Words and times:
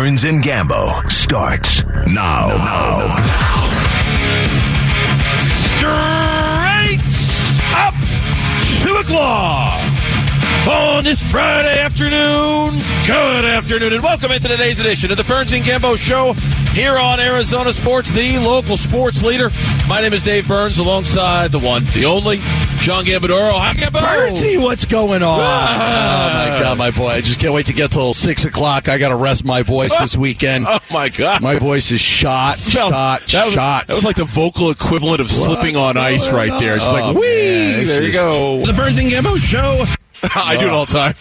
Burns 0.00 0.24
and 0.24 0.42
Gambo 0.42 1.06
starts 1.10 1.84
now. 2.06 2.48
now. 2.48 3.06
Straight 5.76 7.02
up 7.76 7.94
two 8.82 8.94
o'clock 8.96 9.89
on 10.68 11.04
this 11.04 11.22
Friday 11.30 11.78
afternoon. 11.80 12.80
Good 13.06 13.44
afternoon, 13.44 13.92
and 13.92 14.02
welcome 14.02 14.30
into 14.30 14.48
today's 14.48 14.78
edition 14.78 15.10
of 15.10 15.16
the 15.16 15.24
Burns 15.24 15.52
and 15.52 15.64
Gambo 15.64 15.96
Show 15.96 16.34
here 16.74 16.96
on 16.98 17.18
Arizona 17.18 17.72
Sports, 17.72 18.10
the 18.12 18.38
local 18.38 18.76
sports 18.76 19.22
leader. 19.22 19.50
My 19.88 20.00
name 20.00 20.12
is 20.12 20.22
Dave 20.22 20.46
Burns, 20.46 20.78
alongside 20.78 21.50
the 21.52 21.58
one, 21.58 21.84
the 21.94 22.04
only, 22.04 22.38
John 22.80 23.04
Gambadoro. 23.04 23.52
Hi, 23.52 23.72
Gambo. 23.74 24.00
Bertie, 24.00 24.58
what's 24.58 24.84
going 24.84 25.22
on? 25.22 25.40
Ah. 25.42 26.46
Oh 26.46 26.52
my 26.52 26.60
god, 26.62 26.78
my 26.78 26.90
boy! 26.90 27.08
I 27.08 27.20
just 27.20 27.40
can't 27.40 27.54
wait 27.54 27.66
to 27.66 27.72
get 27.72 27.90
till 27.90 28.14
six 28.14 28.44
o'clock. 28.44 28.88
I 28.88 28.98
got 28.98 29.08
to 29.08 29.16
rest 29.16 29.44
my 29.44 29.62
voice 29.62 29.96
this 29.98 30.16
weekend. 30.16 30.66
Oh 30.68 30.78
my 30.90 31.08
God. 31.08 31.42
My 31.42 31.58
voice 31.58 31.90
is 31.90 32.00
shot, 32.00 32.58
Well, 32.74 32.90
shot, 32.90 33.22
that 33.32 33.44
was, 33.46 33.54
shot. 33.54 33.86
That 33.86 33.96
was 33.96 34.04
like 34.04 34.16
the 34.16 34.24
vocal 34.24 34.70
equivalent 34.70 35.20
of 35.20 35.28
slipping 35.30 35.76
on 35.76 35.96
ice 35.96 36.28
right 36.30 36.58
there. 36.60 36.76
It's 36.76 36.84
just 36.84 36.94
like, 36.94 37.04
Oh, 37.04 37.12
wee! 37.20 37.20
man, 37.20 37.86
there 37.86 38.02
you 38.02 38.12
just- 38.12 38.24
go. 38.24 38.64
The 38.64 38.72
Burns 38.72 38.98
and 38.98 39.10
Gambo 39.10 39.36
Show. 39.36 39.84
I 40.34 40.56
do 40.58 40.66
it 40.66 40.70
all 40.72 40.86
the 40.86 40.92
time. 40.92 41.14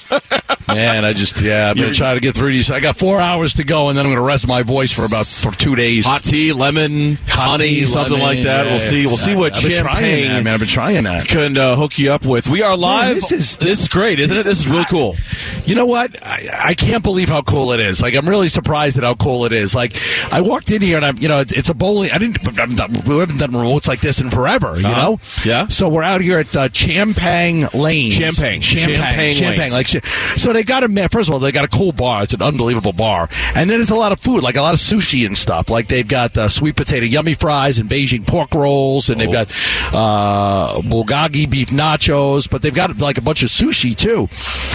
Man, 0.68 1.04
I 1.04 1.14
just 1.14 1.42
yeah, 1.42 1.70
I'm 1.70 1.76
gonna 1.78 1.94
try 1.94 2.14
to 2.14 2.20
get 2.20 2.36
through 2.36 2.52
these. 2.52 2.70
I 2.70 2.80
got 2.80 2.96
four 2.96 3.20
hours 3.20 3.56
to 3.56 3.64
go, 3.64 3.90
and 3.90 3.98
then 3.98 4.06
I'm 4.06 4.12
gonna 4.12 4.22
rest 4.26 4.48
my 4.48 4.62
voice 4.62 4.92
for 4.92 5.04
about 5.06 5.26
for 5.26 5.52
two 5.52 5.76
days. 5.76 6.06
Hot 6.06 6.24
tea, 6.24 6.54
lemon, 6.54 7.16
Hot 7.30 7.52
honey, 7.52 7.70
tea, 7.70 7.86
something 7.86 8.14
lemon, 8.14 8.26
like 8.28 8.44
that. 8.44 8.66
yeah, 8.66 8.72
we'll 8.72 8.80
see. 8.80 9.06
We'll 9.08 9.18
see 9.18 9.34
what 9.36 9.56
I've 9.56 9.64
been 9.64 9.82
trying 9.82 10.02
that, 10.04 10.10
champagne 10.20 10.44
man. 10.44 10.54
I've 10.54 10.60
been 10.60 10.70
trying 10.70 11.04
that. 11.06 11.26
can 11.28 11.58
uh, 11.58 11.76
hook 11.76 11.98
you 11.98 12.12
up 12.12 12.24
with. 12.26 12.50
We 12.50 12.62
are 12.62 12.78
live. 12.78 13.16
this 13.16 13.32
is- 13.32 13.58
this 13.58 13.82
is 13.82 13.88
great, 13.88 14.20
isn't 14.20 14.36
it? 14.38 14.44
This 14.44 14.60
is 14.60 14.68
really 14.68 14.86
cool. 14.86 15.16
You 15.66 15.74
know 15.76 15.86
what? 15.88 16.16
I, 16.24 16.48
I 16.66 16.74
can't 16.76 17.04
believe 17.04 17.30
how 17.30 17.42
cool 17.42 17.72
it 17.72 17.80
is. 17.80 18.02
Like, 18.02 18.14
I'm 18.16 18.28
really 18.30 18.48
surprised 18.50 18.98
at 18.98 19.04
how 19.04 19.16
cool 19.16 19.46
it 19.46 19.54
is. 19.54 19.74
Like, 19.74 19.94
I 20.32 20.42
walked 20.42 20.72
in 20.72 20.82
here 20.82 20.98
and 20.98 21.06
I'm, 21.06 21.18
you 21.18 21.28
know, 21.28 21.40
it's, 21.40 21.52
it's 21.54 21.70
a 21.70 21.74
bowling. 21.74 22.12
I 22.12 22.18
didn't. 22.20 22.60
I'm 22.60 22.76
not, 22.76 22.90
we 23.08 23.18
haven't 23.18 23.38
done 23.38 23.52
remotes 23.52 23.88
like 23.88 24.02
this 24.02 24.22
in 24.22 24.30
forever. 24.30 24.80
You 24.80 24.88
Uh-huh. 24.88 25.02
know? 25.12 25.20
Yeah. 25.46 25.68
So 25.68 25.90
we're 25.90 26.04
out 26.04 26.22
here 26.22 26.40
at 26.40 26.56
uh, 26.56 26.70
Champagne 26.72 27.68
Lane. 27.74 28.12
Champagne. 28.12 28.62
Champagne. 28.62 28.89
Champagne 28.98 29.36
Champagne. 29.36 29.72
Like, 29.72 29.88
so 30.38 30.54
they 30.54 30.64
got 30.64 30.84
a 30.84 31.10
first 31.10 31.30
of 31.30 31.34
all, 31.34 31.40
they 31.40 31.52
got 31.52 31.66
a 31.66 31.70
cool 31.70 31.92
bar. 31.92 32.24
It's 32.24 32.34
an 32.34 32.42
unbelievable 32.42 32.94
bar, 32.94 33.30
and 33.56 33.70
then 33.70 33.78
there's 33.80 33.90
a 33.90 33.96
lot 33.96 34.12
of 34.12 34.20
food, 34.20 34.44
like 34.44 34.56
a 34.56 34.62
lot 34.62 34.74
of 34.74 34.80
sushi 34.80 35.26
and 35.26 35.38
stuff. 35.38 35.70
Like 35.70 35.88
they've 35.88 36.08
got 36.08 36.38
uh, 36.38 36.50
sweet 36.50 36.76
potato 36.76 37.06
yummy 37.06 37.34
fries 37.34 37.80
and 37.80 37.90
Beijing 37.90 38.26
pork 38.28 38.54
rolls, 38.54 39.10
and 39.10 39.20
they've 39.22 39.30
Oh. 39.30 39.32
got 39.32 39.48
uh, 39.94 40.82
bulgogi 40.82 41.50
beef 41.50 41.70
nachos. 41.70 42.50
But 42.50 42.62
they've 42.62 42.74
got 42.74 42.98
like 43.00 43.18
a 43.18 43.22
bunch 43.22 43.44
of 43.44 43.50
sushi 43.50 43.96
too, 43.96 44.28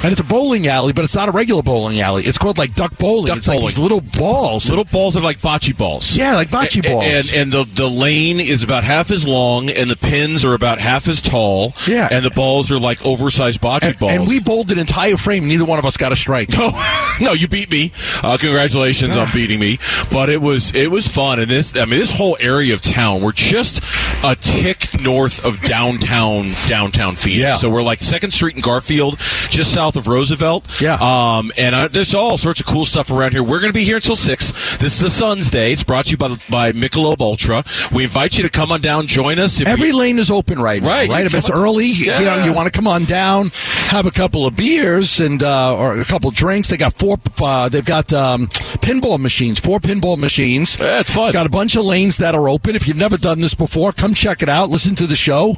and 0.02 0.12
it's 0.12 0.20
a 0.20 0.24
bowling 0.24 0.66
alley, 0.66 0.92
but 0.92 1.04
it's 1.04 1.14
not 1.14 1.28
a 1.28 1.32
regular 1.32 1.62
bowling 1.62 2.00
alley. 2.00 2.22
It's 2.24 2.38
called 2.38 2.58
like 2.58 2.74
duck 2.74 2.96
bowling. 2.98 3.26
Duck 3.26 3.38
it's 3.38 3.48
like 3.48 3.60
these 3.60 3.78
little 3.78 4.00
balls. 4.00 4.68
Little 4.68 4.84
balls 4.84 5.16
are 5.16 5.20
like 5.22 5.38
bocce 5.38 5.76
balls. 5.76 6.16
Yeah, 6.16 6.34
like 6.34 6.48
bocce 6.48 6.84
a- 6.84 6.88
balls. 6.88 7.04
And 7.06 7.32
and 7.34 7.52
the 7.52 7.64
the 7.64 7.88
lane 7.88 8.40
is 8.40 8.62
about 8.62 8.84
half 8.84 9.10
as 9.10 9.26
long, 9.26 9.70
and 9.70 9.90
the 9.90 9.96
pins 9.96 10.44
are 10.44 10.54
about 10.54 10.80
half 10.80 11.08
as 11.08 11.20
tall. 11.20 11.74
Yeah. 11.86 12.08
And 12.10 12.24
the 12.24 12.30
balls 12.30 12.70
are 12.70 12.78
like 12.78 13.04
oversized 13.04 13.60
bocce 13.60 13.82
and, 13.82 13.98
balls. 14.06 14.12
and 14.12 14.28
we 14.28 14.40
bowled 14.40 14.70
an 14.72 14.78
entire 14.78 15.16
frame. 15.16 15.46
Neither 15.48 15.64
one 15.64 15.78
of 15.78 15.84
us 15.84 15.96
got 15.96 16.12
a 16.12 16.16
strike. 16.16 16.50
No, 16.50 16.70
no, 17.20 17.32
you 17.32 17.48
beat 17.48 17.70
me. 17.70 17.92
Uh, 18.22 18.36
congratulations 18.40 19.16
on 19.16 19.26
beating 19.32 19.58
me. 19.60 19.78
But 20.10 20.30
it 20.30 20.40
was 20.40 20.74
it 20.74 20.90
was 20.90 21.06
fun, 21.08 21.38
and 21.40 21.50
this 21.50 21.76
I 21.76 21.84
mean 21.84 21.98
this 21.98 22.10
whole 22.10 22.36
area 22.40 22.74
of 22.74 22.80
town. 22.80 23.20
We're 23.22 23.32
just 23.32 23.82
a 24.24 24.36
tick 24.36 25.00
north 25.00 25.44
of 25.44 25.60
downtown 25.62 26.50
downtown 26.66 27.16
Phoenix. 27.16 27.40
Yeah. 27.40 27.54
So 27.56 27.70
we're 27.70 27.82
like 27.82 28.00
Second 28.00 28.30
Street 28.32 28.54
and 28.54 28.62
Garfield, 28.62 29.16
just 29.50 29.72
south 29.74 29.96
of 29.96 30.08
Roosevelt. 30.08 30.80
Yeah. 30.80 30.94
Um, 31.00 31.52
and 31.58 31.74
uh, 31.74 31.88
there's 31.88 32.14
all 32.14 32.36
sorts 32.38 32.60
of 32.60 32.66
cool 32.66 32.84
stuff 32.84 33.10
around 33.10 33.32
here. 33.32 33.42
We're 33.42 33.60
going 33.60 33.72
to 33.72 33.78
be 33.78 33.84
here 33.84 33.96
until 33.96 34.16
six. 34.16 34.52
This 34.78 34.96
is 34.96 35.02
a 35.02 35.10
Sun's 35.10 35.50
Day. 35.50 35.72
It's 35.72 35.84
brought 35.84 36.06
to 36.06 36.10
you 36.12 36.16
by 36.16 36.28
the- 36.28 36.42
by 36.50 36.72
Michelob 36.72 37.20
Ultra. 37.20 37.64
We 37.94 38.04
invite 38.04 38.36
you 38.36 38.42
to 38.42 38.50
come 38.50 38.70
on 38.70 38.80
down, 38.80 39.06
join 39.06 39.38
us. 39.38 39.60
If 39.60 39.66
Every 39.68 39.88
you- 39.88 39.96
lane 39.96 40.18
is 40.18 40.30
open 40.30 40.58
right 40.58 40.82
now, 40.82 40.88
Right, 40.88 41.08
right? 41.08 41.24
If 41.26 41.34
it's 41.34 41.50
early, 41.50 41.86
you 41.86 42.06
know, 42.06 42.44
you 42.44 42.52
want 42.52 42.66
to 42.66 42.72
come 42.72 42.86
on 42.86 43.04
down, 43.04 43.50
have 43.94 44.06
a 44.06 44.10
couple 44.10 44.44
of 44.44 44.56
beers 44.56 45.20
and 45.20 45.42
uh, 45.42 45.76
or 45.78 45.96
a 45.98 46.04
couple 46.04 46.30
drinks. 46.32 46.68
They 46.68 46.76
got 46.76 46.94
four. 46.94 47.16
Uh, 47.40 47.68
they've 47.68 47.84
got 47.84 48.12
um, 48.12 48.48
pinball 48.82 49.20
machines, 49.20 49.60
four 49.60 49.78
pinball 49.78 50.18
machines. 50.18 50.78
Yeah, 50.78 51.00
it's 51.00 51.10
fun. 51.10 51.32
Got 51.32 51.46
a 51.46 51.50
bunch 51.50 51.76
of 51.76 51.84
lanes 51.84 52.16
that 52.18 52.34
are 52.34 52.48
open. 52.48 52.74
If 52.74 52.88
you've 52.88 52.96
never 52.96 53.16
done 53.16 53.40
this 53.40 53.54
before, 53.54 53.92
come 53.92 54.12
check 54.12 54.42
it 54.42 54.48
out. 54.48 54.68
Listen 54.68 54.96
to 54.96 55.06
the 55.06 55.14
show. 55.14 55.56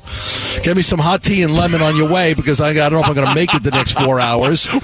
Get 0.62 0.76
me 0.76 0.82
some 0.82 0.98
hot 0.98 1.22
tea 1.22 1.42
and 1.42 1.54
lemon 1.54 1.80
on 1.80 1.96
your 1.96 2.12
way 2.12 2.34
because 2.34 2.60
I, 2.60 2.70
I 2.70 2.74
don't 2.74 2.92
know 2.92 3.00
if 3.00 3.06
I'm 3.06 3.14
going 3.14 3.28
to 3.28 3.34
make 3.34 3.54
it 3.54 3.62
the 3.62 3.70
next 3.70 3.92
four 3.92 4.20
hours. 4.20 4.68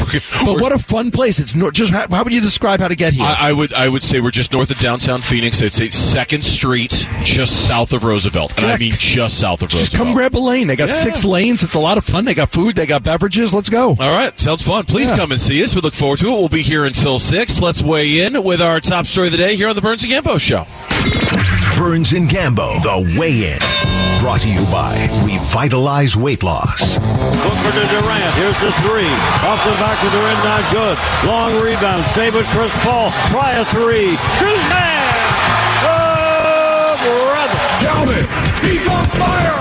But 0.44 0.60
what 0.60 0.72
a 0.72 0.78
fun 0.78 1.10
place! 1.10 1.38
It's 1.38 1.54
no, 1.54 1.70
just 1.70 1.92
how, 1.92 2.06
how 2.08 2.24
would 2.24 2.32
you 2.32 2.40
describe 2.40 2.80
how 2.80 2.88
to 2.88 2.96
get 2.96 3.12
here? 3.12 3.24
I, 3.24 3.50
I 3.50 3.52
would 3.52 3.72
I 3.72 3.88
would 3.88 4.02
say 4.02 4.20
we're 4.20 4.30
just 4.30 4.52
north 4.52 4.70
of 4.70 4.78
downtown 4.78 5.22
Phoenix. 5.22 5.60
It's 5.62 5.80
a 5.80 5.88
Second 5.90 6.42
Street, 6.44 7.08
just 7.22 7.68
south 7.68 7.92
of 7.92 8.02
Roosevelt, 8.04 8.56
and 8.56 8.66
I 8.66 8.76
mean 8.78 8.90
just 8.92 9.38
south 9.38 9.62
of 9.62 9.70
just 9.70 9.92
Roosevelt. 9.92 10.06
come 10.06 10.14
grab 10.14 10.36
a 10.36 10.38
lane. 10.38 10.66
They 10.66 10.76
got 10.76 10.88
Yeah. 10.88 10.94
six 10.96 11.24
lanes. 11.24 11.62
It's 11.62 11.74
a 11.74 11.78
lot 11.80 11.96
of 11.98 12.04
fun. 12.04 12.24
They 12.24 12.34
got 12.34 12.50
food. 12.50 12.74
They 12.76 12.86
got 12.86 13.02
beverages. 13.02 13.41
Let's 13.50 13.70
go. 13.70 13.96
All 13.98 14.12
right, 14.16 14.38
sounds 14.38 14.62
fun. 14.62 14.84
Please 14.84 15.08
Yeah. 15.08 15.16
come 15.16 15.32
and 15.32 15.40
see 15.40 15.62
us. 15.64 15.74
We 15.74 15.80
look 15.80 15.94
forward 15.94 16.18
to 16.20 16.28
it. 16.28 16.30
We'll 16.30 16.48
be 16.48 16.62
here 16.62 16.84
until 16.84 17.18
six. 17.18 17.60
Let's 17.60 17.82
weigh 17.82 18.20
in 18.20 18.42
with 18.44 18.60
our 18.60 18.78
top 18.80 19.06
story 19.06 19.28
of 19.28 19.32
the 19.32 19.38
day 19.38 19.56
here 19.56 19.68
on 19.68 19.74
the 19.74 19.80
Burns 19.82 20.04
and 20.04 20.12
Gambo 20.12 20.38
Show. 20.38 20.66
Burns 21.76 22.12
and 22.12 22.28
Gambo, 22.28 22.80
the 22.82 23.18
weigh 23.18 23.52
in. 23.54 23.58
Brought 24.20 24.42
to 24.42 24.48
you 24.48 24.62
by 24.66 24.94
Revitalize 25.24 26.14
Weight 26.16 26.42
Loss. 26.44 26.98
Booker 26.98 27.72
to 27.72 27.86
Durant. 27.90 28.34
Here's 28.38 28.60
the 28.60 28.70
three. 28.86 29.10
Off 29.48 29.58
the 29.64 29.74
back 29.82 29.98
of 30.04 30.12
Durant, 30.12 30.44
not 30.44 30.62
good. 30.70 30.96
Long 31.26 31.60
rebound. 31.64 32.04
Save 32.14 32.36
it, 32.36 32.44
Chris 32.46 32.72
Paul. 32.84 33.10
Try 33.30 33.52
a 33.58 33.64
three. 33.64 34.14
Shoot 34.38 34.62
man! 34.70 35.21
Brother. 37.02 37.58
Tell 37.80 38.06
me, 38.06 38.14
he's 38.62 38.88
on 38.88 39.06
fire! 39.06 39.52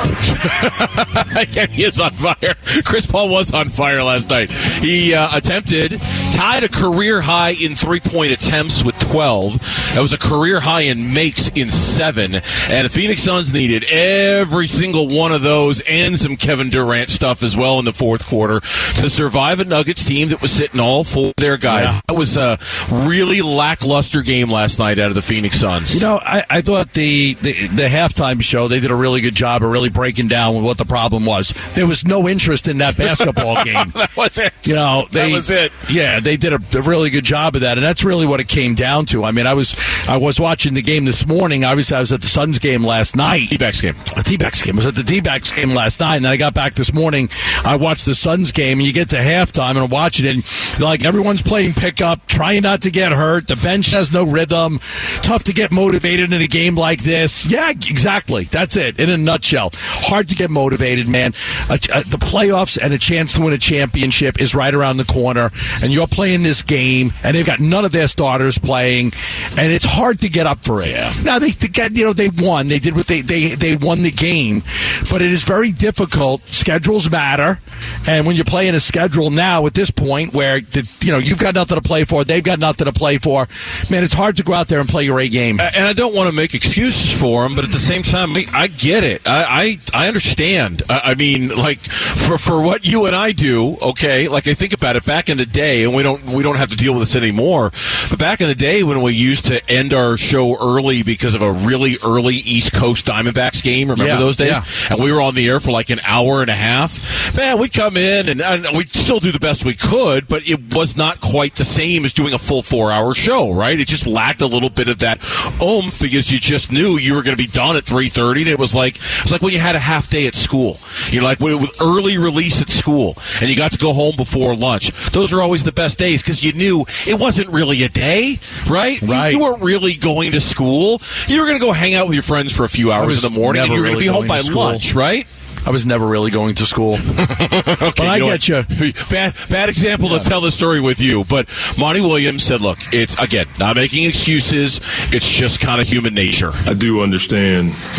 yeah, 1.52 1.66
he 1.68 1.84
is 1.84 2.00
on 2.00 2.12
fire. 2.12 2.56
Chris 2.84 3.06
Paul 3.06 3.30
was 3.30 3.52
on 3.52 3.70
fire 3.70 4.04
last 4.04 4.30
night. 4.30 4.50
He 4.50 5.14
uh, 5.14 5.36
attempted, 5.36 5.94
tied 6.32 6.64
a 6.64 6.70
career 6.70 7.22
high 7.22 7.52
in 7.52 7.76
three 7.76 8.00
point 8.00 8.32
attempts 8.32 8.84
with 8.84 8.98
12. 9.00 9.60
That 9.94 10.02
was 10.02 10.14
a 10.14 10.18
career 10.18 10.60
high 10.60 10.82
in 10.82 11.14
makes 11.14 11.50
in 11.50 11.72
seven. 11.72 12.36
And 12.36 12.86
the 12.86 12.90
Phoenix 12.90 13.22
Suns 13.22 13.52
needed 13.54 13.84
every 13.92 14.68
single 14.68 15.08
one 15.10 15.32
of 15.32 15.42
those 15.42 15.82
and 15.82 16.18
some 16.18 16.38
Kevin 16.38 16.70
Durant 16.70 17.10
stuff 17.10 17.44
as 17.44 17.56
well 17.56 17.80
in 17.80 17.86
the 17.86 17.94
fourth 17.94 18.26
quarter 18.26 18.60
to 18.60 19.10
survive 19.10 19.60
a 19.60 19.66
Nuggets 19.66 20.04
team 20.04 20.30
that 20.30 20.42
was 20.42 20.52
sitting 20.52 20.80
all 20.80 21.04
four 21.04 21.28
of 21.28 21.34
their 21.38 21.58
guys. 21.58 22.02
That 22.08 22.16
was 22.16 22.38
a 22.38 22.58
really 22.92 23.42
lackluster 23.42 24.22
game 24.22 24.50
last 24.50 24.80
night 24.80 25.00
out 25.00 25.08
of 25.08 25.16
the 25.16 25.22
Phoenix 25.22 25.60
Suns. 25.60 25.94
You 25.94 26.02
know, 26.02 26.20
I, 26.22 26.44
I 26.50 26.62
thought 26.62 26.94
the, 26.94 27.34
the 27.36 27.68
the 27.68 27.88
halftime 27.88 28.42
show 28.42 28.68
they 28.68 28.80
did 28.80 28.92
a 28.92 28.96
really 28.96 29.22
good 29.22 29.36
job 29.36 29.64
of 29.64 29.72
really 29.72 29.90
breaking 29.90 30.28
down 30.28 30.64
what 30.64 30.78
the 30.78 30.86
problem 30.86 31.26
was. 31.26 31.54
There 31.76 31.88
was 31.88 32.06
no 32.06 32.28
interest 32.28 32.68
in 32.68 32.78
that 32.80 32.98
basketball 32.98 33.56
game. 33.64 33.92
that 33.96 34.16
was 34.16 34.40
it. 34.40 34.54
You 34.64 34.76
know, 34.76 35.06
they, 35.12 35.30
that 35.30 35.36
was 35.36 35.52
it. 35.52 35.72
Yeah, 35.90 36.20
they 36.24 36.38
did 36.38 36.54
a, 36.54 36.60
a 36.78 36.82
really 36.82 37.10
good 37.10 37.26
job 37.26 37.56
of 37.56 37.62
that, 37.62 37.78
and 37.78 37.86
that's 37.86 38.04
really 38.04 38.26
what 38.26 38.40
it 38.40 38.48
came 38.48 38.76
down 38.76 39.06
to. 39.08 39.24
I 39.24 39.32
mean, 39.32 39.48
I 39.48 39.54
was 39.54 39.76
I 40.08 40.18
was 40.18 40.40
watching 40.40 40.74
the 40.74 40.82
game 40.82 41.06
this 41.06 41.26
morning. 41.26 41.64
Obviously, 41.64 41.98
I 41.98 42.00
was 42.00 42.12
at 42.12 42.22
the 42.22 42.28
Suns 42.28 42.60
game 42.60 42.84
last 42.84 43.16
night. 43.16 43.50
D-backs 43.50 43.82
game. 43.82 43.96
A 44.18 44.24
D-backs 44.24 44.62
game. 44.62 44.76
I 44.76 44.78
was 44.78 44.86
at 44.86 44.96
the 44.96 45.04
D-backs 45.04 45.52
game 45.52 45.72
last 45.72 46.00
night, 46.00 46.18
and 46.18 46.26
then 46.26 46.32
I 46.32 46.38
got 46.38 46.54
back 46.54 46.74
this 46.74 46.94
morning. 46.94 47.30
I 47.66 47.76
watched 47.76 48.06
the 48.06 48.16
Suns 48.16 48.52
game, 48.52 48.80
and 48.80 48.88
you 48.88 48.94
get 48.94 49.10
to 49.10 49.18
halftime, 49.18 49.72
and 49.72 49.80
I'm 49.80 49.90
watching 49.90 50.26
it, 50.26 50.36
and 50.36 50.80
like 50.80 51.04
everyone's 51.06 51.42
playing 51.42 51.74
pickup, 51.74 52.26
trying 52.28 52.64
not 52.64 52.82
to 52.82 52.92
get 52.92 53.12
hurt. 53.12 53.48
The 53.48 53.56
bench 53.56 53.92
has 53.92 54.12
no 54.12 54.24
rhythm. 54.24 54.80
Tough 55.22 55.44
to 55.46 55.54
get 55.54 55.72
motivated 55.72 56.32
in 56.34 56.42
a 56.42 56.48
game 56.48 56.76
like 56.76 57.04
this. 57.04 57.46
Yeah, 57.48 57.70
exactly. 57.70 58.46
That's 58.46 58.76
it 58.76 59.00
in 59.00 59.10
a 59.10 59.18
nutshell. 59.18 59.72
Hard 59.74 60.30
to 60.30 60.36
get 60.36 60.50
motivated, 60.50 61.08
man. 61.08 61.32
The 61.68 62.18
playoffs 62.20 62.78
and 62.82 62.94
a 62.94 62.98
chance 62.98 63.34
to 63.36 63.42
win 63.42 63.54
a 63.54 63.58
championship 63.58 64.40
is 64.40 64.56
right 64.56 64.74
around 64.74 64.98
the 64.98 65.06
corner, 65.06 65.52
and 65.82 65.92
you're 65.92 66.08
playing 66.12 66.44
this 66.44 66.62
game, 66.62 67.14
and 67.24 67.36
they've 67.36 67.46
got 67.46 67.60
none 67.60 67.86
of 67.86 67.92
their 67.92 68.08
starters 68.08 68.58
playing, 68.58 69.14
and 69.58 69.72
it's 69.72 69.86
hard 69.86 70.20
to 70.20 70.30
get 70.30 70.46
up 70.46 70.64
for 70.64 70.82
it. 70.82 70.90
Yeah. 70.90 71.14
Now 71.24 71.40
they, 71.40 71.52
they 71.52 71.68
got, 71.68 71.96
you 71.96 72.06
know 72.06 72.14
they 72.14 72.30
won. 72.30 72.68
They 72.68 72.80
did 72.80 72.96
what 72.96 73.08
they 73.08 73.22
they 73.22 73.56
they 73.56 73.76
won 73.76 74.04
the 74.04 74.12
game, 74.12 74.64
but 75.10 75.22
it 75.22 75.32
is 75.32 75.44
very 75.44 75.72
difficult. 75.72 76.42
Schedules 76.48 77.10
matter, 77.10 77.60
and 78.08 78.26
when 78.26 78.36
you're 78.36 78.46
playing 78.46 78.76
a 78.76 78.80
schedule 78.80 79.30
now 79.30 79.66
at 79.66 79.74
this 79.74 79.92
point 79.92 80.34
where 80.34 80.62
the, 80.62 80.90
you 81.02 81.12
know 81.12 81.18
you've 81.18 81.40
got 81.40 81.56
nothing 81.56 81.76
to 81.76 81.82
play 81.82 82.06
for, 82.06 82.24
they've 82.24 82.44
got 82.44 82.60
nothing 82.60 82.86
to 82.86 82.94
play 82.94 83.18
for, 83.18 83.48
man, 83.90 84.04
it's 84.04 84.14
hard 84.14 84.38
to 84.38 84.44
go 84.44 84.54
out 84.54 84.68
there 84.68 84.80
and 84.80 84.90
play 84.90 85.04
your 85.04 85.20
A 85.20 85.28
game. 85.30 85.60
and 85.60 85.88
I 85.88 85.94
don't 85.94 86.14
want 86.14 86.30
to 86.30 86.36
make 86.36 86.54
excuses 86.54 87.18
for 87.18 87.44
them, 87.44 87.56
but 87.56 87.66
at 87.66 87.72
the 87.72 87.80
same 87.80 88.04
time, 88.04 88.36
I, 88.36 88.46
I 88.54 88.68
get 88.68 89.04
it. 89.04 89.28
I 89.28 89.78
I, 89.94 90.04
I 90.06 90.08
understand. 90.08 90.84
I, 90.90 91.02
I 91.12 91.16
mean, 91.16 91.50
like 91.50 91.80
for 91.80 92.38
for 92.38 92.62
what 92.62 92.86
you 92.86 93.06
and 93.06 93.16
I 93.16 93.32
do, 93.32 93.78
okay. 93.82 94.28
Like 94.28 94.48
I 94.48 94.54
think 94.54 94.74
about 94.74 94.96
it 94.96 95.06
back 95.06 95.30
in 95.30 95.38
the 95.38 95.46
day, 95.46 95.84
and 95.84 95.94
we 96.02 96.04
don't 96.04 96.24
we 96.34 96.42
don't 96.44 96.58
have 96.58 96.70
to 96.70 96.76
deal 96.76 96.94
with 96.94 97.04
this 97.04 97.16
anymore. 97.16 97.72
But 98.10 98.18
back 98.18 98.42
in 98.42 98.48
the 98.48 98.56
day 98.56 98.84
when 98.84 99.02
we 99.02 99.14
used 99.14 99.46
to 99.46 99.70
end 99.70 99.94
our 99.94 100.18
show 100.18 100.58
early 100.60 101.04
because 101.04 101.36
of 101.36 101.42
a 101.44 101.52
really 101.52 101.98
early 102.04 102.36
East 102.36 102.74
Coast 102.74 103.06
Diamondbacks 103.06 103.62
game, 103.62 103.90
remember 103.90 104.12
Yeah, 104.14 104.20
those 104.20 104.36
days? 104.38 104.50
yeah. 104.52 104.64
And 104.90 105.04
we 105.04 105.12
were 105.12 105.22
on 105.22 105.36
the 105.36 105.48
air 105.48 105.60
for 105.60 105.72
like 105.72 105.90
an 105.92 106.00
hour 106.04 106.42
and 106.42 106.50
a 106.50 106.56
half. 106.56 107.36
Man, 107.38 107.60
we'd 107.60 107.72
come 107.74 107.96
in 107.98 108.28
and, 108.30 108.42
and 108.42 108.66
we'd 108.76 108.90
still 108.90 109.20
do 109.20 109.32
the 109.32 109.40
best 109.40 109.64
we 109.64 109.76
could, 109.76 110.28
but 110.28 110.50
it 110.50 110.74
was 110.74 110.98
not 110.98 111.22
quite 111.22 111.56
the 111.56 111.66
same 111.66 112.04
as 112.04 112.14
doing 112.14 112.34
a 112.34 112.40
full 112.40 112.64
four 112.64 112.92
hour 112.92 113.14
show, 113.14 113.52
right? 113.54 113.80
It 113.80 113.88
just 113.88 114.08
lacked 114.08 114.42
a 114.42 114.48
little 114.48 114.70
bit 114.70 114.88
of 114.88 115.00
that 115.00 115.20
oomph 115.62 116.00
because 116.00 116.32
you 116.32 116.40
just 116.40 116.72
knew 116.72 116.98
you 116.98 117.14
were 117.14 117.22
going 117.24 117.38
to 117.38 117.42
be 117.44 117.48
done 117.52 117.78
at 117.78 117.86
three 117.86 118.10
thirty. 118.10 118.42
And 118.42 118.50
it 118.50 118.60
was 118.60 118.74
like 118.74 118.96
it 118.96 119.24
was 119.24 119.32
like 119.32 119.42
when 119.42 119.54
you 119.54 119.60
had 119.60 119.76
a 119.76 119.80
half 119.80 120.10
day 120.10 120.26
at 120.28 120.34
school. 120.36 120.80
You're 121.12 121.24
like 121.24 121.40
with 121.40 121.70
early 121.82 122.18
release 122.18 122.62
at 122.62 122.70
school, 122.70 123.18
and 123.40 123.50
you 123.50 123.56
got 123.56 123.72
to 123.74 123.78
go 123.78 123.94
home 123.94 124.16
before 124.16 124.56
lunch. 124.56 124.92
Those 125.12 125.32
are 125.34 125.42
always 125.42 125.64
the 125.64 125.72
best 125.72 125.91
days 125.96 126.22
because 126.22 126.44
you 126.44 126.54
knew 126.54 126.86
it 127.08 127.20
wasn't 127.20 127.50
really 127.50 127.84
a 127.84 127.90
day, 127.90 128.40
right? 128.70 129.02
You- 129.02 129.08
Right. 129.12 129.34
You, 129.34 129.40
weren't 129.40 129.62
really 129.62 129.96
going 129.96 130.32
to 130.32 130.40
school. 130.42 131.02
You 131.28 131.40
were 131.40 131.46
going 131.46 131.60
to 131.60 131.64
go 131.66 131.72
hang 131.74 131.94
out 131.96 132.08
with 132.08 132.14
your 132.16 132.24
friends 132.24 132.56
for 132.56 132.64
a 132.64 132.70
few 132.70 132.92
hours 132.92 133.24
in 133.24 133.34
the 133.34 133.38
morning, 133.40 133.64
and 133.64 133.72
you 133.74 133.80
were 133.80 133.86
going 133.88 133.98
to 134.00 134.04
really 134.06 134.08
be 134.08 134.14
home 134.14 134.28
by 134.28 134.40
school. 134.42 134.58
lunch, 134.64 134.94
right? 134.94 135.28
I 135.64 135.70
was 135.70 135.86
never 135.86 136.08
really 136.08 136.32
going 136.32 136.56
to 136.56 136.66
school. 136.66 136.98
but 137.16 138.00
I 138.00 138.18
know 138.18 138.26
get 138.36 138.48
you. 138.48 138.64
Bad, 139.12 139.36
bad 139.48 139.70
example 139.70 140.10
to 140.10 140.20
tell 140.20 140.42
the 140.42 140.52
story 140.52 140.80
with 140.80 141.00
you. 141.00 141.24
But 141.26 141.48
Monty 141.78 142.02
Williams 142.02 142.42
said, 142.42 142.62
"Look, 142.62 142.80
it's 142.92 143.16
again 143.20 143.46
not 143.60 143.76
making 143.76 144.06
excuses. 144.06 144.82
It's 145.12 145.28
just 145.30 145.60
kind 145.60 145.80
of 145.80 145.88
human 145.88 146.16
nature." 146.16 146.52
I 146.66 146.74
do 146.74 147.02
understand 147.04 147.74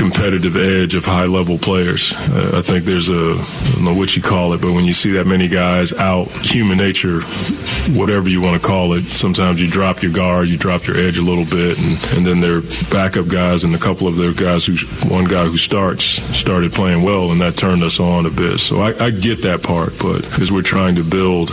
competitive 0.00 0.56
edge 0.56 0.94
of 0.94 1.04
high 1.04 1.26
level 1.26 1.58
players. 1.58 2.14
Uh, 2.14 2.52
I 2.54 2.62
think 2.62 2.86
there's 2.86 3.10
a 3.10 3.34
I 3.34 3.72
don't 3.74 3.84
know 3.84 3.92
what 3.94 4.16
you 4.16 4.22
call 4.22 4.54
it, 4.54 4.62
but 4.62 4.72
when 4.72 4.86
you 4.86 4.94
see 4.94 5.10
that 5.12 5.26
many 5.26 5.46
guys 5.46 5.92
out, 5.92 6.30
human 6.40 6.78
nature, 6.78 7.20
whatever 7.92 8.30
you 8.30 8.40
want 8.40 8.60
to 8.60 8.66
call 8.66 8.94
it, 8.94 9.02
sometimes 9.02 9.60
you 9.60 9.68
drop 9.68 10.02
your 10.02 10.10
guard, 10.10 10.48
you 10.48 10.56
drop 10.56 10.86
your 10.86 10.96
edge 10.96 11.18
a 11.18 11.22
little 11.22 11.44
bit, 11.44 11.78
and, 11.78 12.16
and 12.16 12.24
then 12.24 12.40
their 12.40 12.62
backup 12.90 13.28
guys 13.28 13.62
and 13.62 13.74
a 13.74 13.78
couple 13.78 14.08
of 14.08 14.16
their 14.16 14.32
guys 14.32 14.64
who 14.64 14.74
one 15.06 15.24
guy 15.24 15.44
who 15.44 15.58
starts 15.58 16.04
started 16.36 16.72
playing 16.72 17.04
well, 17.04 17.30
and 17.30 17.38
that 17.42 17.58
turned 17.58 17.82
us 17.82 18.00
on 18.00 18.24
a 18.24 18.30
bit. 18.30 18.58
So 18.58 18.80
I, 18.80 19.04
I 19.04 19.10
get 19.10 19.42
that 19.42 19.62
part, 19.62 19.92
but 19.98 20.24
as 20.40 20.50
we're 20.50 20.62
trying 20.62 20.94
to 20.94 21.04
build 21.04 21.50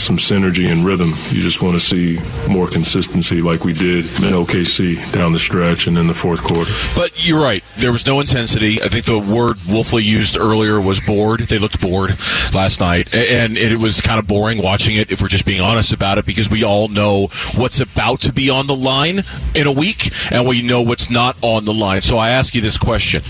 some 0.00 0.16
synergy 0.16 0.72
and 0.72 0.86
rhythm, 0.86 1.10
you 1.28 1.42
just 1.42 1.60
want 1.60 1.78
to 1.78 1.80
see 1.80 2.18
more 2.48 2.66
consistency 2.66 3.42
like 3.42 3.62
we 3.64 3.74
did 3.74 4.06
in 4.06 4.32
OKC 4.32 5.12
down 5.12 5.32
the 5.32 5.38
stretch 5.38 5.86
and 5.86 5.98
in 5.98 6.06
the 6.06 6.14
fourth 6.14 6.42
quarter. 6.42 6.70
But 6.94 7.28
you're 7.28 7.42
right. 7.42 7.62
There 7.76 7.89
was 7.92 8.06
no 8.06 8.20
intensity. 8.20 8.82
I 8.82 8.88
think 8.88 9.04
the 9.04 9.18
word 9.18 9.56
Wolfley 9.56 10.04
used 10.04 10.36
earlier 10.36 10.80
was 10.80 11.00
bored. 11.00 11.40
They 11.40 11.58
looked 11.58 11.80
bored 11.80 12.10
last 12.54 12.80
night, 12.80 13.14
and 13.14 13.56
it 13.56 13.78
was 13.78 14.00
kind 14.00 14.18
of 14.18 14.26
boring 14.26 14.62
watching 14.62 14.96
it. 14.96 15.10
If 15.10 15.20
we're 15.22 15.28
just 15.28 15.44
being 15.44 15.60
honest 15.60 15.92
about 15.92 16.18
it, 16.18 16.26
because 16.26 16.48
we 16.48 16.64
all 16.64 16.88
know 16.88 17.28
what's 17.56 17.80
about 17.80 18.20
to 18.20 18.32
be 18.32 18.50
on 18.50 18.66
the 18.66 18.76
line 18.76 19.22
in 19.54 19.66
a 19.66 19.72
week, 19.72 20.12
and 20.30 20.46
we 20.46 20.62
know 20.62 20.82
what's 20.82 21.10
not 21.10 21.36
on 21.42 21.64
the 21.64 21.74
line. 21.74 22.02
So 22.02 22.18
I 22.18 22.30
ask 22.30 22.54
you 22.54 22.60
this 22.60 22.78
question, 22.78 23.22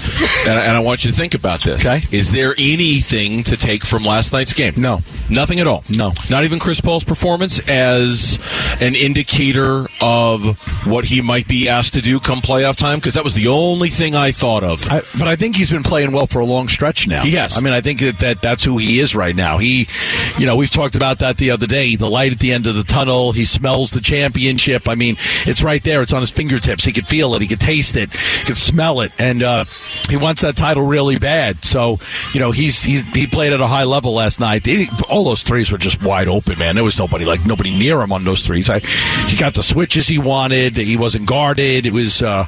and 0.47 0.59
I, 0.59 0.65
and 0.65 0.77
I 0.77 0.81
want 0.81 1.05
you 1.05 1.11
to 1.11 1.17
think 1.17 1.35
about 1.35 1.61
this. 1.61 1.85
Okay. 1.85 2.05
Is 2.17 2.33
there 2.33 2.55
anything 2.59 3.43
to 3.45 3.57
take 3.57 3.85
from 3.85 4.05
last 4.05 4.33
night's 4.33 4.53
game? 4.53 4.75
No. 4.77 5.01
Nothing 5.29 5.61
at 5.61 5.67
all. 5.67 5.85
No. 5.97 6.13
Not 6.29 6.45
even 6.45 6.59
Chris 6.59 6.81
Paul's 6.81 7.05
performance 7.05 7.61
as 7.69 8.39
an 8.81 8.95
indicator 8.95 9.87
of 10.01 10.59
what 10.87 11.05
he 11.05 11.21
might 11.21 11.47
be 11.47 11.69
asked 11.69 11.95
to 11.95 12.03
do 12.03 12.21
come 12.21 12.41
playoff 12.41 12.77
time? 12.77 12.99
Because 12.99 13.15
that 13.15 13.25
was 13.25 13.35
the 13.35 13.49
only 13.49 13.89
thing 13.89 14.15
I 14.15 14.33
thought 14.33 14.50
of. 14.59 14.89
I, 14.91 15.01
but 15.19 15.29
I 15.29 15.37
think 15.37 15.57
he's 15.57 15.71
been 15.71 15.83
playing 15.83 16.13
well 16.13 16.27
for 16.27 16.41
a 16.41 16.45
long 16.45 16.69
stretch 16.69 17.07
now. 17.07 17.23
Has. 17.23 17.57
I 17.57 17.61
mean, 17.61 17.73
I 17.73 17.81
think 17.81 18.01
that, 18.01 18.19
that 18.19 18.43
that's 18.43 18.65
who 18.65 18.77
he 18.79 18.99
is 18.99 19.15
right 19.15 19.35
now. 19.35 19.59
He, 19.59 19.87
you 20.39 20.47
know, 20.47 20.57
we've 20.57 20.71
talked 20.71 20.95
about 20.97 21.21
that 21.21 21.39
the 21.39 21.51
other 21.53 21.67
day. 21.67 21.97
The 21.97 22.09
light 22.11 22.33
at 22.33 22.39
the 22.41 22.53
end 22.53 22.67
of 22.67 22.75
the 22.75 22.83
tunnel. 22.83 23.33
He 23.33 23.45
smells 23.45 23.91
the 23.93 24.01
championship. 24.01 24.89
I 24.89 24.95
mean, 24.95 25.17
it's 25.47 25.63
right 25.63 25.83
there. 25.83 26.03
It's 26.03 26.13
on 26.13 26.21
his 26.21 26.31
fingertips. 26.31 26.85
He 26.85 26.93
could 26.93 27.07
feel 27.07 27.35
it. 27.35 27.43
He 27.43 27.49
could 27.49 27.61
taste 27.61 27.97
it. 27.97 28.11
He 28.13 28.47
could 28.47 28.57
smell 28.57 29.01
it. 29.01 29.13
And 29.19 29.43
uh, 29.43 29.65
he 30.09 30.17
wants 30.17 30.43
that 30.43 30.57
title 30.57 30.85
really 30.85 31.19
bad. 31.19 31.65
So, 31.65 31.99
you 32.33 32.41
know, 32.41 32.51
he's, 32.51 32.83
he's 32.83 33.05
he 33.13 33.27
played 33.27 33.53
at 33.53 33.61
a 33.61 33.67
high 33.67 33.85
level 33.85 34.15
last 34.15 34.41
night. 34.41 34.67
He- 34.67 34.89
all 35.09 35.25
those 35.25 35.43
threes 35.43 35.71
were 35.73 35.79
just 35.79 36.03
wide 36.03 36.29
open, 36.29 36.59
man. 36.59 36.75
There 36.75 36.85
was 36.85 36.99
nobody 36.99 37.25
like 37.25 37.45
nobody 37.47 37.77
near 37.77 38.01
him 38.01 38.13
on 38.13 38.25
those 38.25 38.47
threes. 38.47 38.69
I, 38.71 38.79
he 38.81 39.37
got 39.37 39.55
the 39.55 39.63
switches 39.63 40.09
he 40.09 40.19
wanted. 40.19 40.77
He 40.77 40.97
wasn't 40.97 41.27
guarded. 41.27 41.87
It 41.87 41.93
was 41.93 42.23
uh, 42.23 42.47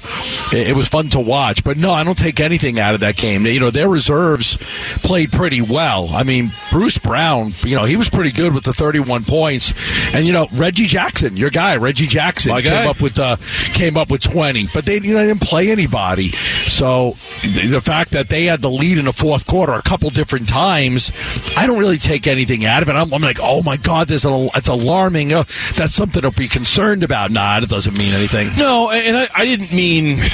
it, 0.53 0.69
it 0.69 0.77
was 0.77 0.89
fun 0.89 1.09
to 1.11 1.21
watch. 1.21 1.63
But 1.65 1.77
no, 1.77 1.92
I 1.93 2.05
don't 2.05 2.19
take 2.19 2.41
anything 2.41 2.79
out 2.79 2.95
of 2.95 3.01
that 3.01 3.17
game. 3.17 3.47
You 3.47 3.61
know, 3.61 3.71
their 3.71 3.89
reserves 3.89 4.59
played 5.03 5.33
pretty 5.33 5.61
well. 5.63 6.09
I 6.13 6.23
mean, 6.23 6.53
Bruce 6.71 6.99
Brown, 6.99 7.53
you 7.65 7.77
know, 7.77 7.85
he 7.85 7.97
was 7.97 8.09
pretty 8.09 8.33
good 8.33 8.55
with 8.55 8.65
the 8.65 8.73
31 8.73 9.25
points. 9.25 9.73
And 10.15 10.27
you 10.27 10.33
know, 10.33 10.47
Reggie 10.53 10.87
Jackson, 10.87 11.37
your 11.37 11.51
guy, 11.51 11.77
Reggie 11.77 12.07
Jackson, 12.07 12.53
My 12.53 12.63
came 12.63 12.73
guy. 12.73 12.87
up 12.87 13.01
with 13.01 13.19
uh, 13.19 13.37
came 13.75 13.97
up 13.97 14.11
with 14.11 14.23
20. 14.23 14.67
But 14.75 14.87
they 14.87 15.01
you 15.01 15.15
know, 15.15 15.27
didn't 15.27 15.43
play 15.43 15.71
anybody. 15.71 16.31
So 16.31 17.13
the, 17.43 17.69
the 17.69 17.81
fact 17.81 18.13
that 18.13 18.29
they 18.29 18.45
had 18.45 18.63
the 18.63 18.71
lead 18.71 18.99
in 18.99 19.05
the 19.07 19.13
fourth 19.13 19.47
quarter 19.47 19.73
a 19.73 19.83
couple 19.83 20.11
different 20.11 20.49
times, 20.49 21.13
I 21.57 21.67
don't 21.67 21.79
really 21.79 21.99
take 21.99 22.27
anything 22.27 22.65
out 22.65 22.83
of 22.83 22.89
it. 22.89 22.93
I'm, 22.93 23.13
I'm 23.13 23.23
like, 23.23 23.39
oh 23.41 23.63
my 23.63 23.77
god, 23.77 24.09
there's 24.09 24.25
a, 24.25 24.49
it's 24.55 24.69
alarming. 24.69 25.33
Uh, 25.33 25.45
that's 25.75 25.95
something 25.95 26.23
to 26.23 26.31
be 26.31 26.49
concerned 26.49 27.03
about. 27.03 27.31
Nah, 27.31 27.59
it 27.59 27.69
doesn't 27.69 27.97
mean 27.99 28.13
anything. 28.15 28.49
no, 28.57 28.91
and 28.91 29.17
I, 29.17 29.29
I 29.35 29.45
didn't 29.45 29.73
mean. 29.73 30.19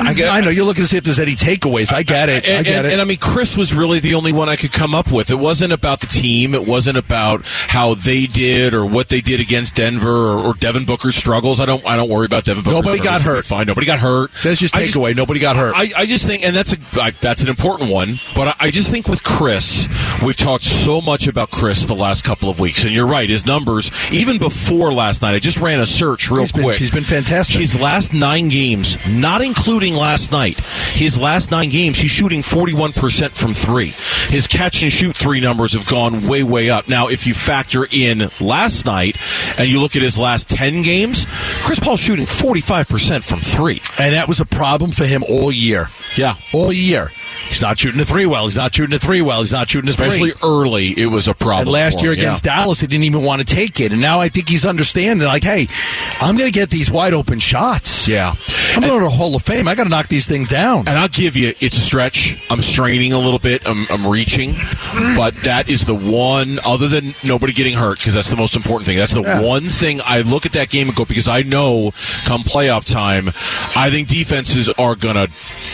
I, 0.00 0.14
I 0.30 0.40
know 0.40 0.50
you're 0.50 0.64
looking 0.64 0.84
to 0.84 0.88
see 0.98 1.10
if 1.10 1.16
there's 1.16 1.20
any 1.20 1.34
takeaways. 1.36 1.92
I 1.92 2.02
get 2.02 2.28
it. 2.28 2.44
I 2.46 2.50
And, 2.52 2.66
get 2.66 2.76
and- 2.78 2.86
it. 2.86 2.92
and 2.94 3.00
I 3.00 3.04
mean, 3.04 3.18
Chris 3.18 3.56
was 3.56 3.72
really 3.72 4.00
the 4.00 4.14
only 4.14 4.32
one 4.32 4.48
I 4.48 4.56
could 4.56 4.72
come 4.72 4.94
up 4.94 5.10
with. 5.12 5.30
It 5.30 5.38
wasn't 5.38 5.72
about 5.72 6.00
the 6.00 6.06
team. 6.06 6.54
It 6.54 6.66
wasn't 6.66 6.96
about 6.98 7.42
how 7.68 7.94
they 7.94 8.26
did 8.26 8.74
or 8.74 8.84
what 8.84 9.08
they 9.08 9.20
did 9.20 9.40
against 9.40 9.74
Denver 9.74 10.08
or, 10.10 10.38
or 10.38 10.54
Devin 10.54 10.84
Booker's 10.84 11.14
struggles. 11.16 11.60
I 11.60 11.66
don't. 11.66 11.84
I 11.86 11.96
don't 11.96 12.08
worry 12.08 12.26
about 12.26 12.44
Devin 12.44 12.64
Booker. 12.64 12.76
Nobody 12.76 12.98
got 13.02 13.22
hurt. 13.22 13.44
Fine. 13.44 13.66
Nobody 13.66 13.86
got 13.86 13.98
hurt. 13.98 14.30
That's 14.42 14.60
just 14.60 14.74
takeaway. 14.74 15.14
Nobody 15.16 15.40
got 15.40 15.56
hurt. 15.56 15.74
I, 15.76 15.90
I 15.96 16.06
just 16.06 16.26
think, 16.26 16.42
and 16.44 16.54
that's 16.54 16.72
a 16.72 16.76
I, 17.00 17.10
that's 17.10 17.42
an 17.42 17.48
important 17.48 17.90
one. 17.90 18.14
But 18.34 18.48
I, 18.60 18.66
I 18.66 18.70
just 18.70 18.90
think 18.90 19.08
with 19.08 19.22
Chris, 19.22 19.88
we've 20.24 20.36
talked 20.36 20.64
so 20.64 21.00
much 21.00 21.26
about 21.26 21.50
Chris 21.50 21.86
the 21.86 21.94
last 21.94 22.24
couple 22.24 22.48
of 22.50 22.60
weeks, 22.60 22.84
and 22.84 22.92
you're 22.92 23.06
right. 23.06 23.28
His 23.28 23.46
numbers, 23.46 23.90
even 24.12 24.38
before 24.38 24.92
last 24.92 25.22
night, 25.22 25.34
I 25.34 25.38
just 25.38 25.58
ran 25.58 25.80
a 25.80 25.86
search 25.86 26.30
real 26.30 26.40
He's 26.40 26.52
been- 26.52 26.62
quick. 26.62 26.78
he's 26.78 26.90
been 26.90 27.04
fantastic. 27.04 27.56
His 27.58 27.78
last 27.78 28.12
nine 28.12 28.48
games, 28.48 28.96
not 29.08 29.42
including 29.42 29.94
last 29.94 30.32
night, 30.32 30.60
his 30.92 31.18
last 31.18 31.50
nine 31.50 31.68
games, 31.70 31.98
he's 31.98 32.10
shooting 32.10 32.42
41 32.42 32.92
percent 32.92 33.34
from 33.36 33.54
three. 33.54 33.92
His 34.28 34.46
catch 34.46 34.82
and 34.82 34.92
shoot 34.92 35.16
three 35.16 35.40
numbers 35.40 35.72
have 35.72 35.86
gone 35.86 36.26
way 36.26 36.42
way 36.42 36.70
up. 36.70 36.88
Now, 36.88 37.08
if 37.08 37.26
you 37.26 37.34
factor 37.34 37.86
in 37.90 38.28
last 38.40 38.86
night 38.86 39.16
and 39.58 39.68
you 39.68 39.80
look 39.80 39.96
at 39.96 40.02
his 40.02 40.18
last 40.18 40.48
10 40.50 40.82
games, 40.82 41.26
Chris 41.62 41.78
Paul's 41.78 42.00
shooting 42.00 42.26
45 42.26 42.88
percent 42.88 43.24
from 43.24 43.40
three. 43.40 43.80
And 43.98 44.14
that 44.14 44.28
was 44.28 44.40
a 44.40 44.46
problem 44.46 44.90
for 44.90 45.04
him 45.04 45.22
all 45.28 45.50
year. 45.52 45.88
Yeah. 46.16 46.34
All 46.52 46.72
year. 46.72 47.10
He's 47.48 47.62
not 47.62 47.78
shooting 47.78 47.98
the 47.98 48.04
three 48.04 48.26
well. 48.26 48.44
He's 48.44 48.56
not 48.56 48.74
shooting 48.74 48.90
the 48.90 48.98
three 48.98 49.22
well. 49.22 49.40
He's 49.40 49.52
not 49.52 49.70
shooting 49.70 49.86
the 49.86 49.92
Especially 49.92 50.32
three. 50.32 50.40
early, 50.48 50.88
it 50.88 51.06
was 51.06 51.28
a 51.28 51.34
problem. 51.34 51.68
And 51.68 51.72
last 51.72 52.02
year 52.02 52.12
him, 52.12 52.18
against 52.18 52.44
yeah. 52.44 52.56
Dallas, 52.56 52.80
he 52.80 52.86
didn't 52.86 53.04
even 53.04 53.22
want 53.22 53.46
to 53.46 53.54
take 53.54 53.80
it. 53.80 53.92
And 53.92 54.00
now 54.00 54.20
I 54.20 54.28
think 54.28 54.48
he's 54.48 54.66
understanding, 54.66 55.26
like, 55.26 55.44
hey, 55.44 55.66
I'm 56.20 56.36
going 56.36 56.48
to 56.48 56.52
get 56.52 56.68
these 56.68 56.90
wide 56.90 57.14
open 57.14 57.38
shots. 57.38 58.06
Yeah. 58.06 58.34
I'm 58.74 58.82
going 58.82 58.98
to 59.00 59.04
the 59.04 59.10
Hall 59.10 59.34
of 59.34 59.42
Fame. 59.42 59.66
I 59.66 59.74
got 59.74 59.84
to 59.84 59.90
knock 59.90 60.08
these 60.08 60.26
things 60.26 60.48
down. 60.48 60.67
And 60.76 60.90
I'll 60.90 61.08
give 61.08 61.36
you, 61.36 61.54
it's 61.60 61.76
a 61.76 61.80
stretch. 61.80 62.36
I'm 62.50 62.62
straining 62.62 63.12
a 63.12 63.18
little 63.18 63.38
bit. 63.38 63.66
I'm, 63.68 63.86
I'm 63.90 64.06
reaching. 64.06 64.54
But 65.16 65.34
that 65.44 65.68
is 65.68 65.84
the 65.84 65.94
one, 65.94 66.58
other 66.66 66.88
than 66.88 67.14
nobody 67.24 67.52
getting 67.52 67.74
hurt, 67.76 67.98
because 67.98 68.14
that's 68.14 68.28
the 68.28 68.36
most 68.36 68.54
important 68.56 68.86
thing. 68.86 68.96
That's 68.96 69.14
the 69.14 69.22
Yeah. 69.22 69.40
one 69.40 69.68
thing 69.68 70.00
I 70.04 70.20
look 70.20 70.46
at 70.46 70.52
that 70.52 70.68
game 70.70 70.88
and 70.88 70.96
go, 70.96 71.04
because 71.04 71.28
I 71.28 71.42
know 71.42 71.92
come 72.26 72.42
playoff 72.42 72.84
time, 72.90 73.28
I 73.76 73.90
think 73.90 74.08
defenses 74.08 74.68
are 74.70 74.94
going 74.94 75.16
to 75.16 75.28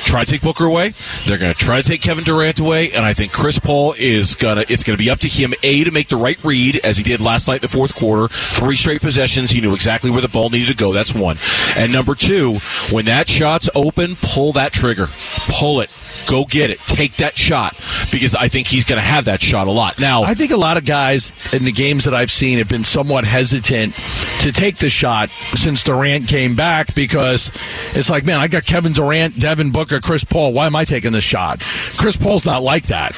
try 0.04 0.24
to 0.24 0.30
take 0.30 0.42
Booker 0.42 0.64
away. 0.66 0.92
They're 1.26 1.38
going 1.38 1.52
to 1.52 1.58
try 1.58 1.80
to 1.82 1.88
take 1.88 2.00
Kevin 2.00 2.24
Durant 2.24 2.60
away. 2.60 2.92
And 2.92 3.04
I 3.04 3.12
think 3.14 3.32
Chris 3.32 3.58
Paul 3.58 3.94
is 3.98 4.34
going 4.34 4.56
to, 4.56 4.72
it's 4.72 4.82
going 4.84 4.96
to 4.96 5.02
be 5.02 5.10
up 5.10 5.20
to 5.20 5.28
him, 5.28 5.54
A, 5.62 5.84
to 5.84 5.90
make 5.90 6.08
the 6.08 6.16
right 6.16 6.42
read, 6.44 6.76
as 6.84 6.96
he 6.96 7.02
did 7.02 7.20
last 7.20 7.48
night 7.48 7.56
in 7.56 7.62
the 7.62 7.68
fourth 7.68 7.94
quarter. 7.94 8.28
Three 8.28 8.76
straight 8.76 9.00
possessions. 9.00 9.50
He 9.50 9.60
knew 9.60 9.74
exactly 9.74 10.10
where 10.10 10.20
the 10.22 10.28
ball 10.28 10.50
needed 10.50 10.68
to 10.68 10.74
go. 10.74 10.92
That's 10.92 11.14
one. 11.14 11.36
And 11.76 11.92
number 11.92 12.14
two, 12.14 12.58
when 12.90 13.04
that 13.06 13.28
shot's 13.28 13.68
open, 13.74 14.16
pull 14.20 14.52
that 14.52 14.72
trigger. 14.84 15.06
Pull 15.48 15.80
it. 15.80 15.90
Go 16.28 16.44
get 16.44 16.70
it. 16.70 16.78
Take 16.80 17.16
that 17.16 17.36
shot 17.36 17.76
because 18.12 18.34
I 18.34 18.48
think 18.48 18.66
he's 18.66 18.84
going 18.84 19.00
to 19.00 19.06
have 19.06 19.24
that 19.26 19.42
shot 19.42 19.66
a 19.66 19.70
lot. 19.70 19.98
Now, 19.98 20.22
I 20.22 20.34
think 20.34 20.52
a 20.52 20.56
lot 20.56 20.76
of 20.76 20.84
guys 20.84 21.32
in 21.52 21.64
the 21.64 21.72
games 21.72 22.04
that 22.04 22.14
I've 22.14 22.30
seen 22.30 22.58
have 22.58 22.68
been 22.68 22.84
somewhat 22.84 23.24
hesitant 23.24 23.94
to 24.40 24.52
take 24.52 24.76
the 24.76 24.88
shot 24.88 25.28
since 25.54 25.82
Durant 25.84 26.28
came 26.28 26.54
back 26.54 26.94
because 26.94 27.50
it's 27.96 28.08
like, 28.08 28.24
man, 28.24 28.40
I 28.40 28.48
got 28.48 28.64
Kevin 28.64 28.92
Durant, 28.92 29.38
Devin 29.38 29.72
Booker, 29.72 30.00
Chris 30.00 30.22
Paul. 30.24 30.52
Why 30.52 30.66
am 30.66 30.76
I 30.76 30.84
taking 30.84 31.12
the 31.12 31.20
shot? 31.20 31.60
Chris 31.98 32.16
Paul's 32.16 32.46
not 32.46 32.62
like 32.62 32.86
that. 32.86 33.12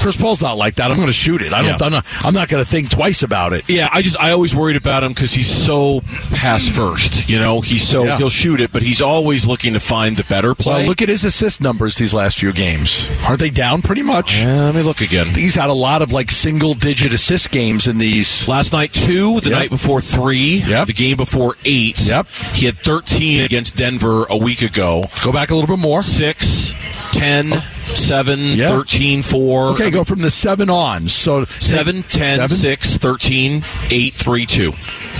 Chris 0.00 0.08
Chris 0.08 0.16
Paul's 0.16 0.40
not 0.40 0.56
like 0.56 0.76
that. 0.76 0.90
I'm 0.90 0.96
going 0.96 1.08
to 1.08 1.12
shoot 1.12 1.42
it. 1.42 1.52
I 1.52 1.60
don't. 1.60 1.78
Yeah. 1.78 1.84
I'm 1.86 1.92
not, 1.92 2.06
I'm 2.24 2.32
not 2.32 2.48
going 2.48 2.64
to 2.64 2.70
think 2.70 2.88
twice 2.88 3.22
about 3.22 3.52
it. 3.52 3.68
Yeah, 3.68 3.90
I 3.92 4.00
just 4.00 4.18
I 4.18 4.30
always 4.30 4.54
worried 4.56 4.76
about 4.76 5.04
him 5.04 5.12
because 5.12 5.32
he's 5.32 5.50
so 5.50 6.00
pass 6.32 6.66
first. 6.66 7.28
You 7.28 7.38
know, 7.38 7.60
he's 7.60 7.86
so 7.86 8.04
Yeah. 8.04 8.16
he'll 8.16 8.30
shoot 8.30 8.62
it, 8.62 8.72
but 8.72 8.80
he's 8.80 9.02
always 9.02 9.46
looking 9.46 9.74
to 9.74 9.80
find 9.80 10.16
the 10.16 10.24
better 10.24 10.54
play. 10.54 10.78
Well, 10.78 10.86
look 10.86 11.02
at 11.02 11.07
his 11.08 11.24
assist 11.24 11.60
numbers 11.60 11.96
these 11.96 12.14
last 12.14 12.38
few 12.38 12.52
games. 12.52 13.08
Aren't 13.26 13.40
they 13.40 13.50
down 13.50 13.82
pretty 13.82 14.02
much? 14.02 14.38
Yeah, 14.38 14.64
let 14.64 14.74
me 14.74 14.82
look 14.82 15.00
again. 15.00 15.28
He's 15.28 15.54
had 15.54 15.68
a 15.70 15.72
lot 15.74 16.02
of 16.02 16.12
like 16.12 16.30
single 16.30 16.74
digit 16.74 17.12
assist 17.12 17.50
games 17.50 17.86
in 17.88 17.98
these. 17.98 18.46
Last 18.48 18.72
night 18.72 18.92
two, 18.92 19.40
the 19.40 19.50
Yep. 19.50 19.58
night 19.58 19.70
before 19.70 20.00
three, 20.00 20.62
Yep. 20.66 20.86
the 20.86 20.92
game 20.92 21.16
before 21.16 21.56
eight. 21.64 22.00
Yep. 22.00 22.26
He 22.54 22.66
had 22.66 22.78
13 22.78 23.40
against 23.42 23.76
Denver 23.76 24.24
a 24.30 24.36
week 24.36 24.62
ago. 24.62 25.04
Go 25.24 25.32
back 25.32 25.50
a 25.50 25.54
little 25.54 25.68
bit 25.76 25.80
more. 25.80 26.02
6, 26.02 26.74
10, 27.12 27.62
7, 27.80 28.40
Yeah. 28.56 28.68
13, 28.70 29.22
4. 29.22 29.68
Okay, 29.70 29.90
go 29.90 30.04
from 30.04 30.20
the 30.22 30.30
seven 30.30 30.68
on. 30.70 31.08
So 31.08 31.44
7, 31.44 32.02
10, 32.04 32.38
Seven? 32.38 32.56
6, 32.56 32.96
13, 32.98 33.62
8, 33.90 34.14
3, 34.14 34.46
2. 34.46 34.74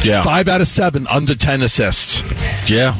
Yeah. 0.04 0.23
Five 0.23 0.47
out 0.47 0.61
of 0.61 0.68
seven 0.68 1.09
under 1.11 1.35
ten 1.35 1.61
assists. 1.61 2.23
Yeah. 2.68 2.95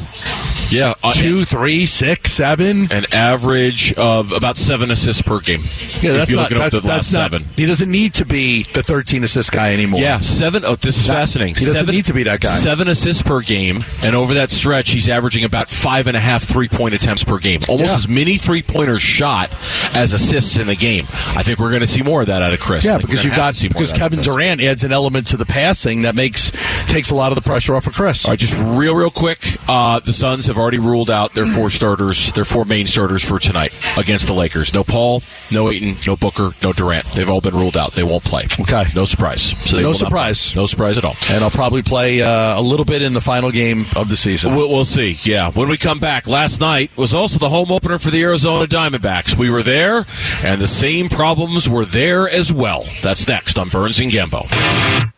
Yeah. 0.71 0.95
Uh, 1.03 1.13
Two, 1.13 1.45
three, 1.45 1.87
six, 1.87 2.33
seven. 2.33 2.91
An 2.93 3.05
average 3.13 3.93
of 3.95 4.33
about 4.33 4.57
seven 4.57 4.91
assists 4.91 5.23
per 5.23 5.41
game. 5.41 5.61
Yeah, 5.61 5.65
if 5.65 6.01
that's 6.03 6.31
you 6.31 6.37
not. 6.37 6.51
That's, 6.51 6.81
the 6.81 6.87
last 6.87 7.11
that's 7.11 7.13
not. 7.13 7.31
seven. 7.31 7.45
He 7.57 7.67
doesn't 7.67 7.91
need 7.91 8.15
to 8.15 8.25
be 8.25 8.65
the 8.65 8.83
13 8.83 9.25
assist 9.25 9.53
guy 9.53 9.73
anymore. 9.73 10.01
Yeah, 10.01 10.21
seven. 10.21 10.65
Oh, 10.65 10.75
this 10.77 10.99
is 10.99 11.07
fascinating. 11.07 11.55
he 11.55 11.65
doesn't 11.65 11.81
seven, 11.81 11.95
need 11.95 12.05
to 12.07 12.13
be 12.15 12.23
that 12.25 12.41
guy. 12.41 12.57
Seven 12.59 12.89
assists 12.89 13.23
per 13.23 13.41
game, 13.41 13.85
and 14.03 14.15
over 14.15 14.35
that 14.35 14.51
stretch, 14.51 14.91
he's 14.91 15.09
averaging 15.09 15.45
about 15.45 15.69
five 15.69 16.07
and 16.07 16.17
a 16.17 16.21
half 16.21 16.43
three-point 16.45 16.95
attempts 16.95 17.25
per 17.25 17.39
game. 17.39 17.61
Almost 17.69 17.91
Yeah. 17.91 17.97
as 17.97 18.09
many 18.09 18.37
three-pointers 18.37 19.01
shot 19.03 19.51
as 19.95 20.13
assists 20.13 20.57
in 20.57 20.67
the 20.67 20.77
game. 20.77 21.07
I 21.35 21.43
think 21.43 21.59
we're 21.59 21.71
going 21.71 21.81
to 21.81 21.87
see 21.87 22.03
more 22.03 22.21
of 22.23 22.27
that 22.29 22.43
out 22.43 22.53
of 22.53 22.61
Chris. 22.61 22.85
Yeah, 22.85 22.99
because 22.99 23.25
you've 23.25 23.35
got 23.37 23.55
to 23.55 23.59
see 23.61 23.69
more 23.69 23.75
because 23.75 23.93
that 23.93 23.99
Kevin 23.99 24.21
Durant 24.21 24.61
adds 24.61 24.85
an 24.85 24.93
element 24.93 25.29
to 25.29 25.37
the 25.37 25.47
passing 25.47 26.03
that 26.03 26.15
makes 26.15 26.53
takes 26.89 27.11
a 27.11 27.15
lot 27.15 27.33
of 27.33 27.37
the 27.37 27.43
pressure 27.43 27.75
off 27.75 27.87
of 27.87 27.95
Chris. 27.95 28.25
All 28.25 28.33
right, 28.33 28.39
just 28.39 28.55
real, 28.55 28.95
real 28.95 29.11
quick. 29.11 29.39
Uh, 29.69 30.01
the 30.01 30.13
Suns 30.13 30.47
have 30.47 30.58
already 30.59 30.79
ruled 30.79 31.11
out 31.11 31.35
their 31.35 31.47
four 31.47 31.71
starters, 31.71 32.33
their 32.33 32.45
four 32.45 32.65
main 32.65 32.87
starters 32.87 33.25
for 33.25 33.39
tonight 33.39 33.77
against 33.97 34.27
the 34.27 34.33
Lakers. 34.33 34.75
No 34.75 34.85
Paul, 34.85 35.23
no 35.53 35.71
Ayton, 35.71 35.97
no 36.07 36.17
Booker, 36.17 36.51
no 36.63 36.73
Durant. 36.73 37.05
They've 37.13 37.29
all 37.29 37.41
been 37.41 37.55
ruled 37.55 37.77
out. 37.77 37.93
They 37.93 38.03
won't 38.05 38.25
play. 38.25 38.45
Okay. 38.61 38.85
no 38.95 39.05
surprise. 39.05 39.55
So 39.69 39.79
No 39.79 39.93
surprise. 39.93 40.55
No 40.55 40.67
surprise 40.67 40.99
at 40.99 41.05
all. 41.05 41.17
And 41.31 41.43
I'll 41.43 41.51
probably 41.51 41.83
play 41.83 42.23
uh, 42.23 42.59
a 42.59 42.63
little 42.63 42.85
bit 42.85 43.03
in 43.03 43.15
the 43.15 43.21
final 43.21 43.51
game 43.51 43.87
of 43.97 44.09
the 44.09 44.17
season. 44.17 44.55
We'll, 44.55 44.69
we'll 44.69 44.85
see. 44.85 45.19
Yeah. 45.23 45.51
When 45.51 45.69
we 45.69 45.77
come 45.77 45.99
back, 45.99 46.27
last 46.27 46.61
night 46.61 46.91
was 46.97 47.15
also 47.15 47.39
the 47.39 47.49
home 47.49 47.71
opener 47.71 47.99
for 47.99 48.11
the 48.11 48.23
Arizona 48.23 48.67
Diamondbacks. 48.67 49.37
We 49.37 49.51
were 49.51 49.63
there, 49.63 50.05
and 50.43 50.61
the 50.61 50.69
same 50.69 51.09
problems 51.09 51.69
were 51.69 51.85
there 51.85 52.29
as 52.29 52.53
well. 52.53 52.85
That's 53.03 53.27
next 53.29 53.59
on 53.59 53.69
Burns 53.69 54.01
and 54.01 54.11
Gambo. 54.11 55.18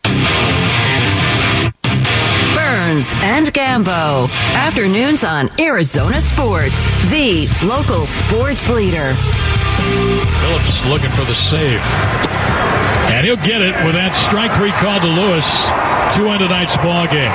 And 2.91 3.47
Gambo. 3.47 4.29
Afternoons 4.53 5.23
on 5.23 5.49
Arizona 5.61 6.19
Sports, 6.19 6.89
the 7.09 7.47
local 7.63 8.05
sports 8.05 8.67
leader. 8.69 9.13
Phillips 10.41 10.89
looking 10.89 11.09
for 11.11 11.23
the 11.23 11.33
save. 11.33 11.79
And 13.07 13.25
he'll 13.25 13.37
get 13.37 13.61
it 13.61 13.73
with 13.85 13.95
that 13.95 14.11
strike 14.13 14.53
three 14.53 14.71
call 14.71 14.99
to 14.99 15.07
Lewis. 15.07 15.47
Two 16.17 16.27
on 16.27 16.39
tonight's 16.39 16.75
ball 16.77 17.07
game. 17.07 17.31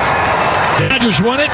Dodgers 0.78 1.20
won 1.20 1.40
it. 1.40 1.48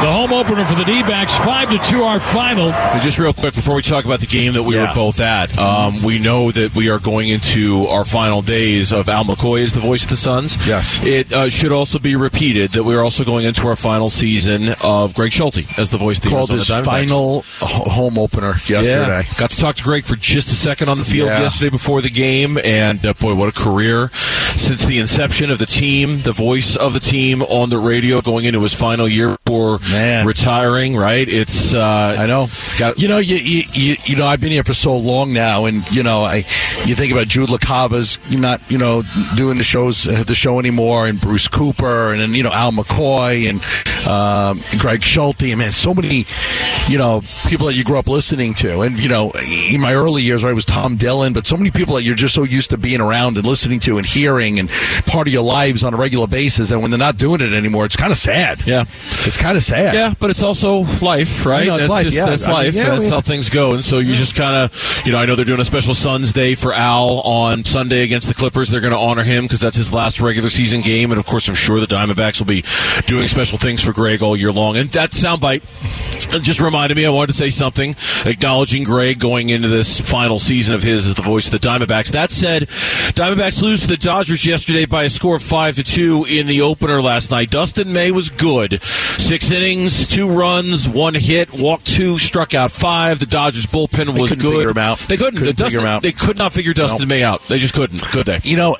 The 0.00 0.06
home 0.10 0.32
opener 0.32 0.64
for 0.64 0.74
the 0.74 0.84
D-backs, 0.84 1.36
five 1.38 1.68
to 1.70 1.78
two, 1.78 2.02
our 2.04 2.18
final. 2.20 2.70
Just 3.02 3.18
real 3.18 3.34
quick 3.34 3.54
before 3.54 3.74
we 3.76 3.82
talk 3.82 4.06
about 4.06 4.20
the 4.20 4.26
game 4.26 4.54
that 4.54 4.62
we 4.62 4.74
Yeah. 4.74 4.88
were 4.88 4.94
both 4.94 5.20
at, 5.20 5.56
um, 5.58 6.02
we 6.02 6.18
know 6.18 6.50
that 6.50 6.74
we 6.74 6.88
are 6.88 6.98
going 6.98 7.28
into 7.28 7.86
our 7.86 8.04
final 8.06 8.40
days 8.40 8.92
of 8.92 9.10
Al 9.10 9.24
McCoy 9.24 9.62
as 9.62 9.74
the 9.74 9.80
voice 9.80 10.04
of 10.04 10.08
the 10.08 10.16
Suns. 10.16 10.56
Yes. 10.66 10.98
It 11.04 11.30
uh, 11.34 11.50
should 11.50 11.70
also 11.70 11.98
be 11.98 12.16
repeated 12.16 12.72
that 12.72 12.82
we 12.84 12.94
are 12.94 13.02
also 13.02 13.24
going 13.24 13.44
into 13.44 13.68
our 13.68 13.76
final 13.76 14.08
season 14.08 14.74
of 14.82 15.14
Greg 15.14 15.32
Schulte 15.32 15.66
as 15.78 15.90
the 15.90 15.98
voice 15.98 16.16
of 16.16 16.22
the 16.24 16.30
Called 16.30 16.50
Arizona 16.50 16.78
his 16.80 16.86
Diamondbacks. 16.88 16.90
final 17.08 17.44
home 17.60 18.18
opener 18.18 18.52
yesterday. 18.66 18.86
Yeah. 19.28 19.34
Got 19.36 19.50
to 19.50 19.56
talk 19.58 19.76
to 19.76 19.82
Greg 19.82 20.04
for 20.06 20.16
just 20.16 20.48
a 20.48 20.54
second 20.56 20.88
on 20.88 20.96
the 20.98 21.04
field 21.04 21.28
Yeah. 21.28 21.42
yesterday 21.42 21.68
before 21.70 22.00
the 22.00 22.10
game, 22.10 22.58
and 22.64 23.04
uh, 23.04 23.12
boy, 23.14 23.34
what 23.34 23.50
a 23.50 23.52
career 23.52 24.10
since 24.60 24.84
the 24.84 24.98
inception 24.98 25.50
of 25.50 25.58
the 25.58 25.66
team, 25.66 26.22
the 26.22 26.32
voice 26.32 26.76
of 26.76 26.92
the 26.92 27.00
team 27.00 27.42
on 27.42 27.70
the 27.70 27.78
radio, 27.78 28.20
going 28.20 28.44
into 28.44 28.60
his 28.60 28.74
final 28.74 29.08
year 29.08 29.36
before 29.44 29.78
Man. 29.90 30.26
retiring. 30.26 30.96
Right? 30.96 31.28
It's 31.28 31.74
uh, 31.74 32.16
I 32.18 32.26
know. 32.26 32.48
Got, 32.78 32.98
you 32.98 33.08
know, 33.08 33.18
you, 33.18 33.36
you 33.36 33.62
you 33.72 33.96
you 34.04 34.16
know, 34.16 34.26
I've 34.26 34.40
been 34.40 34.52
here 34.52 34.64
for 34.64 34.74
so 34.74 34.96
long 34.96 35.32
now, 35.32 35.64
and 35.64 35.88
you 35.90 36.02
know, 36.02 36.24
I 36.24 36.36
you 36.86 36.94
think 36.94 37.12
about 37.12 37.28
Jude 37.28 37.48
LaCava's 37.48 38.18
not 38.30 38.60
you 38.70 38.78
know 38.78 39.02
doing 39.36 39.58
the 39.58 39.64
shows 39.64 40.06
uh, 40.06 40.22
the 40.24 40.34
show 40.34 40.58
anymore, 40.58 41.06
and 41.06 41.20
Bruce 41.20 41.48
Cooper, 41.48 42.10
and 42.10 42.20
then 42.20 42.34
you 42.34 42.42
know 42.42 42.52
Al 42.52 42.72
McCoy 42.72 43.48
and 43.48 43.60
um, 44.06 44.60
Greg 44.78 45.02
Schulte. 45.02 45.44
I 45.44 45.54
mean, 45.54 45.70
so 45.70 45.94
many 45.94 46.26
you 46.88 46.98
know 46.98 47.22
people 47.46 47.66
that 47.66 47.74
you 47.74 47.84
grew 47.84 47.98
up 47.98 48.08
listening 48.08 48.54
to, 48.54 48.82
and 48.82 48.98
you 48.98 49.08
know, 49.08 49.32
in 49.70 49.80
my 49.80 49.94
early 49.94 50.22
years, 50.22 50.44
right, 50.44 50.50
it 50.50 50.54
was 50.54 50.64
Tom 50.64 50.96
Dillon, 50.96 51.32
but 51.32 51.46
so 51.46 51.56
many 51.56 51.70
people 51.70 51.94
that 51.96 52.02
you're 52.02 52.14
just 52.14 52.34
so 52.34 52.42
used 52.42 52.70
to 52.70 52.78
being 52.78 53.00
around 53.00 53.36
and 53.36 53.46
listening 53.46 53.80
to 53.80 53.98
and 53.98 54.06
hearing, 54.06 54.58
and 54.58 54.70
part 55.06 55.26
of 55.26 55.32
your 55.32 55.42
lives 55.42 55.84
on 55.84 55.94
a 55.94 55.96
regular 55.96 56.26
basis, 56.26 56.70
and 56.70 56.82
when 56.82 56.90
they're 56.90 56.98
not 56.98 57.16
doing 57.16 57.40
it 57.40 57.52
anymore, 57.52 57.84
it's 57.84 57.96
kind 57.96 58.12
of 58.12 58.18
sad. 58.18 58.66
Yeah. 58.66 58.82
it's 58.82 59.36
kind 59.36 59.56
of 59.56 59.62
sad. 59.62 59.94
Yeah, 59.94 60.14
but 60.18 60.30
it's 60.30 60.42
also 60.42 60.80
life, 61.02 61.44
right? 61.46 61.62
I 61.62 61.64
know, 61.64 61.76
it's 61.76 61.82
that's 61.82 61.90
life, 61.90 62.04
just 62.04 62.16
yeah. 62.16 62.26
that's 62.26 62.44
I 62.44 62.48
mean, 62.48 62.56
life. 62.56 62.74
yeah, 62.74 62.90
that's 62.90 63.08
how 63.08 63.20
things 63.20 63.50
go. 63.50 63.72
And 63.72 63.84
so 63.84 63.98
you 63.98 64.14
just 64.14 64.34
kind 64.34 64.54
of, 64.54 65.02
you 65.04 65.12
know, 65.12 65.18
I 65.18 65.26
know 65.26 65.36
they're 65.36 65.44
doing 65.44 65.60
a 65.60 65.64
special 65.64 65.94
Suns 65.94 66.32
Day 66.32 66.54
for 66.54 66.72
Al 66.72 67.20
on 67.20 67.64
Sunday 67.64 68.02
against 68.02 68.28
the 68.28 68.34
Clippers. 68.34 68.70
They're 68.70 68.80
going 68.80 68.92
to 68.92 68.98
honor 68.98 69.22
him 69.22 69.44
because 69.44 69.60
that's 69.60 69.76
his 69.76 69.92
last 69.92 70.20
regular 70.20 70.50
season 70.50 70.80
game. 70.80 71.10
And 71.10 71.18
of 71.18 71.26
course, 71.26 71.48
I'm 71.48 71.54
sure 71.54 71.80
the 71.80 71.86
Diamondbacks 71.86 72.38
will 72.38 72.46
be 72.46 72.64
doing 73.06 73.28
special 73.28 73.58
things 73.58 73.82
for 73.82 73.89
Greg 73.92 74.22
all 74.22 74.36
year 74.36 74.52
long. 74.52 74.76
And 74.76 74.90
that 74.90 75.10
soundbite 75.10 75.62
just 76.42 76.60
reminded 76.60 76.96
me 76.96 77.04
I 77.06 77.10
wanted 77.10 77.28
to 77.28 77.32
say 77.32 77.50
something 77.50 77.96
acknowledging 78.24 78.84
Greg 78.84 79.18
going 79.18 79.50
into 79.50 79.68
this 79.68 80.00
final 80.00 80.38
season 80.38 80.74
of 80.74 80.82
his 80.82 81.06
as 81.06 81.14
the 81.14 81.22
voice 81.22 81.46
of 81.46 81.52
the 81.52 81.58
Diamondbacks. 81.58 82.12
That 82.12 82.30
said, 82.30 82.68
Diamondbacks 82.68 83.62
lose 83.62 83.80
to 83.82 83.86
the 83.88 83.96
Dodgers 83.96 84.44
yesterday 84.46 84.84
by 84.86 85.04
a 85.04 85.10
score 85.10 85.36
of 85.36 85.42
five 85.42 85.76
to 85.76 85.84
two 85.84 86.24
in 86.28 86.46
the 86.46 86.60
opener 86.60 87.02
last 87.02 87.30
night. 87.30 87.50
Dustin 87.50 87.92
May 87.92 88.10
was 88.12 88.30
good. 88.30 88.82
Six 88.82 89.50
innings, 89.50 90.06
two 90.06 90.30
runs, 90.30 90.88
one 90.88 91.14
hit, 91.14 91.52
walked 91.52 91.86
two, 91.86 92.18
struck 92.18 92.54
out 92.54 92.70
five. 92.70 93.18
The 93.18 93.26
Dodgers 93.26 93.66
bullpen 93.66 94.18
was 94.18 94.30
couldn't 94.30 94.42
good. 94.42 94.54
figure 94.56 94.70
him 94.70 94.78
out. 94.78 94.98
They 94.98 95.16
couldn't. 95.16 95.36
Couldn't 95.38 95.56
Dustin, 95.58 95.66
figure 95.66 95.80
him 95.80 95.86
out. 95.86 96.02
They 96.02 96.12
could 96.12 96.38
not 96.38 96.52
figure 96.52 96.72
Dustin 96.72 97.08
May 97.08 97.22
out. 97.22 97.42
They 97.48 97.58
just 97.58 97.74
couldn't. 97.74 98.02
Could 98.02 98.26
they? 98.26 98.38
you 98.42 98.56
know, 98.56 98.76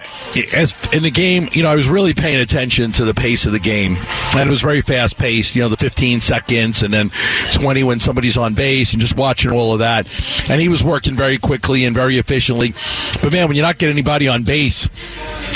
as 0.55 0.75
in 0.93 1.03
the 1.03 1.11
game, 1.11 1.49
you 1.53 1.63
know, 1.63 1.71
I 1.71 1.75
was 1.77 1.89
really 1.89 2.15
paying 2.15 2.41
attention 2.41 2.93
to 2.93 3.05
the 3.05 3.15
pace 3.15 3.47
of 3.47 3.53
the 3.53 3.59
game, 3.59 3.97
and 4.35 4.49
it 4.49 4.51
was 4.51 4.63
very 4.63 4.81
fast 4.81 5.00
paced. 5.09 5.57
You 5.57 5.63
know, 5.63 5.69
the 5.69 5.77
15 5.77 6.21
seconds 6.21 6.83
and 6.83 6.93
then 6.93 7.11
20 7.53 7.83
when 7.85 8.01
somebody's 8.01 8.37
on 8.37 8.55
base, 8.55 8.93
and 8.93 9.01
just 9.01 9.17
watching 9.17 9.51
all 9.51 9.73
of 9.73 9.81
that. 9.81 10.07
And 10.51 10.61
he 10.61 10.69
was 10.69 10.83
working 10.83 11.15
very 11.15 11.39
quickly 11.39 11.85
and 11.85 11.95
very 11.95 12.19
efficiently. 12.19 12.75
But 13.23 13.33
man, 13.33 13.49
when 13.49 13.57
you're 13.57 13.67
not 13.67 13.79
getting 13.79 13.95
anybody 13.95 14.29
on 14.29 14.43
base, 14.43 14.89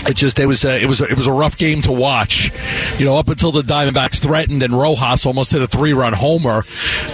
it 0.07 0.15
just 0.17 0.39
it 0.39 0.47
was 0.47 0.65
a, 0.65 0.83
it 0.83 0.87
was 0.87 1.01
a, 1.01 1.07
it 1.07 1.17
was 1.17 1.27
a 1.27 1.33
rough 1.33 1.57
game 1.57 1.81
to 1.83 1.93
watch. 1.93 2.53
You 2.99 3.07
know, 3.07 3.17
up 3.17 3.29
until 3.29 3.53
the 3.53 3.63
Diamondbacks 3.63 4.21
threatened 4.21 4.63
and 4.63 4.73
Rojas 4.73 5.27
almost 5.27 5.53
hit 5.53 5.63
a 5.63 5.67
three 5.67 5.93
run 5.93 6.13
homer 6.13 6.63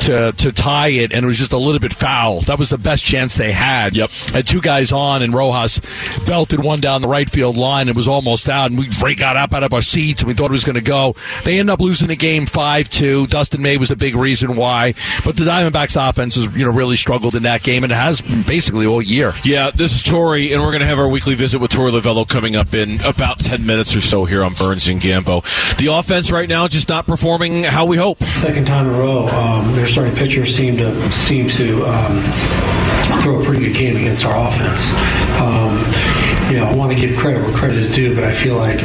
to 0.01 0.33
to 0.33 0.53
tie 0.53 0.89
it, 0.89 1.13
and 1.13 1.25
it 1.25 1.27
was 1.27 1.39
just 1.39 1.53
a 1.53 1.59
little 1.59 1.79
bit 1.79 1.93
foul. 1.93 2.41
That 2.43 2.59
was 2.59 2.71
the 2.71 2.79
best 2.79 3.05
chance 3.05 3.37
they 3.37 3.53
had. 3.53 3.97
Yep. 3.97 4.11
Had 4.11 4.47
two 4.47 4.61
guys 4.61 4.93
on, 4.93 5.23
and 5.23 5.33
Rojas 5.35 5.81
belted 6.27 6.63
one 6.63 6.81
down 6.81 7.03
the 7.03 7.09
right 7.09 7.29
field 7.29 7.57
line 7.57 7.89
and 7.89 7.97
was 7.97 8.09
almost 8.09 8.49
out. 8.49 8.71
And 8.71 8.79
we 8.79 9.15
got 9.15 9.37
up 9.37 9.53
out 9.53 9.63
of 9.63 9.73
our 9.73 9.83
seats 9.83 10.23
and 10.23 10.29
we 10.29 10.35
thought 10.35 10.47
it 10.47 10.53
was 10.53 10.65
going 10.65 10.77
to 10.77 10.83
go. 10.83 11.15
They 11.45 11.59
end 11.59 11.71
up 11.71 11.81
losing 11.81 12.09
the 12.09 12.17
game 12.21 12.47
five 12.47 12.89
two. 12.89 13.27
Dustin 13.27 13.63
May 13.63 13.77
was 13.77 13.91
a 13.91 13.97
big 13.97 14.15
reason 14.15 14.55
why, 14.55 14.95
but 15.25 15.37
the 15.37 15.45
Diamondbacks 15.45 15.97
offense 16.09 16.37
has 16.37 16.55
you 16.57 16.65
know 16.65 16.73
really 16.73 16.97
struggled 16.97 17.35
in 17.35 17.43
that 17.45 17.63
game 17.63 17.83
and 17.83 17.93
it 17.93 17.97
has 17.97 18.21
basically 18.21 18.87
all 18.87 19.03
year. 19.03 19.33
Yeah, 19.43 19.71
this 19.75 19.97
is 19.97 20.03
Tori, 20.03 20.53
and 20.53 20.63
we're 20.63 20.71
going 20.71 20.81
to 20.81 20.87
have 20.87 20.99
our 20.99 21.09
weekly 21.09 21.35
visit 21.35 21.59
with 21.59 21.71
Torey 21.71 21.99
Lovullo 21.99 22.29
coming 22.29 22.55
up 22.55 22.75
in 22.75 23.01
about 23.05 23.41
10 23.41 23.65
minutes 23.67 23.97
or 23.97 24.01
so 24.01 24.25
here 24.25 24.45
on 24.45 24.55
Burns 24.55 24.87
and 24.87 25.01
Gambo. 25.01 25.43
The 25.79 25.87
offense 25.89 26.31
right 26.31 26.49
now 26.49 26.69
just 26.69 26.89
not 26.89 27.07
performing 27.07 27.65
how 27.65 27.87
we 27.87 27.97
hope. 27.97 28.23
Second 28.23 28.67
time 28.67 28.87
in 28.87 28.95
a 28.95 28.99
row, 28.99 29.27
um, 29.29 29.75
their 29.75 29.87
starting 29.87 30.15
pitcher 30.15 30.45
seemed 30.45 30.79
to 30.79 31.11
seem 31.13 31.49
to 31.51 31.85
um, 31.87 32.23
throw 33.23 33.41
a 33.41 33.45
pretty 33.45 33.65
good 33.65 33.75
game 33.75 33.97
against 33.97 34.25
our 34.25 34.37
offense. 34.49 34.81
Um, 35.41 35.80
you 36.51 36.57
know, 36.57 36.67
I 36.67 36.75
want 36.75 36.93
to 36.93 36.99
give 36.99 37.17
credit 37.17 37.43
where 37.43 37.53
credit 37.53 37.77
is 37.77 37.95
due, 37.95 38.15
but 38.15 38.25
I 38.25 38.33
feel 38.33 38.57
like, 38.57 38.83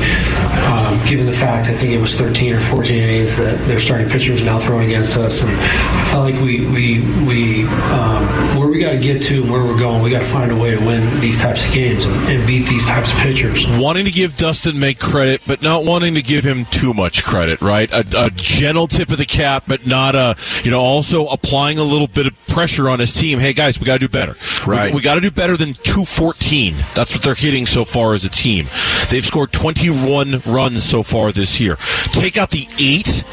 um, 0.67 1.03
given 1.07 1.25
the 1.25 1.35
fact, 1.35 1.67
I 1.67 1.73
think 1.73 1.93
it 1.93 1.99
was 1.99 2.13
13 2.15 2.53
or 2.53 2.59
14 2.59 2.95
innings 2.95 3.35
that 3.37 3.57
their 3.67 3.79
starting 3.79 4.07
pitcher 4.09 4.33
is 4.33 4.43
now 4.43 4.59
throwing 4.59 4.85
against 4.85 5.17
us, 5.17 5.41
and 5.41 5.51
I 5.51 6.09
felt 6.11 6.31
like 6.31 6.41
we, 6.41 6.65
we, 6.67 7.01
we 7.25 7.63
um, 7.91 8.55
where 8.57 8.67
we 8.67 8.79
got 8.79 8.91
to 8.91 8.99
get 8.99 9.21
to 9.23 9.41
and 9.41 9.51
where 9.51 9.63
we're 9.63 9.79
going, 9.79 10.03
we 10.03 10.09
got 10.09 10.19
to 10.19 10.25
find 10.25 10.51
a 10.51 10.55
way 10.55 10.71
to 10.71 10.85
win 10.85 11.19
these 11.19 11.39
types 11.39 11.65
of 11.65 11.73
games 11.73 12.05
and, 12.05 12.13
and 12.29 12.45
beat 12.45 12.67
these 12.67 12.85
types 12.85 13.11
of 13.11 13.17
pitchers. 13.17 13.65
Wanting 13.79 14.05
to 14.05 14.11
give 14.11 14.35
Dustin 14.35 14.79
May 14.79 14.93
credit, 14.93 15.41
but 15.47 15.61
not 15.61 15.85
wanting 15.85 16.15
to 16.15 16.21
give 16.21 16.43
him 16.43 16.65
too 16.65 16.93
much 16.93 17.23
credit, 17.23 17.61
right? 17.61 17.91
A, 17.91 18.05
a 18.17 18.29
gentle 18.31 18.87
tip 18.87 19.09
of 19.11 19.17
the 19.17 19.25
cap, 19.25 19.63
but 19.67 19.87
not 19.87 20.15
a, 20.15 20.35
you 20.63 20.71
know, 20.71 20.81
also 20.81 21.27
applying 21.27 21.79
a 21.79 21.83
little 21.83 22.07
bit 22.07 22.27
of 22.27 22.47
pressure 22.47 22.89
on 22.89 22.99
his 22.99 23.11
team. 23.13 23.39
Hey, 23.39 23.53
guys, 23.53 23.79
we 23.79 23.85
got 23.85 23.93
to 23.93 24.07
do 24.07 24.09
better. 24.09 24.35
Right. 24.67 24.91
We, 24.91 24.97
we 24.97 25.01
got 25.01 25.15
to 25.15 25.21
do 25.21 25.31
better 25.31 25.57
than 25.57 25.73
214. 25.73 26.75
That's 26.93 27.13
what 27.13 27.23
they're 27.23 27.33
hitting 27.33 27.54
so 27.63 27.85
far 27.85 28.13
as 28.15 28.25
a 28.25 28.29
team. 28.29 28.67
They've 29.11 29.23
scored 29.23 29.51
21 29.51 30.41
runs 30.47 30.83
so 30.83 31.03
far 31.03 31.31
this 31.31 31.59
year. 31.59 31.75
Take 32.11 32.37
out 32.37 32.49
the 32.49 32.67
eight 32.79 33.23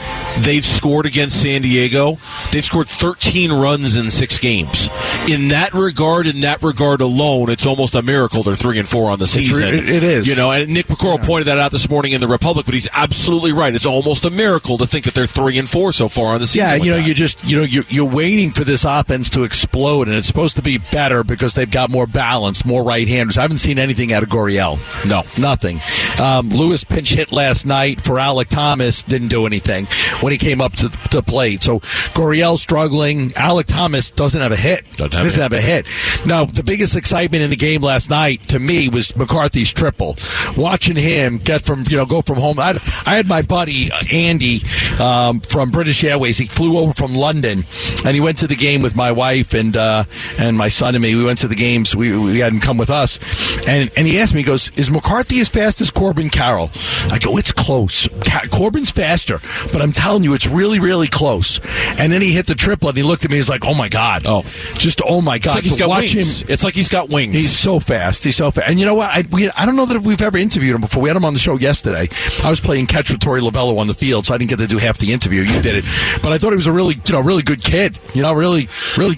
they've 0.41 0.65
scored 0.65 1.05
against 1.07 1.41
San 1.43 1.63
Diego. 1.63 2.19
They've 2.53 2.65
scored 2.65 2.89
13 2.89 3.53
runs 3.53 3.97
in 3.97 4.11
six 4.11 4.39
games. 4.39 4.89
In 5.29 5.49
that 5.49 5.73
regard, 5.75 6.27
in 6.27 6.41
that 6.41 6.63
regard 6.63 7.01
alone, 7.01 7.51
it's 7.51 7.67
almost 7.67 7.95
a 7.95 8.03
miracle 8.03 8.43
they're 8.43 8.55
three 8.55 8.79
and 8.79 8.89
four 8.89 9.11
on 9.11 9.19
the 9.19 9.27
season. 9.27 9.63
it- 9.75 9.89
it 9.89 10.03
is. 10.03 10.27
You 10.29 10.35
know, 10.35 10.51
and 10.51 10.69
Nick 10.73 10.87
McCorl 10.89 11.23
pointed 11.25 11.47
that 11.49 11.59
out 11.59 11.71
this 11.73 11.89
morning 11.89 12.13
in 12.13 12.21
the 12.21 12.29
Republic, 12.29 12.65
but 12.67 12.75
he's 12.75 12.89
absolutely 12.93 13.53
right. 13.53 13.75
It's 13.75 13.87
almost 13.87 14.25
a 14.25 14.31
miracle 14.31 14.77
to 14.79 14.87
think 14.87 15.05
that 15.05 15.15
they're 15.15 15.27
three 15.27 15.59
and 15.59 15.69
four 15.69 15.93
so 15.93 16.09
far 16.09 16.35
on 16.35 16.41
the 16.41 16.47
season. 16.47 16.69
Yeah, 16.69 16.75
you 16.77 16.91
know, 16.91 16.97
that. 16.99 17.07
you 17.07 17.15
just 17.15 17.43
you 17.45 17.57
know 17.57 17.63
you're, 17.65 17.85
you're 17.89 18.05
waiting 18.05 18.51
for 18.51 18.65
this 18.65 18.85
offense 18.85 19.31
to 19.31 19.43
explode, 19.45 20.09
and 20.09 20.17
it's 20.17 20.27
supposed 20.27 20.57
to 20.57 20.63
be 20.63 20.79
better 20.79 21.23
because 21.25 21.55
they've 21.55 21.71
got 21.71 21.91
more 21.91 22.07
balance, 22.07 22.65
more 22.65 22.83
right-handers. 22.85 23.39
I 23.39 23.43
haven't 23.43 23.59
seen 23.59 23.79
anything 23.79 24.12
out 24.13 24.23
of 24.23 24.29
Gurriel. 24.29 24.79
No. 25.09 25.23
nothing. 25.41 25.79
Um, 26.21 26.51
Lewis 26.51 26.85
pinch 26.85 27.11
hit 27.11 27.33
last 27.33 27.67
night 27.67 28.01
for 28.01 28.19
Alec 28.19 28.49
Thomas, 28.49 29.03
didn't 29.03 29.29
do 29.29 29.47
anything 29.47 29.87
when 30.21 30.33
he 30.33 30.39
came 30.39 30.61
up 30.61 30.73
to 30.75 30.89
the 31.11 31.23
plate. 31.23 31.63
So 31.63 31.81
Gurriel 32.15 32.59
struggling. 32.59 33.33
Alec 33.37 33.67
Thomas 33.67 34.11
doesn't 34.11 34.41
have 34.41 34.53
a 34.53 34.57
hit. 34.57 34.89
Doesn't 34.93 35.13
have 35.13 35.23
a 35.23 35.25
doesn't 35.25 35.43
have 35.43 35.53
a 35.53 35.61
hit. 35.61 35.87
Now, 36.27 36.45
the 36.45 36.63
biggest 36.63 36.97
excitement 36.97 37.43
in 37.43 37.51
the 37.51 37.57
game 37.57 37.83
last 37.83 38.11
night 38.11 38.43
to 38.49 38.59
me 38.59 38.89
was 38.89 39.15
McCarthy's 39.17 39.73
triple. 39.73 40.17
Watching 40.57 40.97
him 40.97 41.39
get 41.39 41.63
from 41.63 41.85
you 41.89 41.97
know 41.97 42.07
go 42.07 42.23
from 42.23 42.37
home. 42.37 42.59
I, 42.59 42.79
I 43.07 43.17
had 43.17 43.27
my 43.27 43.43
buddy 43.43 43.91
uh, 43.91 43.99
Andy 44.13 44.61
um, 45.01 45.41
from 45.41 45.71
British 45.71 46.03
Airways. 46.05 46.39
He 46.39 46.47
flew 46.47 46.79
over 46.79 46.93
from 46.93 47.15
London, 47.15 47.65
and 48.05 48.15
he 48.15 48.21
went 48.21 48.39
to 48.39 48.47
the 48.47 48.57
game 48.57 48.83
with 48.83 48.95
my 48.97 49.13
wife 49.13 49.55
and 49.55 49.77
uh, 49.77 50.05
and 50.39 50.57
my 50.57 50.69
son 50.69 50.95
and 50.95 51.03
me. 51.03 51.15
We 51.15 51.25
went 51.25 51.39
to 51.41 51.49
the 51.49 51.55
games. 51.55 51.97
We, 51.97 52.17
we 52.17 52.39
had 52.39 52.53
him 52.53 52.61
come 52.61 52.79
with 52.79 52.91
us, 52.91 53.19
and 53.67 53.91
and 53.97 54.02
he 54.07 54.19
asked 54.19 54.35
me, 54.35 54.41
he 54.41 54.45
goes, 54.45 54.71
"Is 54.77 54.91
McCarthy 54.91 55.41
as 55.41 55.49
fast 55.49 55.81
as 55.81 55.91
Corbin 55.91 56.31
Carroll?" 56.31 56.71
I 57.11 57.19
go, 57.19 57.37
"It's 57.39 57.53
close. 57.53 58.09
Corbin's 58.51 58.91
faster, 58.91 59.39
but 59.73 59.83
I'm 59.83 59.93
telling 59.93 60.25
you, 60.25 60.35
it's 60.35 60.47
really 60.47 60.79
really 60.81 61.07
close." 61.09 61.61
And 61.99 62.13
then 62.13 62.23
he 62.23 62.33
hit 62.33 62.47
the 62.47 62.55
triple, 62.55 62.89
and 62.89 62.97
he 62.97 63.03
looked 63.03 63.25
at 63.25 63.31
me. 63.31 63.37
He's 63.37 63.49
like, 63.49 63.67
"Oh 63.67 63.75
my 63.75 63.89
god! 63.89 64.23
Oh. 64.27 64.43
just 64.79 65.01
oh 65.07 65.21
my 65.21 65.37
It's 65.37 65.47
god!" 65.47 65.55
like 65.57 65.65
he's 65.65 65.77
got 65.77 65.89
watch 65.89 66.15
wings. 66.15 66.43
him. 66.43 66.49
It's 66.51 66.65
like 66.65 66.75
he's 66.75 66.89
got 66.89 67.09
wings. 67.09 67.35
He's 67.35 67.57
so 67.57 67.81
fast. 67.81 68.25
He's 68.25 68.37
so 68.37 68.51
fast. 68.51 68.69
And 68.69 68.79
you 68.81 68.87
know 68.87 68.95
what? 68.95 69.11
I, 69.11 69.25
we, 69.31 69.51
I 69.51 69.67
don't 69.67 69.77
know 69.77 69.87
that 69.87 70.01
we've 70.03 70.23
ever 70.23 70.39
interviewed 70.39 70.75
him 70.75 70.81
before. 70.81 71.03
We 71.03 71.09
had 71.09 71.17
him 71.17 71.25
on 71.25 71.35
the 71.35 71.41
show 71.41 71.57
yesterday. 71.59 72.09
I 72.45 72.51
was 72.51 72.61
playing 72.61 72.87
catch 72.87 73.11
with 73.11 73.21
Torey 73.21 73.41
Lovullo 73.41 73.79
on 73.79 73.87
the 73.87 73.95
field, 73.95 74.27
so 74.27 74.35
I 74.35 74.39
didn't 74.39 74.51
get 74.51 74.59
to 74.59 74.67
do 74.67 74.79
half 74.79 74.99
the 74.99 75.13
interview. 75.13 75.43
You 75.43 75.61
did 75.63 75.77
it, 75.77 75.85
but 76.23 76.33
I 76.33 76.39
thought 76.39 76.51
he 76.51 76.57
was 76.57 76.67
a 76.67 76.73
really, 76.73 76.95
you 76.95 77.13
know, 77.13 77.21
really 77.21 77.43
good 77.43 77.63
kid. 77.63 77.99
You 78.15 78.23
know, 78.23 78.33
really, 78.33 78.69
really, 78.97 79.17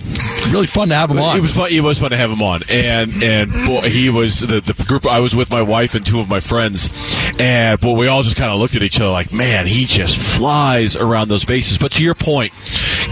really 0.50 0.66
fun 0.66 0.88
to 0.88 0.94
have 0.94 1.10
him 1.10 1.18
on. 1.18 1.36
It 1.36 1.40
was 1.40 1.52
fun. 1.54 1.68
It 1.70 1.80
was 1.80 1.98
fun 2.00 2.10
to 2.10 2.16
have 2.16 2.30
him 2.30 2.42
on, 2.42 2.62
and 2.70 3.22
and 3.22 3.52
boy, 3.66 3.88
he 3.88 4.10
was 4.10 4.40
the, 4.40 4.60
the 4.60 4.73
group. 4.86 5.06
I 5.06 5.20
was 5.20 5.34
with 5.34 5.50
my 5.52 5.62
wife 5.62 5.94
and 5.94 6.04
two 6.04 6.20
of 6.20 6.28
my 6.28 6.40
friends, 6.40 6.90
and 7.38 7.80
but 7.80 7.92
we 7.92 8.08
all 8.08 8.22
just 8.22 8.36
kind 8.36 8.50
of 8.50 8.58
looked 8.58 8.76
at 8.76 8.82
each 8.82 9.00
other 9.00 9.10
like, 9.10 9.32
man, 9.32 9.66
he 9.66 9.86
just 9.86 10.16
flies 10.16 10.96
around 10.96 11.28
those 11.28 11.44
bases. 11.44 11.78
But 11.78 11.92
to 11.92 12.02
your 12.02 12.14
point, 12.14 12.52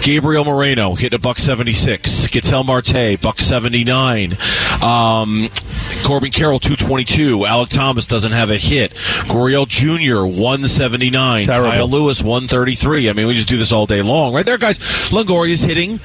Gabriel 0.03 0.45
Moreno 0.45 0.95
hit 0.97 1.15
a 1.15 1.19
buck 1.19 1.39
seventy 1.39 1.73
six. 1.73 2.27
Ketel 2.27 2.65
Marte 2.65 3.21
buck 3.21 3.39
seventy 3.39 3.85
nine. 3.85 4.37
Um, 4.83 5.49
Corbin 6.05 6.33
Carroll 6.33 6.59
two 6.59 6.75
twenty 6.75 7.05
two. 7.05 7.47
Alec 7.47 7.69
Thomas 7.69 8.07
doesn't 8.07 8.33
have 8.33 8.51
a 8.51 8.57
hit. 8.59 8.93
Gurriel 9.29 9.67
Jr. 9.69 10.27
one 10.41 10.65
seventy 10.67 11.09
nine. 11.11 11.45
Terrible. 11.45 11.71
Kyle 11.71 11.89
Lewis 11.89 12.21
133. 12.21 13.09
I 13.11 13.13
mean, 13.13 13.27
we 13.29 13.35
just 13.35 13.47
do 13.49 13.57
this 13.57 13.71
all 13.71 13.87
day 13.87 14.03
long, 14.03 14.35
right 14.35 14.45
there, 14.45 14.59
guys. 14.59 14.79
Longoria's 15.13 15.63
hitting. 15.63 16.01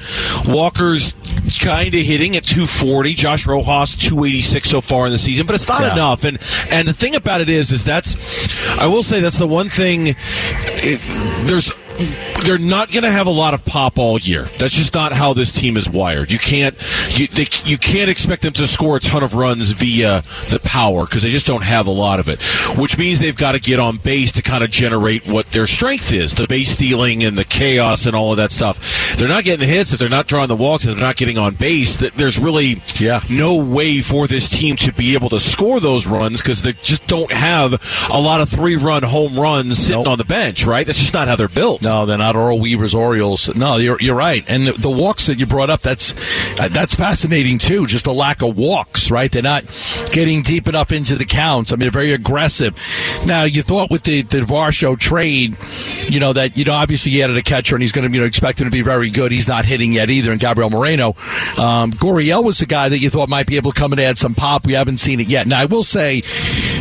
Walker's 0.46 1.12
kind 1.60 1.92
of 1.94 2.00
hitting 2.06 2.36
at 2.36 2.44
240. 2.44 3.14
Josh 3.14 3.46
Rojas 3.46 3.96
286 3.96 4.68
so 4.70 4.80
far 4.80 5.06
in 5.06 5.12
the 5.12 5.18
season, 5.18 5.44
but 5.46 5.54
it's 5.56 5.66
not 5.66 5.80
Yeah. 5.80 5.92
enough. 5.92 6.24
And 6.24 6.38
and 6.70 6.86
the 6.86 6.92
thing 6.94 7.16
about 7.16 7.40
it 7.40 7.48
is, 7.48 7.72
is 7.72 7.82
that's 7.82 8.14
I 8.78 8.86
will 8.86 9.02
say 9.02 9.20
that's 9.20 9.38
the 9.38 9.46
one 9.48 9.68
thing. 9.68 10.14
It, 10.80 11.00
there's 11.48 11.72
they're 12.44 12.58
not 12.58 12.90
going 12.92 13.02
to 13.04 13.10
have 13.10 13.26
a 13.26 13.30
lot 13.30 13.54
of 13.54 13.64
pop 13.64 13.98
all 13.98 14.18
year. 14.18 14.44
That's 14.58 14.72
just 14.74 14.94
not 14.94 15.12
how 15.12 15.32
this 15.32 15.52
team 15.52 15.76
is 15.76 15.88
wired. 15.88 16.30
You 16.32 16.38
can't 16.38 16.74
you, 17.18 17.26
they, 17.26 17.46
you 17.64 17.78
can't 17.78 18.08
expect 18.10 18.42
them 18.42 18.52
to 18.54 18.66
score 18.66 18.96
a 18.96 19.00
ton 19.00 19.22
of 19.22 19.34
runs 19.34 19.70
via 19.70 20.22
the 20.48 20.60
power 20.62 21.04
because 21.04 21.22
they 21.22 21.30
just 21.30 21.46
don't 21.46 21.64
have 21.64 21.86
a 21.86 21.90
lot 21.90 22.20
of 22.20 22.28
it. 22.28 22.40
Which 22.78 22.96
means 22.98 23.18
they've 23.18 23.36
got 23.36 23.52
to 23.52 23.60
get 23.60 23.78
on 23.80 23.96
base 23.98 24.32
to 24.32 24.42
kind 24.42 24.62
of 24.62 24.70
generate 24.70 25.26
what 25.26 25.46
their 25.50 25.66
strength 25.66 26.12
is, 26.12 26.34
the 26.34 26.46
base 26.46 26.70
stealing 26.70 27.24
and 27.24 27.36
the 27.36 27.44
chaos 27.44 28.06
and 28.06 28.14
all 28.14 28.30
of 28.32 28.36
that 28.36 28.52
stuff. 28.52 29.16
They're 29.16 29.28
not 29.28 29.44
getting 29.44 29.68
hits 29.68 29.92
if 29.92 29.98
they're 29.98 30.08
not 30.08 30.26
drawing 30.26 30.48
the 30.48 30.56
walks 30.56 30.84
if 30.84 30.94
they're 30.94 31.04
not 31.04 31.16
getting 31.16 31.38
on 31.38 31.54
base. 31.54 31.96
th- 31.96 32.12
There's 32.14 32.38
really 32.38 32.80
Yeah. 32.98 33.20
no 33.28 33.56
way 33.56 34.00
for 34.00 34.26
this 34.26 34.48
team 34.48 34.76
to 34.76 34.92
be 34.92 35.14
able 35.14 35.28
to 35.30 35.40
score 35.40 35.80
those 35.80 36.06
runs 36.06 36.40
because 36.40 36.62
they 36.62 36.74
just 36.82 37.06
don't 37.06 37.32
have 37.32 37.72
a 38.12 38.20
lot 38.20 38.40
of 38.40 38.48
three 38.48 38.76
run 38.76 39.02
home 39.02 39.38
runs 39.38 39.78
sitting 39.78 40.02
Nope. 40.02 40.08
on 40.08 40.18
the 40.18 40.24
bench. 40.24 40.64
Right? 40.64 40.86
That's 40.86 40.98
just 40.98 41.14
not 41.14 41.28
how 41.28 41.36
they're 41.36 41.48
built. 41.48 41.82
No, 41.82 41.87
they're 42.06 42.18
not 42.18 42.36
Earl 42.36 42.58
Weaver's 42.58 42.94
Orioles. 42.94 43.54
No, 43.54 43.76
you're, 43.76 44.00
you're 44.00 44.14
right. 44.14 44.44
And 44.48 44.66
the, 44.66 44.72
the 44.72 44.90
walks 44.90 45.26
that 45.26 45.38
you 45.38 45.46
brought 45.46 45.70
up, 45.70 45.82
that's 45.82 46.14
uh, 46.60 46.68
that's 46.68 46.94
fascinating 46.94 47.58
too. 47.58 47.86
Just 47.86 48.06
a 48.06 48.12
lack 48.12 48.42
of 48.42 48.56
walks, 48.56 49.10
right? 49.10 49.30
They're 49.30 49.42
not 49.42 49.64
getting 50.12 50.42
deep 50.42 50.68
enough 50.68 50.92
into 50.92 51.16
the 51.16 51.24
counts. 51.24 51.72
I 51.72 51.76
mean, 51.76 51.80
they're 51.80 51.90
very 51.90 52.12
aggressive. 52.12 52.76
Now, 53.26 53.44
you 53.44 53.62
thought 53.62 53.90
with 53.90 54.02
the 54.02 54.22
the 54.22 54.40
Varsho 54.40 54.98
trade, 54.98 55.56
you 56.08 56.20
know 56.20 56.32
that 56.32 56.56
you 56.56 56.64
know 56.64 56.72
obviously 56.72 57.12
he 57.12 57.22
added 57.22 57.36
a 57.36 57.42
catcher 57.42 57.74
and 57.74 57.82
he's 57.82 57.92
going 57.92 58.08
to 58.08 58.14
you 58.14 58.20
know 58.20 58.26
expect 58.26 58.60
him 58.60 58.66
to 58.66 58.70
be 58.70 58.82
very 58.82 59.10
good. 59.10 59.32
He's 59.32 59.48
not 59.48 59.64
hitting 59.64 59.92
yet 59.92 60.10
either. 60.10 60.32
And 60.32 60.40
Gabriel 60.40 60.70
Moreno, 60.70 61.08
um, 61.56 61.92
Gurriel 61.92 62.44
was 62.44 62.58
the 62.58 62.66
guy 62.66 62.88
that 62.88 62.98
you 62.98 63.10
thought 63.10 63.28
might 63.28 63.46
be 63.46 63.56
able 63.56 63.72
to 63.72 63.80
come 63.80 63.92
and 63.92 64.00
add 64.00 64.18
some 64.18 64.34
pop. 64.34 64.66
We 64.66 64.74
haven't 64.74 64.98
seen 64.98 65.20
it 65.20 65.28
yet. 65.28 65.46
Now, 65.46 65.60
I 65.60 65.64
will 65.66 65.84
say, 65.84 66.22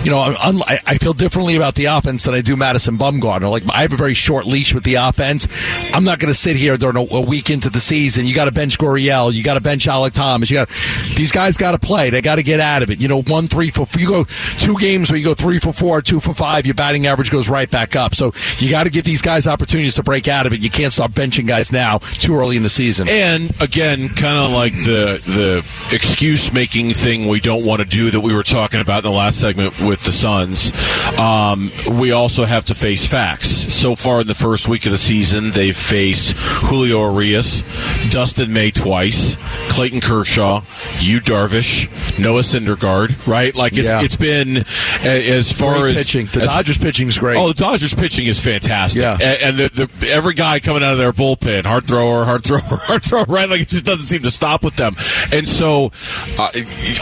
you 0.04 0.12
know, 0.12 0.20
I 0.20 0.80
I 0.86 0.98
feel 0.98 1.14
differently 1.14 1.56
about 1.56 1.76
the 1.76 1.86
offense 1.86 2.24
than 2.24 2.34
I 2.34 2.42
do 2.42 2.56
Madison 2.56 2.98
Bumgarner. 2.98 3.50
Like 3.50 3.64
I 3.70 3.82
have 3.82 3.94
a 3.94 3.98
very 3.98 4.14
short 4.14 4.46
leash 4.46 4.74
with 4.74 4.84
the 4.84 4.97
offense. 4.98 5.48
I'm 5.94 6.04
not 6.04 6.20
going 6.20 6.34
to 6.34 6.38
sit 6.38 6.56
here 6.56 6.78
during 6.78 6.98
a, 6.98 7.16
a 7.16 7.22
week 7.22 7.50
into 7.50 7.70
the 7.70 7.80
season. 7.80 8.26
You 8.26 8.36
got 8.36 8.46
to 8.46 8.52
bench 8.52 8.78
Gurriel. 8.78 9.34
You 9.34 9.44
got 9.44 9.56
to 9.56 9.62
bench 9.62 9.88
Alec 9.88 10.14
Thomas. 10.14 10.50
You 10.50 10.58
got 10.58 10.70
these 11.16 11.32
guys 11.32 11.58
got 11.58 11.72
to 11.72 11.80
play. 11.80 12.10
They 12.10 12.22
got 12.22 12.36
to 12.36 12.44
get 12.44 12.60
out 12.60 12.84
of 12.84 12.90
it. 12.90 13.00
You 13.00 13.08
know, 13.08 13.22
one 13.24 13.48
three 13.48 13.70
for 13.70 13.88
you 13.98 14.08
go 14.08 14.24
two 14.58 14.78
games 14.78 15.10
where 15.10 15.18
you 15.18 15.26
go 15.26 15.34
three 15.34 15.60
for 15.60 15.74
four, 15.74 16.02
two 16.02 16.20
for 16.20 16.34
five. 16.34 16.66
Your 16.66 16.76
batting 16.76 17.08
average 17.08 17.32
goes 17.32 17.48
right 17.50 17.70
back 17.70 17.96
up. 17.96 18.16
So 18.16 18.34
you 18.58 18.70
got 18.70 18.84
to 18.84 18.90
give 18.90 19.06
these 19.06 19.22
guys 19.22 19.48
opportunities 19.48 19.96
to 19.96 20.04
break 20.04 20.28
out 20.28 20.46
of 20.46 20.54
it. 20.54 20.60
You 20.62 20.70
can't 20.70 20.94
start 20.94 21.12
benching 21.12 21.48
guys 21.48 21.72
now 21.72 22.00
too 22.00 22.36
early 22.36 22.58
in 22.58 22.64
the 22.64 22.70
season. 22.70 23.08
And 23.08 23.52
again, 23.62 24.10
kind 24.10 24.38
of 24.38 24.52
like 24.52 24.74
the 24.74 25.22
the 25.26 25.96
excuse 25.96 26.52
making 26.52 26.94
thing 26.94 27.28
we 27.28 27.40
don't 27.40 27.66
want 27.66 27.82
to 27.82 27.88
do 27.88 28.12
that 28.12 28.22
we 28.22 28.34
were 28.34 28.44
talking 28.44 28.82
about 28.82 29.00
in 29.00 29.12
the 29.12 29.18
last 29.18 29.40
segment 29.40 29.80
with 29.80 30.04
the 30.04 30.12
Suns. 30.12 30.72
Um, 31.18 31.70
we 32.00 32.12
also 32.12 32.46
have 32.46 32.66
to 32.66 32.76
face 32.76 33.06
facts. 33.06 33.48
So 33.48 33.96
far 33.96 34.22
in 34.22 34.28
the 34.28 34.36
first 34.36 34.68
week 34.68 34.86
of 34.88 34.92
the 34.92 34.98
season, 34.98 35.52
they've 35.52 35.76
faced 35.78 36.36
Julio 36.38 37.00
Urías, 37.12 37.64
Dustin 38.12 38.52
May 38.52 38.72
twice, 38.72 39.38
Clayton 39.70 40.02
Kershaw, 40.02 40.62
Yu 41.00 41.20
Darvish, 41.22 41.88
Noah 42.20 42.42
Syndergaard. 42.42 43.28
Right? 43.28 43.54
Like 43.56 43.74
it's 43.78 43.88
Yeah. 43.90 44.02
it's 44.02 44.16
been 44.16 44.66
as 45.04 45.52
far 45.52 45.80
Great 45.80 45.96
as 45.98 46.04
pitching. 46.04 46.26
The 46.28 46.42
as- 46.44 46.50
Dodgers 46.50 46.78
pitching 46.78 47.08
is 47.08 47.18
great. 47.18 47.38
Oh, 47.38 47.50
the 47.50 47.54
Dodgers 47.54 47.94
pitching 47.94 48.26
is 48.28 48.40
fantastic. 48.40 49.02
Yeah. 49.02 49.18
A- 49.20 49.46
and, 49.46 49.58
the, 49.58 49.88
the 50.00 50.10
every 50.12 50.34
guy 50.34 50.60
coming 50.60 50.84
out 50.84 50.94
of 50.94 50.98
their 50.98 51.14
bullpen, 51.14 51.66
hard 51.66 51.86
thrower, 51.86 52.26
hard 52.26 52.44
thrower, 52.44 52.62
hard 52.64 53.04
thrower, 53.04 53.26
right? 53.28 53.50
Like 53.50 53.62
it 53.62 53.68
just 53.70 53.86
doesn't 53.86 54.06
seem 54.06 54.24
to 54.24 54.32
stop 54.32 54.64
with 54.64 54.76
them. 54.76 54.96
And 55.32 55.48
so, 55.48 55.92
uh, 56.40 56.50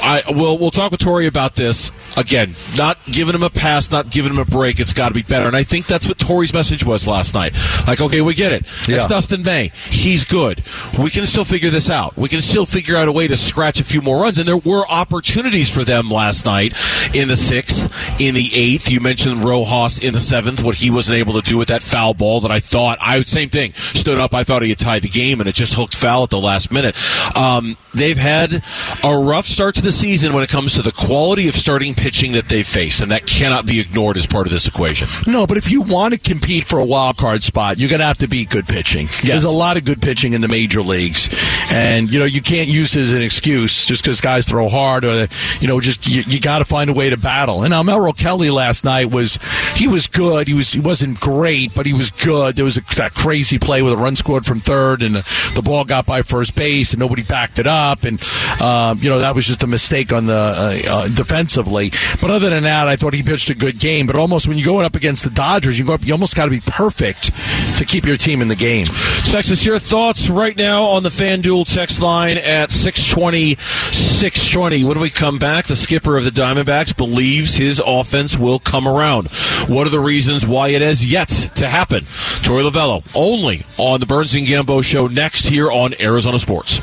I 0.04 0.24
will 0.30 0.58
we'll 0.58 0.72
talk 0.72 0.92
with 0.92 1.00
Torey 1.02 1.28
about 1.28 1.56
this 1.56 1.92
again. 2.18 2.56
Not 2.78 2.98
giving 3.06 3.36
him 3.36 3.44
a 3.44 3.50
pass, 3.50 3.92
not 3.92 4.10
giving 4.10 4.32
him 4.34 4.40
a 4.40 4.46
break. 4.46 4.80
It's 4.80 4.94
got 4.94 5.10
to 5.10 5.14
be 5.14 5.22
better. 5.22 5.48
And 5.48 5.56
I 5.56 5.64
think 5.64 5.86
that's 5.88 6.08
what 6.08 6.18
Torey's 6.18 6.54
message 6.54 6.84
was 6.84 7.08
last 7.08 7.34
night. 7.34 7.54
Like, 7.88 8.02
okay, 8.02 8.22
we 8.22 8.34
get 8.34 8.52
it. 8.52 8.66
Yeah. 8.88 8.98
It's 8.98 9.08
Dustin 9.08 9.44
May. 9.44 9.72
He's 9.90 10.24
good. 10.26 10.64
We 11.00 11.10
can 11.10 11.26
still 11.26 11.46
figure 11.46 11.70
this 11.70 11.90
out. 11.90 12.16
We 12.18 12.30
can 12.30 12.42
still 12.42 12.66
figure 12.66 12.96
out 12.96 13.08
a 13.08 13.12
way 13.12 13.28
to 13.28 13.38
scratch 13.38 13.80
a 13.80 13.84
few 13.84 14.02
more 14.02 14.22
runs. 14.22 14.38
And 14.38 14.48
there 14.48 14.58
were 14.58 14.88
opportunities 14.88 15.70
for 15.70 15.84
them 15.84 16.10
last 16.10 16.46
night 16.46 16.74
in 17.14 17.28
the 17.28 17.36
sixth 17.36 17.75
in 18.20 18.36
the 18.36 18.50
eighth. 18.54 18.90
You 18.90 19.00
mentioned 19.00 19.44
Rojas 19.44 20.00
in 20.00 20.14
the 20.14 20.20
seventh, 20.20 20.64
what 20.64 20.76
he 20.76 20.90
wasn't 20.90 21.18
able 21.18 21.34
to 21.34 21.42
do 21.42 21.58
with 21.58 21.70
that 21.70 21.84
foul 21.84 22.14
ball 22.14 22.42
that 22.42 22.52
I 22.52 22.60
thought 22.60 22.98
I 23.02 23.24
same 23.24 23.50
thing. 23.50 23.74
Stood 23.74 24.20
up, 24.20 24.34
I 24.34 24.44
thought 24.44 24.62
he 24.62 24.70
had 24.70 24.80
tied 24.80 25.02
the 25.02 25.10
game, 25.10 25.40
and 25.40 25.50
it 25.50 25.56
just 25.56 25.74
hooked 25.74 25.96
foul 25.96 26.24
at 26.24 26.30
the 26.30 26.40
last 26.40 26.72
minute. 26.72 26.96
Um, 27.36 27.78
they've 27.94 28.18
had 28.18 28.64
a 29.04 29.18
rough 29.18 29.46
start 29.46 29.76
to 29.76 29.82
the 29.82 29.92
season 29.92 30.34
when 30.34 30.44
it 30.44 30.50
comes 30.50 30.76
to 30.76 30.82
the 30.82 30.92
quality 30.92 31.48
of 31.48 31.56
starting 31.56 31.96
pitching 31.96 32.34
that 32.34 32.50
they 32.50 32.64
face, 32.64 33.02
and 33.02 33.12
that 33.12 33.26
cannot 33.26 33.66
be 33.66 33.80
ignored 33.80 34.18
as 34.18 34.26
part 34.26 34.48
of 34.48 34.54
this 34.54 34.68
equation. 34.68 35.08
No, 35.28 35.46
but 35.48 35.58
if 35.58 35.70
you 35.70 35.82
want 35.82 36.14
to 36.14 36.20
compete 36.20 36.66
for 36.66 36.80
a 36.80 36.86
wild 36.86 37.18
card 37.18 37.44
spot, 37.44 37.78
you're 37.78 37.90
going 37.90 38.00
to 38.00 38.06
have 38.06 38.20
to 38.20 38.28
be 38.28 38.46
good 38.46 38.68
pitching. 38.68 39.08
Yes. 39.08 39.24
There's 39.24 39.44
a 39.44 39.52
lot 39.52 39.78
of 39.78 39.86
good 39.86 40.02
pitching 40.02 40.34
in 40.34 40.42
the 40.42 40.48
major 40.48 40.82
leagues, 40.82 41.30
and 41.72 42.12
you 42.12 42.20
know 42.20 42.26
you 42.26 42.42
can't 42.42 42.70
use 42.70 42.96
it 42.96 43.02
as 43.02 43.12
an 43.12 43.22
excuse 43.22 43.86
just 43.86 44.04
because 44.04 44.22
guys 44.22 44.48
throw 44.48 44.70
hard 44.70 45.06
or 45.06 45.28
you 45.60 45.68
know 45.68 45.80
just 45.80 46.08
you, 46.08 46.24
you 46.28 46.40
got 46.40 46.60
to 46.60 46.66
find 46.66 46.90
a 46.90 46.94
way 46.94 47.10
to 47.10 47.18
battle. 47.18 47.64
And 47.64 47.74
now 47.76 47.84
Merrill 47.84 48.14
Kelly 48.14 48.52
last 48.52 48.86
night 48.86 49.12
was 49.12 49.38
he 49.76 49.88
was 49.88 50.08
good. 50.08 50.48
He 50.48 50.54
was 50.54 50.72
he 50.72 50.80
wasn't 50.80 51.20
great, 51.20 51.74
but 51.76 51.86
he 51.86 51.94
was 51.94 52.12
good. 52.12 52.56
There 52.56 52.66
was 52.66 52.78
a, 52.78 52.82
that 52.96 53.14
crazy 53.14 53.60
play 53.60 53.82
with 53.82 53.94
a 53.94 53.98
run 53.98 54.16
scored 54.16 54.46
from 54.46 54.60
third, 54.60 55.04
and 55.04 55.16
the, 55.16 55.62
ball 55.66 55.84
got 55.84 56.06
by 56.06 56.22
first 56.22 56.56
base, 56.56 56.94
and 56.94 57.00
nobody 57.00 57.24
backed 57.24 57.60
it 57.60 57.68
up, 57.68 58.04
and 58.04 58.22
um, 58.62 59.00
you 59.02 59.10
know 59.10 59.20
that 59.20 59.36
was 59.36 59.46
just 59.46 59.64
a 59.64 59.68
mistake 59.68 60.14
on 60.14 60.28
the 60.28 60.34
uh, 60.34 60.82
uh, 60.88 61.08
defensively. 61.10 61.92
But 62.22 62.30
other 62.32 62.50
than 62.50 62.64
that, 62.64 62.88
I 62.88 62.96
thought 62.96 63.14
he 63.14 63.24
pitched 63.24 63.50
a 63.50 63.56
good 63.56 63.80
game. 63.80 64.08
But 64.08 64.16
almost 64.16 64.48
when 64.48 64.58
you're 64.58 64.66
going 64.66 64.86
up 64.86 64.96
against 64.96 65.24
the 65.24 65.30
Dodgers, 65.30 65.78
you 65.78 65.86
go 65.86 65.94
up, 65.94 66.06
you 66.06 66.14
almost 66.14 66.36
got 66.36 66.46
to 66.46 66.52
be 66.52 66.62
perfect 66.62 67.32
to 67.78 67.86
keep 67.86 68.06
your 68.06 68.18
team 68.18 68.42
in 68.42 68.48
the 68.48 68.56
game. 68.56 68.86
Texas, 69.26 69.66
your 69.66 69.80
thoughts 69.80 70.30
right 70.30 70.56
now 70.56 70.84
on 70.84 71.04
the 71.04 71.10
FanDuel 71.10 71.72
text 71.72 72.02
line 72.02 72.38
at 72.38 72.72
620 72.72 73.56
620. 73.56 74.84
When 74.84 75.00
we 75.00 75.10
come 75.10 75.40
back, 75.40 75.66
the 75.66 75.76
skipper 75.76 76.18
of 76.18 76.24
the 76.24 76.30
Diamondbacks 76.30 76.96
believes 76.96 77.56
his 77.56 77.82
offense 77.86 78.38
will 78.38 78.60
come 78.60 78.88
around. 78.88 79.30
What 79.68 79.88
are 79.88 79.90
the 79.90 80.00
reasons 80.00 80.46
why 80.46 80.70
it 80.70 80.82
has 80.84 81.04
yet 81.04 81.28
to 81.56 81.68
happen? 81.68 82.04
Torey 82.04 82.70
Lovullo, 82.70 83.04
only 83.16 83.64
on 83.80 84.00
the 84.00 84.06
Burns 84.06 84.36
and 84.36 84.46
Gambo 84.46 84.84
show 84.84 85.08
next 85.08 85.48
here 85.48 85.72
on 85.72 85.94
Arizona 86.00 86.38
Sports. 86.38 86.82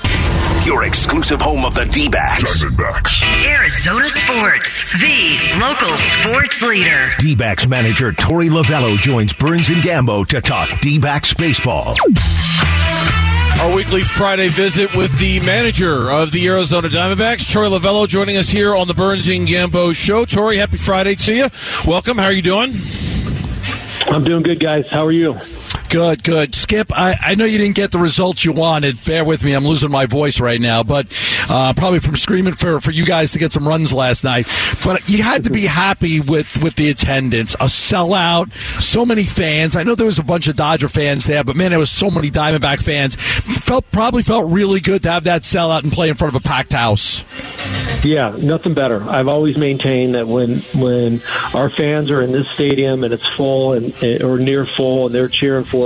Your 0.67 0.85
exclusive 0.85 1.41
home 1.41 1.65
of 1.65 1.75
the 1.75 1.85
D-backs. 1.85 2.43
Diamondbacks. 2.43 3.23
Arizona 3.47 4.09
Sports, 4.11 4.93
the 5.01 5.39
local 5.61 5.97
sports 5.99 6.61
leader. 6.63 7.11
D-backs 7.19 7.69
manager 7.69 8.11
Torey 8.13 8.49
Lovullo 8.51 8.97
joins 8.99 9.33
Burns 9.33 9.69
and 9.69 9.79
Gambo 9.83 10.27
to 10.29 10.41
talk 10.41 10.69
D-backs 10.81 11.35
baseball. 11.35 11.95
Our 13.63 13.77
weekly 13.77 14.03
Friday 14.03 14.49
visit 14.49 14.93
with 14.97 15.17
the 15.21 15.39
manager 15.47 16.11
of 16.11 16.33
the 16.33 16.49
Arizona 16.49 16.89
Diamondbacks, 16.89 17.49
Torey 17.49 17.71
Lovullo, 17.71 18.09
joining 18.09 18.37
us 18.37 18.49
here 18.49 18.75
on 18.75 18.89
the 18.89 18.93
Burns 18.95 19.29
and 19.29 19.47
Gambo 19.47 19.95
show. 19.95 20.25
Torey, 20.27 20.57
happy 20.57 20.77
Friday 20.77 21.15
to 21.15 21.33
you. 21.33 21.47
Welcome. 21.87 22.19
How 22.19 22.25
are 22.25 22.33
you 22.33 22.43
doing? 22.43 22.75
I'm 24.09 24.25
doing 24.25 24.43
good, 24.43 24.59
guys. 24.59 24.91
How 24.91 25.07
are 25.07 25.13
you? 25.13 25.35
Good, 25.93 26.25
good. 26.25 26.55
Skip, 26.55 26.91
I, 26.95 27.17
I 27.21 27.35
know 27.35 27.45
you 27.45 27.59
didn't 27.59 27.77
get 27.77 27.91
the 27.91 27.99
results 27.99 28.47
you 28.47 28.53
wanted. 28.53 29.05
Bear 29.05 29.27
with 29.27 29.45
me, 29.45 29.53
I'm 29.53 29.67
losing 29.67 29.91
my 29.91 30.07
voice 30.07 30.41
right 30.41 30.59
now, 30.59 30.83
but 30.83 31.07
uh, 31.51 31.75
probably 31.75 31.99
from 31.99 32.17
screaming 32.17 32.55
for, 32.55 32.81
for 32.81 32.91
you 32.93 33.05
guys 33.05 33.33
to 33.33 33.39
get 33.39 33.53
some 33.53 33.69
runs 33.69 33.93
last 33.93 34.25
night. 34.25 34.49
But 34.83 35.07
you 35.11 35.23
had 35.23 35.45
to 35.45 35.51
be 35.51 35.67
happy 35.67 36.19
with, 36.21 36.63
with 36.63 36.77
the 36.77 36.89
attendance. 36.89 37.53
A 37.57 37.67
sellout, 37.67 38.55
so 38.81 39.05
many 39.05 39.25
fans. 39.25 39.77
I 39.77 39.83
know 39.83 39.95
there 39.95 40.07
was 40.07 40.19
a 40.19 40.25
bunch 40.25 40.49
of 40.49 40.57
Dodger 40.57 40.89
fans 40.89 41.27
there, 41.27 41.45
but 41.45 41.57
man, 41.57 41.71
there 41.71 41.79
was 41.79 41.91
so 41.91 42.11
many 42.11 42.31
Diamondback 42.31 42.83
fans. 42.83 43.17
Felt 43.17 43.85
Probably 43.93 44.23
felt 44.23 44.51
really 44.51 44.81
good 44.81 45.03
to 45.03 45.11
have 45.11 45.25
that 45.25 45.43
sellout 45.43 45.83
and 45.83 45.93
play 45.93 46.09
in 46.09 46.15
front 46.15 46.35
of 46.35 46.43
a 46.43 46.49
packed 46.49 46.73
house. 46.73 47.23
Yeah, 48.03 48.35
nothing 48.41 48.73
better. 48.73 49.03
I've 49.05 49.29
always 49.29 49.59
maintained 49.59 50.15
that 50.15 50.27
when 50.27 50.61
when 50.75 51.23
our 51.53 51.69
fans 51.69 52.11
are 52.11 52.23
in 52.23 52.33
this 52.33 52.49
stadium 52.49 53.05
and 53.05 53.13
it's 53.13 53.27
full 53.27 53.75
and 53.75 53.93
or 54.23 54.39
near 54.39 54.65
full 54.65 55.07
and 55.07 55.15
they're 55.15 55.29
cheering 55.29 55.65
for 55.65 55.82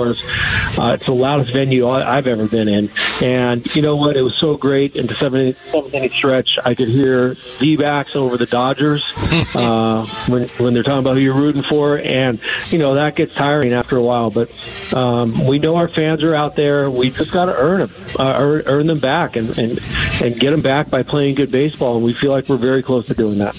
Uh, 0.79 0.93
it's 0.95 1.07
the 1.07 1.15
loudest 1.15 1.53
venue 1.53 1.89
I've 1.89 2.27
ever 2.27 2.47
been 2.47 2.69
in. 2.69 2.91
And 3.23 3.65
you 3.75 3.83
know 3.83 3.97
what? 3.97 4.17
It 4.17 4.23
was 4.23 4.37
so 4.37 4.57
great. 4.57 4.97
In 4.97 5.07
the 5.07 5.15
seventh, 5.15 5.59
seventh 5.71 5.95
inning 5.95 6.11
stretch, 6.11 6.59
I 6.65 6.75
could 6.75 6.89
hear 6.89 7.35
D-backs 7.59 8.17
over 8.17 8.37
the 8.37 8.47
Dodgers 8.47 9.05
uh, 9.55 10.07
when 10.29 10.49
when 10.49 10.75
they're 10.75 10.83
talking 10.83 10.99
about 10.99 11.17
who 11.17 11.23
you're 11.23 11.35
rooting 11.35 11.63
for, 11.63 11.99
and 11.99 12.41
you 12.71 12.79
know 12.79 12.95
that 12.95 13.17
gets 13.17 13.35
tiring 13.35 13.73
after 13.73 13.97
a 13.97 14.03
while. 14.03 14.31
But 14.31 14.51
um, 14.95 15.47
we 15.47 15.59
know 15.59 15.77
our 15.77 15.89
fans 15.89 16.23
are 16.23 16.35
out 16.35 16.57
there. 16.57 16.91
We 16.91 17.11
just 17.11 17.33
got 17.33 17.47
to 17.47 17.57
earn 17.57 17.81
them, 17.81 17.91
uh, 18.19 18.37
earn, 18.39 18.63
earn 18.67 18.87
them 18.87 19.01
back, 19.01 19.37
and, 19.37 19.57
and 19.59 19.81
and 20.23 20.39
get 20.39 20.51
them 20.51 20.63
back 20.63 20.91
by 20.91 21.03
playing 21.03 21.37
good 21.37 21.51
baseball. 21.51 21.97
And 21.97 22.05
we 22.05 22.15
feel 22.15 22.31
like 22.31 22.49
we're 22.49 22.57
very 22.57 22.83
close 22.83 23.07
to 23.09 23.15
doing 23.15 23.39
that. 23.39 23.55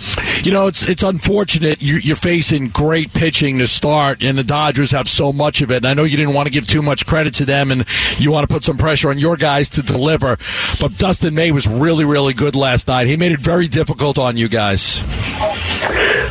You 0.47 0.53
know, 0.53 0.67
it's 0.67 0.87
it's 0.87 1.03
unfortunate 1.03 1.81
you're 1.81 2.15
facing 2.15 2.69
great 2.69 3.11
pitching 3.11 3.57
to 3.57 3.67
start, 3.67 4.23
and 4.23 4.37
the 4.37 4.45
Dodgers 4.45 4.91
have 4.91 5.09
so 5.09 5.33
much 5.33 5.61
of 5.61 5.71
it. 5.71 5.75
And 5.75 5.85
I 5.85 5.93
know 5.93 6.05
you 6.05 6.15
didn't 6.15 6.35
want 6.35 6.47
to 6.47 6.53
give 6.53 6.65
too 6.65 6.81
much 6.81 7.05
credit 7.05 7.33
to 7.33 7.45
them, 7.45 7.69
and 7.69 7.85
you 8.17 8.31
want 8.31 8.47
to 8.47 8.53
put 8.53 8.63
some 8.63 8.77
pressure 8.77 9.09
on 9.09 9.19
your 9.19 9.35
guys 9.35 9.67
to 9.71 9.83
deliver. 9.83 10.37
But 10.79 10.97
Dustin 10.97 11.35
May 11.35 11.51
was 11.51 11.67
really, 11.67 12.05
really 12.05 12.33
good 12.33 12.55
last 12.55 12.87
night. 12.87 13.07
He 13.07 13.17
made 13.17 13.33
it 13.33 13.41
very 13.41 13.67
difficult 13.67 14.17
on 14.17 14.37
you 14.37 14.47
guys. 14.47 15.01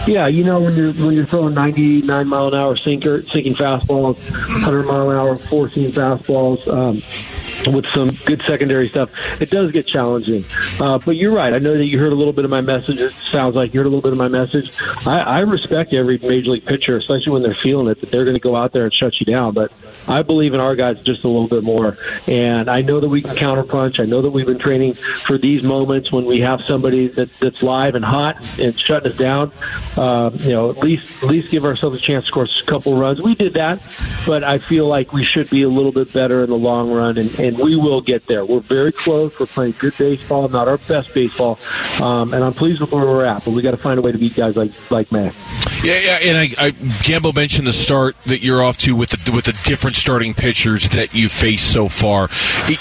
Yeah, 0.08 0.28
you 0.28 0.44
know 0.44 0.62
when 0.62 0.74
you're 0.74 0.94
when 0.94 1.12
you're 1.12 1.26
throwing 1.26 1.52
99 1.52 2.26
mile 2.26 2.48
an 2.48 2.54
hour 2.54 2.74
sinker, 2.74 3.20
sinking 3.20 3.54
fastballs, 3.54 4.30
100 4.30 4.84
mile 4.84 5.10
an 5.10 5.16
hour, 5.18 5.36
14 5.36 5.92
fastballs. 5.92 6.66
Um, 6.66 7.02
with 7.74 7.86
some 7.86 8.10
good 8.24 8.42
secondary 8.42 8.88
stuff, 8.88 9.10
it 9.40 9.50
does 9.50 9.72
get 9.72 9.86
challenging. 9.86 10.44
Uh, 10.80 10.98
but 10.98 11.16
you're 11.16 11.34
right. 11.34 11.54
I 11.54 11.58
know 11.58 11.76
that 11.76 11.86
you 11.86 11.98
heard 11.98 12.12
a 12.12 12.16
little 12.16 12.32
bit 12.32 12.44
of 12.44 12.50
my 12.50 12.60
message. 12.60 13.00
It 13.00 13.12
sounds 13.12 13.56
like 13.56 13.74
you 13.74 13.80
heard 13.80 13.86
a 13.86 13.90
little 13.90 14.02
bit 14.02 14.12
of 14.12 14.18
my 14.18 14.28
message. 14.28 14.76
I, 15.06 15.18
I 15.20 15.38
respect 15.40 15.92
every 15.92 16.18
major 16.18 16.52
league 16.52 16.66
pitcher, 16.66 16.96
especially 16.96 17.32
when 17.32 17.42
they're 17.42 17.54
feeling 17.54 17.88
it, 17.88 18.00
that 18.00 18.10
they're 18.10 18.24
going 18.24 18.34
to 18.34 18.40
go 18.40 18.56
out 18.56 18.72
there 18.72 18.84
and 18.84 18.92
shut 18.92 19.20
you 19.20 19.26
down. 19.26 19.54
But 19.54 19.72
I 20.08 20.22
believe 20.22 20.54
in 20.54 20.60
our 20.60 20.76
guys 20.76 21.02
just 21.02 21.24
a 21.24 21.28
little 21.28 21.48
bit 21.48 21.64
more. 21.64 21.96
And 22.26 22.68
I 22.68 22.82
know 22.82 23.00
that 23.00 23.08
we 23.08 23.22
can 23.22 23.36
counterpunch. 23.36 24.00
I 24.00 24.04
know 24.04 24.22
that 24.22 24.30
we've 24.30 24.46
been 24.46 24.58
training 24.58 24.94
for 24.94 25.38
these 25.38 25.62
moments 25.62 26.12
when 26.12 26.24
we 26.24 26.40
have 26.40 26.62
somebody 26.62 27.08
that, 27.08 27.32
that's 27.34 27.62
live 27.62 27.94
and 27.94 28.04
hot 28.04 28.36
and 28.58 28.78
shutting 28.78 29.10
us 29.10 29.18
down. 29.18 29.52
Uh, 29.96 30.30
you 30.34 30.50
know, 30.50 30.70
at 30.70 30.78
least 30.78 31.22
at 31.22 31.28
least 31.28 31.50
give 31.50 31.64
ourselves 31.64 31.96
a 31.96 32.00
chance 32.00 32.24
to 32.24 32.28
score 32.28 32.44
a 32.44 32.66
couple 32.66 32.98
runs. 32.98 33.20
We 33.20 33.34
did 33.34 33.54
that, 33.54 33.80
but 34.26 34.44
I 34.44 34.58
feel 34.58 34.86
like 34.86 35.12
we 35.12 35.24
should 35.24 35.50
be 35.50 35.62
a 35.62 35.68
little 35.68 35.92
bit 35.92 36.12
better 36.12 36.44
in 36.44 36.50
the 36.50 36.56
long 36.56 36.90
run, 36.90 37.18
and, 37.18 37.32
and 37.38 37.55
we 37.58 37.76
will 37.76 38.00
get 38.00 38.26
there. 38.26 38.44
We're 38.44 38.60
very 38.60 38.92
close. 38.92 39.38
We're 39.38 39.46
playing 39.46 39.74
good 39.78 39.96
baseball, 39.98 40.48
not 40.48 40.68
our 40.68 40.78
best 40.78 41.12
baseball, 41.14 41.58
um, 42.00 42.32
and 42.34 42.44
I'm 42.44 42.52
pleased 42.52 42.80
with 42.80 42.92
where 42.92 43.04
we're 43.04 43.24
at. 43.24 43.44
But 43.44 43.52
we 43.52 43.62
got 43.62 43.72
to 43.72 43.76
find 43.76 43.98
a 43.98 44.02
way 44.02 44.12
to 44.12 44.18
beat 44.18 44.36
guys 44.36 44.56
like 44.56 44.72
like 44.90 45.10
Matt. 45.12 45.34
Yeah, 45.86 45.98
yeah, 45.98 46.18
and 46.20 46.36
I, 46.36 46.42
I 46.66 46.70
Gambo 47.06 47.32
mentioned 47.32 47.68
the 47.68 47.72
start 47.72 48.20
that 48.22 48.42
you're 48.42 48.60
off 48.60 48.76
to 48.78 48.96
with 48.96 49.10
the 49.10 49.30
with 49.30 49.44
the 49.44 49.52
different 49.62 49.94
starting 49.94 50.34
pitchers 50.34 50.88
that 50.88 51.14
you 51.14 51.28
face 51.28 51.62
so 51.62 51.88
far. 51.88 52.28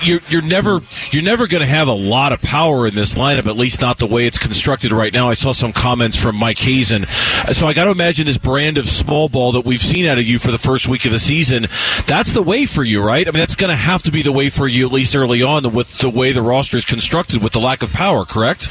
You're 0.01 0.21
you're 0.27 0.41
never 0.41 0.79
you're 1.11 1.21
never 1.21 1.45
going 1.45 1.61
to 1.61 1.67
have 1.67 1.87
a 1.87 1.93
lot 1.93 2.33
of 2.33 2.41
power 2.41 2.87
in 2.87 2.95
this 2.95 3.13
lineup, 3.13 3.45
at 3.45 3.57
least 3.57 3.79
not 3.79 3.99
the 3.99 4.07
way 4.07 4.25
it's 4.25 4.39
constructed 4.39 4.91
right 4.91 5.13
now. 5.13 5.29
I 5.29 5.35
saw 5.35 5.51
some 5.51 5.71
comments 5.71 6.15
from 6.17 6.35
Mike 6.35 6.57
Hazen, 6.57 7.05
so 7.53 7.67
I 7.67 7.73
got 7.73 7.83
to 7.83 7.91
imagine 7.91 8.25
this 8.25 8.39
brand 8.39 8.79
of 8.79 8.87
small 8.87 9.29
ball 9.29 9.51
that 9.51 9.65
we've 9.65 9.79
seen 9.79 10.07
out 10.07 10.17
of 10.17 10.25
you 10.25 10.39
for 10.39 10.49
the 10.49 10.57
first 10.57 10.87
week 10.87 11.05
of 11.05 11.11
the 11.11 11.19
season. 11.19 11.67
That's 12.07 12.31
the 12.31 12.41
way 12.41 12.65
for 12.65 12.83
you, 12.83 13.03
right? 13.03 13.27
I 13.27 13.29
mean, 13.29 13.39
that's 13.39 13.55
going 13.55 13.69
to 13.69 13.75
have 13.75 14.01
to 14.01 14.11
be 14.11 14.23
the 14.23 14.31
way 14.31 14.49
for 14.49 14.67
you 14.67 14.87
at 14.87 14.91
least 14.91 15.15
early 15.15 15.43
on 15.43 15.71
with 15.73 15.99
the 15.99 16.09
way 16.09 16.31
the 16.31 16.41
roster 16.41 16.77
is 16.77 16.85
constructed 16.85 17.43
with 17.43 17.53
the 17.53 17.59
lack 17.59 17.83
of 17.83 17.93
power. 17.93 18.25
Correct? 18.25 18.67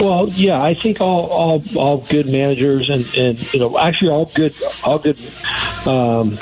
Well, 0.00 0.28
yeah, 0.30 0.62
I 0.62 0.74
think 0.74 1.00
all 1.00 1.26
all, 1.26 1.62
all 1.76 1.98
good 1.98 2.28
managers 2.28 2.83
and, 2.88 3.04
and 3.16 3.52
you 3.54 3.60
know 3.60 3.78
actually 3.78 4.10
all 4.10 4.26
good 4.34 4.54
all 4.84 4.98
good 4.98 5.18
um, 5.86 6.38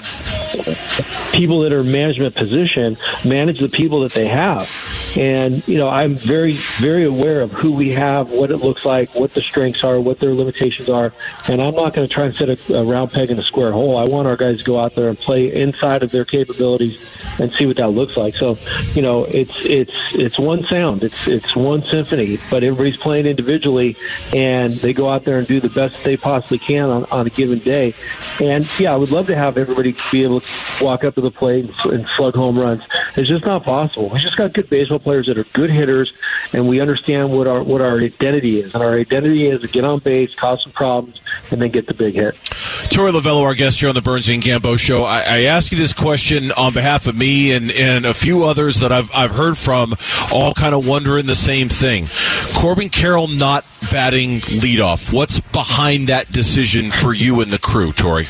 people 1.33 1.61
that 1.61 1.72
are 1.72 1.83
management 1.83 2.35
position 2.35 2.96
manage 3.24 3.59
the 3.59 3.68
people 3.68 4.00
that 4.00 4.12
they 4.12 4.28
have. 4.28 4.70
And, 5.16 5.66
you 5.68 5.76
know, 5.76 5.88
I'm 5.88 6.14
very, 6.14 6.52
very 6.78 7.05
aware 7.05 7.42
of 7.42 7.52
who 7.52 7.72
we 7.72 7.90
have, 7.90 8.31
what 8.31 8.50
it 8.50 8.59
looks 8.59 8.87
like, 8.87 9.14
what 9.14 9.35
the 9.35 9.42
strengths 9.42 9.85
are, 9.85 10.00
what 10.00 10.18
their 10.20 10.35
limitations 10.35 10.88
are. 10.88 11.12
And 11.48 11.61
I'm 11.61 11.74
not 11.74 11.92
going 11.92 12.09
to 12.09 12.12
try 12.12 12.24
and 12.24 12.35
set 12.35 12.48
a, 12.48 12.76
a 12.76 12.85
round 12.85 13.12
peg 13.12 13.31
in 13.31 13.38
a 13.38 13.42
square 13.42 13.72
hole. 13.72 13.96
I 13.96 14.05
want 14.05 14.26
our 14.26 14.37
guys 14.37 14.59
to 14.59 14.64
go 14.64 14.78
out 14.78 14.94
there 14.94 15.09
and 15.09 15.18
play 15.18 15.52
inside 15.55 16.02
of 16.02 16.12
their 16.12 16.24
capabilities 16.24 17.26
and 17.38 17.52
see 17.52 17.66
what 17.66 17.76
that 17.76 17.88
looks 17.88 18.16
like. 18.16 18.35
So, 18.35 18.57
you 18.94 19.02
know, 19.02 19.24
it's, 19.24 19.66
it's, 19.66 20.14
it's 20.14 20.38
one 20.38 20.64
sound. 20.64 21.05
It's, 21.05 21.28
it's 21.28 21.55
one 21.55 21.83
symphony, 21.83 22.38
but 22.50 22.62
everybody's 22.64 22.96
playing 22.96 23.26
individually 23.26 23.96
and 24.35 24.70
they 24.70 24.94
go 24.94 25.11
out 25.11 25.24
there 25.24 25.38
and 25.38 25.46
do 25.46 25.61
the 25.61 25.70
best 25.70 26.05
they 26.05 26.16
possibly 26.22 26.58
can 26.58 26.88
on, 26.88 27.04
on 27.11 27.26
a 27.26 27.30
given 27.30 27.58
day. 27.58 27.94
And 28.40 28.66
yeah, 28.80 28.94
I 28.94 28.96
would 28.96 29.11
love 29.11 29.26
to 29.26 29.37
have 29.37 29.58
everybody 29.58 29.94
be 30.11 30.24
able 30.24 30.40
to 30.40 30.85
walk 30.85 31.04
up 31.04 31.14
to 31.16 31.20
the 31.20 31.30
plate 31.30 31.66
and, 31.66 31.92
and 31.92 32.08
slug 32.08 32.35
home 32.35 32.58
runs. 32.58 32.85
It's 33.16 33.29
just 33.29 33.44
not 33.44 33.64
possible. 33.64 34.09
We 34.09 34.18
just 34.18 34.37
got 34.37 34.53
good 34.53 34.70
baseball 34.70 34.98
players 34.98 35.27
that 35.27 35.37
are 35.37 35.44
good 35.44 35.70
hitters, 35.70 36.12
and 36.53 36.68
we 36.68 36.81
understand 36.81 37.31
what 37.31 37.46
our 37.46 37.62
what 37.62 37.81
our 37.81 37.98
identity 37.98 38.61
is. 38.61 38.75
And 38.75 38.83
our 38.83 38.94
identity 38.94 39.46
is 39.46 39.61
to 39.61 39.68
get 39.68 39.85
on 39.85 39.98
base, 39.98 40.35
cause 40.35 40.62
some 40.62 40.72
problems, 40.72 41.20
and 41.51 41.61
then 41.61 41.70
get 41.70 41.87
the 41.87 41.94
big 41.94 42.14
hit. 42.14 42.35
Torey 42.35 43.12
Lovullo, 43.12 43.42
our 43.42 43.55
guest 43.55 43.81
here 43.81 43.88
on 43.88 43.94
the 43.94 44.03
Burns 44.03 44.29
and 44.29 44.42
Gambo 44.42 44.79
show. 44.79 45.05
I, 45.05 45.20
I 45.20 45.38
ask 45.42 45.72
you 45.72 45.79
this 45.79 45.92
question 45.92 46.53
on 46.53 46.72
behalf 46.72 47.07
of 47.07 47.16
me 47.16 47.53
and, 47.53 47.70
and 47.70 48.07
a 48.07 48.14
few 48.14 48.44
others 48.44 48.81
that 48.81 48.92
I've 48.92 49.11
I've 49.14 49.33
heard 49.33 49.57
from, 49.57 49.94
all 50.33 50.55
kind 50.55 50.75
of 50.75 50.87
wondering 50.87 51.27
the 51.27 51.35
same 51.35 51.68
thing. 51.68 52.07
Corbin 52.57 52.88
Carroll 52.88 53.29
not 53.29 53.64
batting 53.90 54.40
leadoff. 54.40 55.12
What's 55.12 55.40
behind 55.40 56.09
that 56.09 56.31
decision 56.33 56.90
for 56.90 57.12
you 57.12 57.40
and 57.40 57.53
the 57.53 57.59
crew, 57.59 57.92
Torey? 57.92 58.27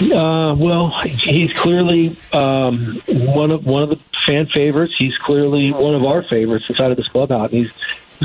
Uh, 0.00 0.54
well, 0.54 0.90
he's 1.00 1.52
clearly 1.52 2.16
um, 2.32 3.02
one 3.08 3.50
of 3.50 3.66
one 3.66 3.82
of 3.82 3.88
the 3.88 3.96
fan 4.24 4.46
favorites. 4.46 4.94
He's 4.96 5.18
clearly 5.18 5.72
one 5.72 5.94
of 5.94 6.04
our 6.04 6.22
favorites 6.22 6.68
inside 6.68 6.90
of 6.90 6.96
this 6.96 7.08
clubhouse. 7.08 7.50
He's 7.50 7.72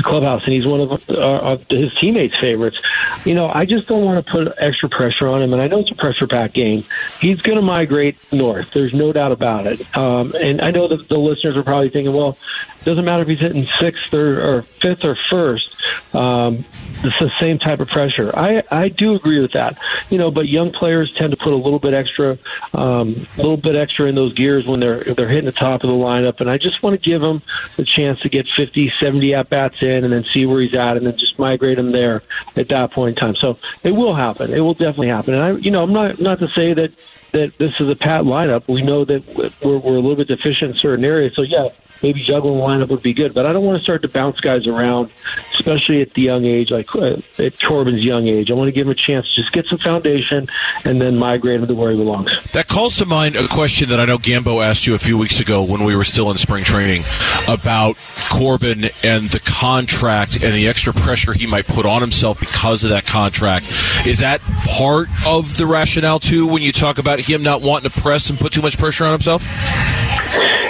clubhouse, 0.02 0.44
and 0.44 0.52
he's 0.52 0.66
one 0.66 0.80
of, 0.80 1.10
uh, 1.10 1.56
his 1.68 1.94
teammates' 1.94 2.36
favorites. 2.38 2.80
You 3.24 3.34
know, 3.34 3.48
I 3.48 3.64
just 3.64 3.86
don't 3.86 4.04
want 4.04 4.24
to 4.24 4.32
put 4.32 4.52
extra 4.58 4.88
pressure 4.88 5.28
on 5.28 5.42
him, 5.42 5.52
and 5.52 5.62
I 5.62 5.68
know 5.68 5.80
it's 5.80 5.90
a 5.90 5.94
pressure-packed 5.94 6.54
game. 6.54 6.84
He's 7.20 7.40
going 7.40 7.56
to 7.56 7.62
migrate 7.62 8.16
north. 8.32 8.72
There's 8.72 8.92
no 8.92 9.12
doubt 9.12 9.32
about 9.32 9.66
it. 9.66 9.96
Um, 9.96 10.34
and 10.34 10.60
I 10.60 10.70
know 10.72 10.88
that 10.88 11.08
the 11.08 11.18
listeners 11.18 11.56
are 11.56 11.62
probably 11.62 11.90
thinking, 11.90 12.12
well, 12.12 12.36
doesn't 12.84 13.04
matter 13.04 13.22
if 13.22 13.28
he's 13.28 13.40
hitting 13.40 13.66
sixth 13.80 14.12
or, 14.12 14.58
or 14.58 14.62
fifth 14.80 15.04
or 15.04 15.16
first. 15.16 15.74
Um, 16.14 16.64
it's 17.02 17.18
the 17.18 17.30
same 17.38 17.58
type 17.58 17.80
of 17.80 17.88
pressure. 17.88 18.36
I, 18.36 18.62
I 18.70 18.88
do 18.88 19.14
agree 19.14 19.40
with 19.40 19.52
that. 19.52 19.78
You 20.10 20.18
know, 20.18 20.30
but 20.30 20.48
young 20.48 20.72
players 20.72 21.14
tend 21.14 21.32
to 21.32 21.36
put 21.36 21.52
a 21.52 21.56
little 21.56 21.78
bit 21.78 21.94
extra, 21.94 22.38
um, 22.72 23.26
little 23.36 23.56
bit 23.56 23.76
extra 23.76 24.06
in 24.06 24.14
those 24.14 24.32
gears 24.32 24.66
when 24.66 24.80
they're 24.80 25.04
they're 25.04 25.28
hitting 25.28 25.44
the 25.44 25.52
top 25.52 25.84
of 25.84 25.90
the 25.90 25.96
lineup. 25.96 26.40
And 26.40 26.50
I 26.50 26.58
just 26.58 26.82
want 26.82 26.94
to 26.94 27.10
give 27.10 27.22
him 27.22 27.42
the 27.76 27.84
chance 27.84 28.20
to 28.20 28.28
get 28.28 28.46
50, 28.48 28.90
70 28.90 29.34
at 29.34 29.48
bats 29.48 29.82
in, 29.82 30.04
and 30.04 30.12
then 30.12 30.24
see 30.24 30.46
where 30.46 30.60
he's 30.60 30.74
at, 30.74 30.96
and 30.96 31.06
then 31.06 31.16
just 31.16 31.38
migrate 31.38 31.78
him 31.78 31.92
there 31.92 32.22
at 32.56 32.68
that 32.68 32.90
point 32.92 33.18
in 33.18 33.20
time. 33.20 33.34
So 33.34 33.58
it 33.82 33.92
will 33.92 34.14
happen. 34.14 34.52
It 34.52 34.60
will 34.60 34.74
definitely 34.74 35.08
happen. 35.08 35.34
And 35.34 35.42
I, 35.42 35.50
you 35.52 35.70
know, 35.70 35.82
I'm 35.82 35.92
not 35.92 36.20
not 36.20 36.38
to 36.38 36.48
say 36.48 36.74
that 36.74 36.92
that 37.32 37.58
this 37.58 37.80
is 37.80 37.90
a 37.90 37.96
pat 37.96 38.22
lineup. 38.22 38.66
We 38.68 38.80
know 38.80 39.04
that 39.04 39.26
we're, 39.62 39.78
we're 39.78 39.96
a 39.96 40.00
little 40.00 40.16
bit 40.16 40.28
deficient 40.28 40.70
in 40.70 40.76
certain 40.76 41.04
areas. 41.04 41.34
So 41.34 41.42
yeah, 41.42 41.68
maybe 42.02 42.20
juggling 42.20 42.58
the 42.58 42.64
lineup 42.64 42.88
would 42.88 43.02
be 43.02 43.12
good. 43.12 43.34
But 43.34 43.46
I 43.46 43.52
don't 43.52 43.64
want 43.64 43.78
to 43.78 43.82
start 43.82 44.02
to 44.02 44.08
bounce 44.08 44.40
guys 44.40 44.66
around, 44.66 45.10
especially 45.54 46.02
at 46.02 46.14
the 46.14 46.22
young 46.22 46.44
age, 46.44 46.70
like 46.70 46.94
uh, 46.94 47.16
at 47.38 47.60
Corbin's 47.60 48.04
young 48.04 48.26
age. 48.26 48.50
I 48.50 48.54
want 48.54 48.68
to 48.68 48.72
give 48.72 48.86
him 48.86 48.92
a 48.92 48.94
chance 48.94 49.28
to 49.34 49.42
just 49.42 49.52
get 49.52 49.66
some 49.66 49.78
foundation 49.78 50.48
and 50.84 51.00
then 51.00 51.16
migrate 51.16 51.60
him 51.60 51.66
to 51.66 51.74
where 51.74 51.90
he 51.90 51.96
belongs. 51.96 52.30
That 52.52 52.68
calls 52.68 52.96
to 52.98 53.06
mind 53.06 53.36
a 53.36 53.48
question 53.48 53.88
that 53.88 54.00
I 54.00 54.04
know 54.04 54.18
Gambo 54.18 54.64
asked 54.64 54.86
you 54.86 54.94
a 54.94 54.98
few 54.98 55.16
weeks 55.18 55.40
ago 55.40 55.62
when 55.62 55.84
we 55.84 55.96
were 55.96 56.04
still 56.04 56.30
in 56.30 56.36
spring 56.36 56.64
training 56.64 57.04
about 57.48 57.96
Corbin 58.30 58.86
and 59.02 59.30
the 59.30 59.40
contract 59.40 60.42
and 60.42 60.54
the 60.54 60.68
extra 60.68 60.92
pressure 60.92 61.32
he 61.32 61.46
might 61.46 61.66
put 61.66 61.86
on 61.86 62.00
himself 62.00 62.40
because 62.40 62.84
of 62.84 62.90
that 62.90 63.06
contract. 63.06 63.68
Is 64.06 64.18
that 64.18 64.40
part 64.66 65.08
of 65.26 65.56
the 65.56 65.66
rationale 65.66 66.20
too 66.20 66.46
when 66.46 66.62
you 66.62 66.72
talk 66.72 66.98
about 66.98 67.20
him 67.20 67.42
not 67.42 67.62
wanting 67.62 67.90
to 67.90 68.00
press 68.00 68.30
and 68.30 68.38
put 68.38 68.52
too 68.52 68.62
much 68.62 68.78
pressure 68.78 69.04
on 69.04 69.12
himself? 69.12 69.46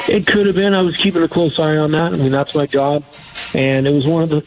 It 0.08 0.26
could 0.26 0.46
have 0.46 0.54
been. 0.54 0.74
I 0.74 0.82
was 0.82 0.96
keeping 0.96 1.22
a 1.22 1.28
close 1.28 1.58
eye 1.58 1.76
on 1.76 1.92
that. 1.92 2.12
I 2.12 2.16
mean, 2.16 2.30
that's 2.30 2.54
my 2.54 2.66
job. 2.66 3.04
And 3.54 3.86
it 3.86 3.92
was 3.92 4.06
one 4.06 4.22
of 4.22 4.28
the 4.28 4.42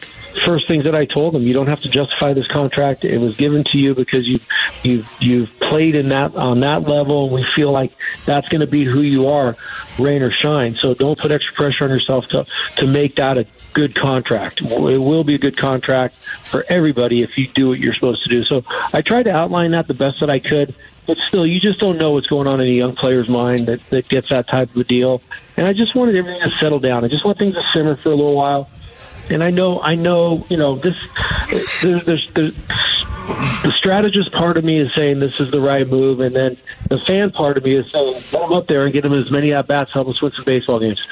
first 0.46 0.68
things 0.68 0.84
that 0.84 0.94
I 0.94 1.06
told 1.06 1.36
him. 1.36 1.44
You 1.44 1.54
don't 1.54 1.68
have 1.68 1.82
to 1.82 1.90
justify 1.90 2.34
this 2.34 2.48
contract. 2.48 3.04
It 3.04 3.18
was 3.18 3.36
given 3.38 3.64
to 3.66 3.78
you 3.80 3.96
because 3.96 4.28
you 4.28 4.40
you've 4.84 5.12
you've 5.20 5.60
played 5.60 5.96
in 5.96 6.10
that 6.10 6.36
on 6.36 6.60
that 6.60 6.84
level. 6.84 7.26
And 7.26 7.34
we 7.34 7.44
feel 7.44 7.72
like 7.72 7.92
that's 8.26 8.48
going 8.50 8.62
to 8.62 8.68
be 8.68 8.84
who 8.84 9.02
you 9.02 9.30
are, 9.30 9.56
rain 9.98 10.22
or 10.22 10.30
shine. 10.30 10.76
So 10.76 10.94
don't 10.94 11.18
put 11.18 11.32
extra 11.32 11.56
pressure 11.56 11.86
on 11.86 11.90
yourself 11.90 12.28
to 12.28 12.46
to 12.76 12.86
make 12.86 13.16
that 13.16 13.38
a 13.38 13.48
good 13.74 13.96
contract. 13.96 14.62
It 14.62 14.98
will 15.00 15.24
be 15.24 15.36
a 15.36 15.40
good 15.40 15.58
contract 15.58 16.16
for 16.16 16.66
everybody 16.70 17.24
if 17.24 17.38
you 17.38 17.48
do 17.48 17.70
what 17.70 17.80
you're 17.80 17.94
supposed 17.94 18.24
to 18.24 18.30
do. 18.30 18.44
So 18.44 18.64
I 18.94 19.02
tried 19.02 19.24
to 19.24 19.32
outline 19.32 19.72
that 19.72 19.88
the 19.88 19.94
best 19.94 20.20
that 20.20 20.30
I 20.30 20.40
could 20.40 20.76
but 21.08 21.18
still, 21.18 21.48
you 21.48 21.60
just 21.60 21.80
don't 21.80 21.98
know 21.98 22.12
what's 22.12 22.28
going 22.28 22.48
on 22.48 22.60
in 22.60 22.68
a 22.68 22.72
young 22.72 22.96
player's 22.96 23.30
mind 23.30 23.68
that, 23.68 23.80
that 23.90 24.10
gets 24.10 24.30
that 24.30 24.48
type 24.48 24.70
of 24.72 24.78
a 24.78 24.84
deal. 24.84 25.22
And 25.56 25.66
I 25.66 25.74
just 25.74 25.96
wanted 25.96 26.16
everything 26.16 26.42
to 26.42 26.52
settle 26.58 26.80
down. 26.80 27.06
I 27.06 27.08
just 27.08 27.26
want 27.26 27.40
things 27.40 27.56
to 27.56 27.64
simmer 27.74 27.96
for 27.96 28.10
a 28.10 28.16
little 28.16 28.36
while. 28.36 28.70
And 29.30 29.44
I 29.44 29.50
know, 29.50 29.82
I 29.82 29.96
know, 29.96 30.46
you 30.50 30.58
know, 30.58 30.78
this, 30.78 30.96
there's, 31.82 32.06
there's, 32.06 32.30
there's 32.34 32.54
the 33.28 33.74
strategist 33.78 34.32
part 34.32 34.58
of 34.58 34.64
me 34.64 34.80
is 34.80 34.94
saying 34.94 35.20
this 35.20 35.40
is 35.40 35.52
the 35.52 35.60
right 35.60 35.88
move, 35.88 36.22
and 36.22 36.34
then 36.34 36.58
the 36.90 36.98
fan 36.98 37.32
part 37.32 37.58
of 37.58 37.66
me 37.66 37.76
is 37.76 37.92
saying, 37.92 38.22
him 38.22 38.54
up 38.54 38.68
there 38.68 38.86
and 38.86 38.94
get 38.94 39.04
him 39.04 39.14
as 39.14 39.30
many 39.30 39.54
at 39.54 39.68
bats, 39.68 39.92
help 39.92 40.08
us 40.08 40.22
win 40.22 40.32
some 40.32 40.46
baseball 40.46 40.80
games. 40.80 41.06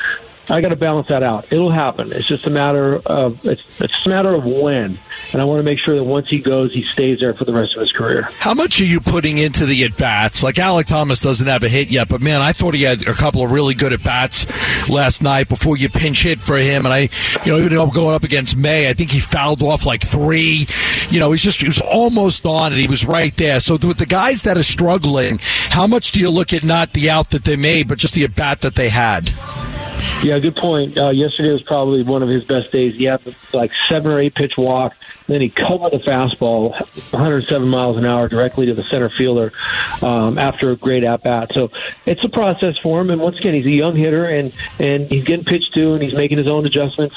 I 0.49 0.61
got 0.61 0.69
to 0.69 0.75
balance 0.75 1.07
that 1.07 1.23
out. 1.23 1.51
It'll 1.51 1.71
happen. 1.71 2.11
It's 2.11 2.27
just 2.27 2.45
a 2.45 2.49
matter 2.49 2.97
of 3.05 3.45
it's, 3.45 3.81
it's 3.81 4.05
a 4.05 4.09
matter 4.09 4.33
of 4.33 4.45
when, 4.45 4.97
and 5.33 5.41
I 5.41 5.43
want 5.45 5.59
to 5.59 5.63
make 5.63 5.79
sure 5.79 5.95
that 5.95 6.03
once 6.03 6.29
he 6.29 6.39
goes, 6.39 6.73
he 6.73 6.83
stays 6.83 7.19
there 7.19 7.33
for 7.33 7.45
the 7.45 7.53
rest 7.53 7.75
of 7.75 7.81
his 7.81 7.91
career. 7.91 8.29
How 8.39 8.53
much 8.53 8.79
are 8.79 8.85
you 8.85 8.99
putting 8.99 9.37
into 9.37 9.65
the 9.65 9.83
at 9.83 9.97
bats? 9.97 10.43
Like 10.43 10.59
Alec 10.59 10.87
Thomas 10.87 11.19
doesn't 11.19 11.47
have 11.47 11.63
a 11.63 11.69
hit 11.69 11.89
yet, 11.89 12.09
but 12.09 12.21
man, 12.21 12.41
I 12.41 12.51
thought 12.51 12.75
he 12.75 12.83
had 12.83 13.07
a 13.07 13.13
couple 13.13 13.43
of 13.43 13.51
really 13.51 13.73
good 13.73 13.91
at 13.93 14.03
bats 14.03 14.45
last 14.89 15.23
night 15.23 15.49
before 15.49 15.77
you 15.77 15.89
pinch 15.89 16.23
hit 16.23 16.41
for 16.41 16.57
him. 16.57 16.85
And 16.85 16.93
I, 16.93 17.09
you 17.43 17.51
know, 17.51 17.57
even 17.57 17.89
going 17.89 18.15
up 18.15 18.23
against 18.23 18.55
May, 18.55 18.89
I 18.89 18.93
think 18.93 19.11
he 19.11 19.19
fouled 19.19 19.63
off 19.63 19.85
like 19.85 20.01
three. 20.01 20.67
You 21.09 21.19
know, 21.19 21.31
he's 21.31 21.41
just 21.41 21.61
he 21.61 21.67
was 21.67 21.81
almost 21.81 22.45
on 22.45 22.71
it. 22.71 22.77
He 22.77 22.87
was 22.87 23.05
right 23.05 23.35
there. 23.37 23.59
So 23.59 23.73
with 23.73 23.97
the 23.97 24.05
guys 24.05 24.43
that 24.43 24.57
are 24.57 24.63
struggling, 24.63 25.39
how 25.69 25.87
much 25.87 26.11
do 26.11 26.19
you 26.19 26.29
look 26.29 26.53
at 26.53 26.63
not 26.63 26.93
the 26.93 27.09
out 27.09 27.31
that 27.31 27.43
they 27.43 27.55
made, 27.55 27.87
but 27.87 27.97
just 27.97 28.13
the 28.13 28.23
at 28.23 28.35
bat 28.35 28.61
that 28.61 28.75
they 28.75 28.89
had? 28.89 29.29
Yeah, 30.25 30.39
good 30.39 30.55
point. 30.55 30.97
Uh, 30.97 31.09
yesterday 31.09 31.51
was 31.51 31.61
probably 31.61 32.01
one 32.01 32.23
of 32.23 32.29
his 32.29 32.43
best 32.43 32.71
days. 32.71 32.95
He 32.95 33.03
had 33.03 33.21
like 33.53 33.71
seven 33.87 34.11
or 34.11 34.19
eight 34.19 34.33
pitch 34.33 34.57
walk. 34.57 34.95
Then 35.27 35.39
he 35.39 35.49
covered 35.49 35.91
the 35.91 35.99
fastball, 35.99 36.71
107 37.13 37.67
miles 37.67 37.97
an 37.97 38.05
hour, 38.05 38.27
directly 38.27 38.65
to 38.65 38.73
the 38.73 38.83
center 38.83 39.09
fielder 39.09 39.53
um, 40.01 40.39
after 40.39 40.71
a 40.71 40.75
great 40.77 41.03
at 41.03 41.21
bat. 41.21 41.53
So 41.53 41.69
it's 42.07 42.23
a 42.23 42.29
process 42.29 42.75
for 42.79 43.01
him. 43.01 43.11
And 43.11 43.21
once 43.21 43.37
again, 43.37 43.53
he's 43.53 43.67
a 43.67 43.71
young 43.71 43.95
hitter, 43.95 44.25
and 44.25 44.51
and 44.79 45.07
he's 45.09 45.25
getting 45.25 45.45
pitched 45.45 45.75
to, 45.75 45.93
and 45.93 46.01
he's 46.01 46.15
making 46.15 46.39
his 46.39 46.47
own 46.47 46.65
adjustments 46.65 47.15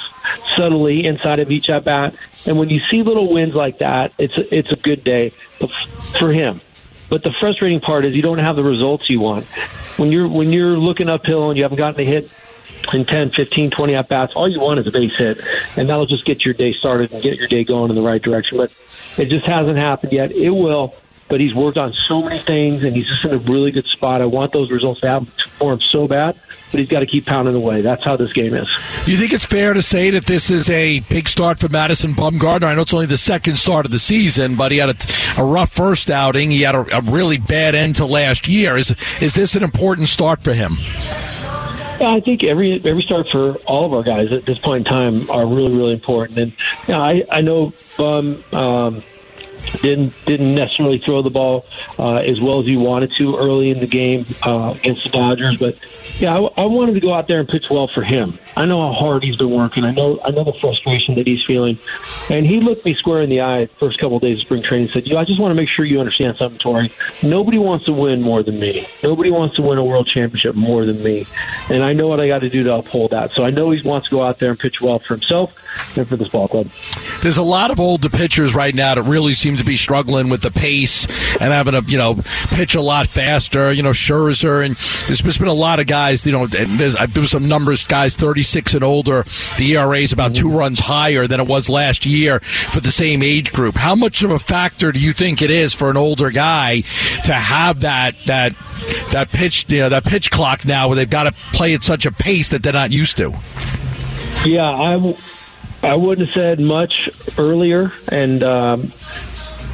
subtly 0.54 1.06
inside 1.06 1.38
of 1.38 1.50
each 1.50 1.70
at 1.70 1.84
bat. 1.84 2.14
And 2.46 2.58
when 2.58 2.68
you 2.68 2.80
see 2.90 3.02
little 3.02 3.32
wins 3.32 3.54
like 3.54 3.78
that, 3.78 4.12
it's 4.18 4.36
a, 4.36 4.54
it's 4.54 4.70
a 4.70 4.76
good 4.76 5.02
day 5.02 5.30
for 6.18 6.30
him. 6.30 6.60
But 7.08 7.22
the 7.22 7.32
frustrating 7.32 7.80
part 7.80 8.04
is 8.04 8.14
you 8.14 8.22
don't 8.22 8.38
have 8.38 8.56
the 8.56 8.62
results 8.62 9.08
you 9.08 9.20
want. 9.20 9.46
When 9.96 10.12
you're 10.12 10.28
when 10.28 10.52
you're 10.52 10.76
looking 10.76 11.08
uphill 11.08 11.48
and 11.48 11.56
you 11.56 11.62
haven't 11.62 11.78
gotten 11.78 12.00
a 12.00 12.04
hit 12.04 12.30
in 12.94 13.04
10, 13.04 13.30
15, 13.30 13.70
20 13.70 13.94
at 13.94 14.08
bats. 14.08 14.34
All 14.34 14.48
you 14.48 14.60
want 14.60 14.80
is 14.80 14.86
a 14.86 14.90
base 14.90 15.16
hit, 15.16 15.40
and 15.76 15.88
that'll 15.88 16.06
just 16.06 16.24
get 16.24 16.44
your 16.44 16.54
day 16.54 16.72
started 16.72 17.12
and 17.12 17.22
get 17.22 17.36
your 17.36 17.48
day 17.48 17.64
going 17.64 17.90
in 17.90 17.96
the 17.96 18.02
right 18.02 18.22
direction. 18.22 18.58
But 18.58 18.72
it 19.16 19.26
just 19.26 19.46
hasn't 19.46 19.76
happened 19.76 20.12
yet. 20.12 20.32
It 20.32 20.50
will, 20.50 20.94
but 21.28 21.40
he's 21.40 21.54
worked 21.54 21.78
on 21.78 21.92
so 21.92 22.22
many 22.22 22.38
things, 22.38 22.84
and 22.84 22.96
he's 22.96 23.06
just 23.06 23.24
in 23.24 23.32
a 23.32 23.38
really 23.38 23.70
good 23.70 23.86
spot. 23.86 24.22
I 24.22 24.26
want 24.26 24.52
those 24.52 24.70
results 24.70 25.00
to 25.02 25.08
happen 25.08 25.26
for 25.58 25.72
him 25.72 25.80
so 25.80 26.08
bad, 26.08 26.38
but 26.70 26.80
he's 26.80 26.88
got 26.88 27.00
to 27.00 27.06
keep 27.06 27.26
pounding 27.26 27.54
away. 27.54 27.82
That's 27.82 28.04
how 28.04 28.16
this 28.16 28.32
game 28.32 28.54
is. 28.54 28.68
Do 29.04 29.12
you 29.12 29.18
think 29.18 29.32
it's 29.32 29.46
fair 29.46 29.74
to 29.74 29.82
say 29.82 30.10
that 30.10 30.26
this 30.26 30.50
is 30.50 30.70
a 30.70 31.00
big 31.00 31.28
start 31.28 31.58
for 31.58 31.68
Madison 31.68 32.14
Bumgarner? 32.14 32.64
I 32.64 32.74
know 32.74 32.82
it's 32.82 32.94
only 32.94 33.06
the 33.06 33.16
second 33.16 33.56
start 33.56 33.84
of 33.84 33.92
the 33.92 33.98
season, 33.98 34.56
but 34.56 34.72
he 34.72 34.78
had 34.78 34.90
a, 34.90 35.42
a 35.42 35.44
rough 35.44 35.72
first 35.72 36.10
outing. 36.10 36.50
He 36.50 36.62
had 36.62 36.74
a, 36.74 36.96
a 36.96 37.00
really 37.02 37.38
bad 37.38 37.74
end 37.74 37.96
to 37.96 38.06
last 38.06 38.48
year. 38.48 38.76
Is 38.76 38.94
is 39.20 39.34
this 39.34 39.54
an 39.54 39.62
important 39.62 40.08
start 40.08 40.42
for 40.42 40.52
him? 40.52 40.72
Yeah, 42.00 42.12
I 42.12 42.20
think 42.20 42.44
every 42.44 42.74
every 42.74 43.02
start 43.02 43.28
for 43.28 43.54
all 43.66 43.84
of 43.84 43.92
our 43.92 44.04
guys 44.04 44.30
at 44.30 44.46
this 44.46 44.58
point 44.58 44.86
in 44.86 44.92
time 44.92 45.30
are 45.30 45.44
really 45.46 45.74
really 45.74 45.92
important. 45.92 46.38
And 46.38 46.52
you 46.86 46.94
know, 46.94 47.00
I 47.00 47.24
I 47.30 47.40
know 47.40 47.72
Bum 47.96 48.44
um, 48.52 49.02
didn't 49.82 50.12
didn't 50.26 50.54
necessarily 50.54 50.98
throw 50.98 51.22
the 51.22 51.30
ball 51.30 51.66
uh, 51.98 52.16
as 52.16 52.40
well 52.40 52.60
as 52.60 52.66
he 52.66 52.76
wanted 52.76 53.12
to 53.12 53.36
early 53.36 53.70
in 53.70 53.80
the 53.80 53.86
game 53.86 54.26
uh, 54.42 54.74
against 54.76 55.04
the 55.04 55.10
Dodgers, 55.10 55.56
but 55.56 55.76
yeah, 56.18 56.36
I, 56.36 56.62
I 56.62 56.66
wanted 56.66 56.94
to 56.94 57.00
go 57.00 57.12
out 57.12 57.28
there 57.28 57.40
and 57.40 57.48
pitch 57.48 57.70
well 57.70 57.86
for 57.86 58.02
him. 58.02 58.38
I 58.56 58.64
know 58.64 58.80
how 58.80 58.92
hard 58.92 59.22
he's 59.22 59.36
been 59.36 59.50
working. 59.50 59.84
I 59.84 59.92
know 59.92 60.20
I 60.24 60.30
know 60.30 60.44
the 60.44 60.52
frustration 60.52 61.14
that 61.14 61.26
he's 61.26 61.44
feeling, 61.44 61.78
and 62.28 62.44
he 62.44 62.60
looked 62.60 62.84
me 62.84 62.94
square 62.94 63.22
in 63.22 63.30
the 63.30 63.40
eye 63.40 63.66
the 63.66 63.74
first 63.74 63.98
couple 63.98 64.16
of 64.16 64.22
days 64.22 64.38
of 64.38 64.42
spring 64.42 64.62
training. 64.62 64.86
and 64.86 64.92
Said, 64.92 65.06
"You, 65.06 65.16
I 65.16 65.24
just 65.24 65.40
want 65.40 65.50
to 65.52 65.54
make 65.54 65.68
sure 65.68 65.84
you 65.84 66.00
understand 66.00 66.36
something, 66.36 66.58
Torey. 66.58 66.90
Nobody 67.22 67.58
wants 67.58 67.84
to 67.86 67.92
win 67.92 68.20
more 68.20 68.42
than 68.42 68.58
me. 68.58 68.86
Nobody 69.02 69.30
wants 69.30 69.56
to 69.56 69.62
win 69.62 69.78
a 69.78 69.84
world 69.84 70.06
championship 70.06 70.56
more 70.56 70.84
than 70.84 71.02
me, 71.02 71.26
and 71.68 71.84
I 71.84 71.92
know 71.92 72.08
what 72.08 72.20
I 72.20 72.26
got 72.26 72.40
to 72.40 72.50
do 72.50 72.64
to 72.64 72.74
uphold 72.74 73.12
that. 73.12 73.32
So 73.32 73.44
I 73.44 73.50
know 73.50 73.70
he 73.70 73.86
wants 73.86 74.08
to 74.08 74.14
go 74.14 74.22
out 74.24 74.38
there 74.38 74.50
and 74.50 74.58
pitch 74.58 74.80
well 74.80 74.98
for 74.98 75.14
himself 75.14 75.54
for 75.94 76.16
this 76.16 76.28
ball 76.28 76.48
club." 76.48 76.68
There's 77.22 77.36
a 77.36 77.42
lot 77.42 77.70
of 77.70 77.80
older 77.80 78.08
pitchers 78.08 78.54
right 78.54 78.74
now 78.74 78.94
that 78.94 79.02
really 79.02 79.34
seem 79.34 79.56
to 79.56 79.64
be 79.64 79.76
struggling 79.76 80.28
with 80.28 80.42
the 80.42 80.50
pace 80.50 81.06
and 81.40 81.52
having 81.52 81.74
to, 81.74 81.82
you 81.90 81.98
know, 81.98 82.16
pitch 82.48 82.74
a 82.74 82.80
lot 82.80 83.06
faster. 83.06 83.72
You 83.72 83.82
know, 83.82 83.90
Scherzer 83.90 84.64
and 84.64 84.76
there's 85.06 85.38
been 85.38 85.48
a 85.48 85.52
lot 85.52 85.80
of 85.80 85.86
guys. 85.86 86.24
You 86.24 86.32
know, 86.32 86.46
there's 86.46 86.96
uh, 86.96 87.06
there 87.06 87.20
was 87.20 87.30
some 87.30 87.48
numbers, 87.48 87.84
guys 87.84 88.16
36 88.16 88.74
and 88.74 88.84
older. 88.84 89.24
The 89.56 89.74
ERA 89.74 89.98
is 89.98 90.12
about 90.12 90.34
two 90.34 90.50
runs 90.50 90.78
higher 90.78 91.26
than 91.26 91.40
it 91.40 91.48
was 91.48 91.68
last 91.68 92.06
year 92.06 92.40
for 92.40 92.80
the 92.80 92.92
same 92.92 93.22
age 93.22 93.52
group. 93.52 93.76
How 93.76 93.94
much 93.94 94.22
of 94.22 94.30
a 94.30 94.38
factor 94.38 94.92
do 94.92 94.98
you 94.98 95.12
think 95.12 95.42
it 95.42 95.50
is 95.50 95.74
for 95.74 95.90
an 95.90 95.96
older 95.96 96.30
guy 96.30 96.82
to 97.24 97.32
have 97.32 97.80
that 97.80 98.14
that 98.26 98.54
that 99.12 99.30
pitch, 99.30 99.66
you 99.68 99.80
know, 99.80 99.88
that 99.88 100.04
pitch 100.04 100.30
clock 100.30 100.64
now 100.64 100.88
where 100.88 100.96
they've 100.96 101.08
got 101.08 101.24
to 101.24 101.32
play 101.52 101.74
at 101.74 101.82
such 101.82 102.06
a 102.06 102.12
pace 102.12 102.50
that 102.50 102.62
they're 102.62 102.72
not 102.72 102.92
used 102.92 103.16
to? 103.18 103.34
Yeah, 104.44 104.70
I, 104.70 105.16
I 105.82 105.94
wouldn't 105.94 106.28
have 106.28 106.34
said 106.34 106.60
much 106.60 107.08
earlier, 107.38 107.92
and 108.10 108.42
um, 108.42 108.90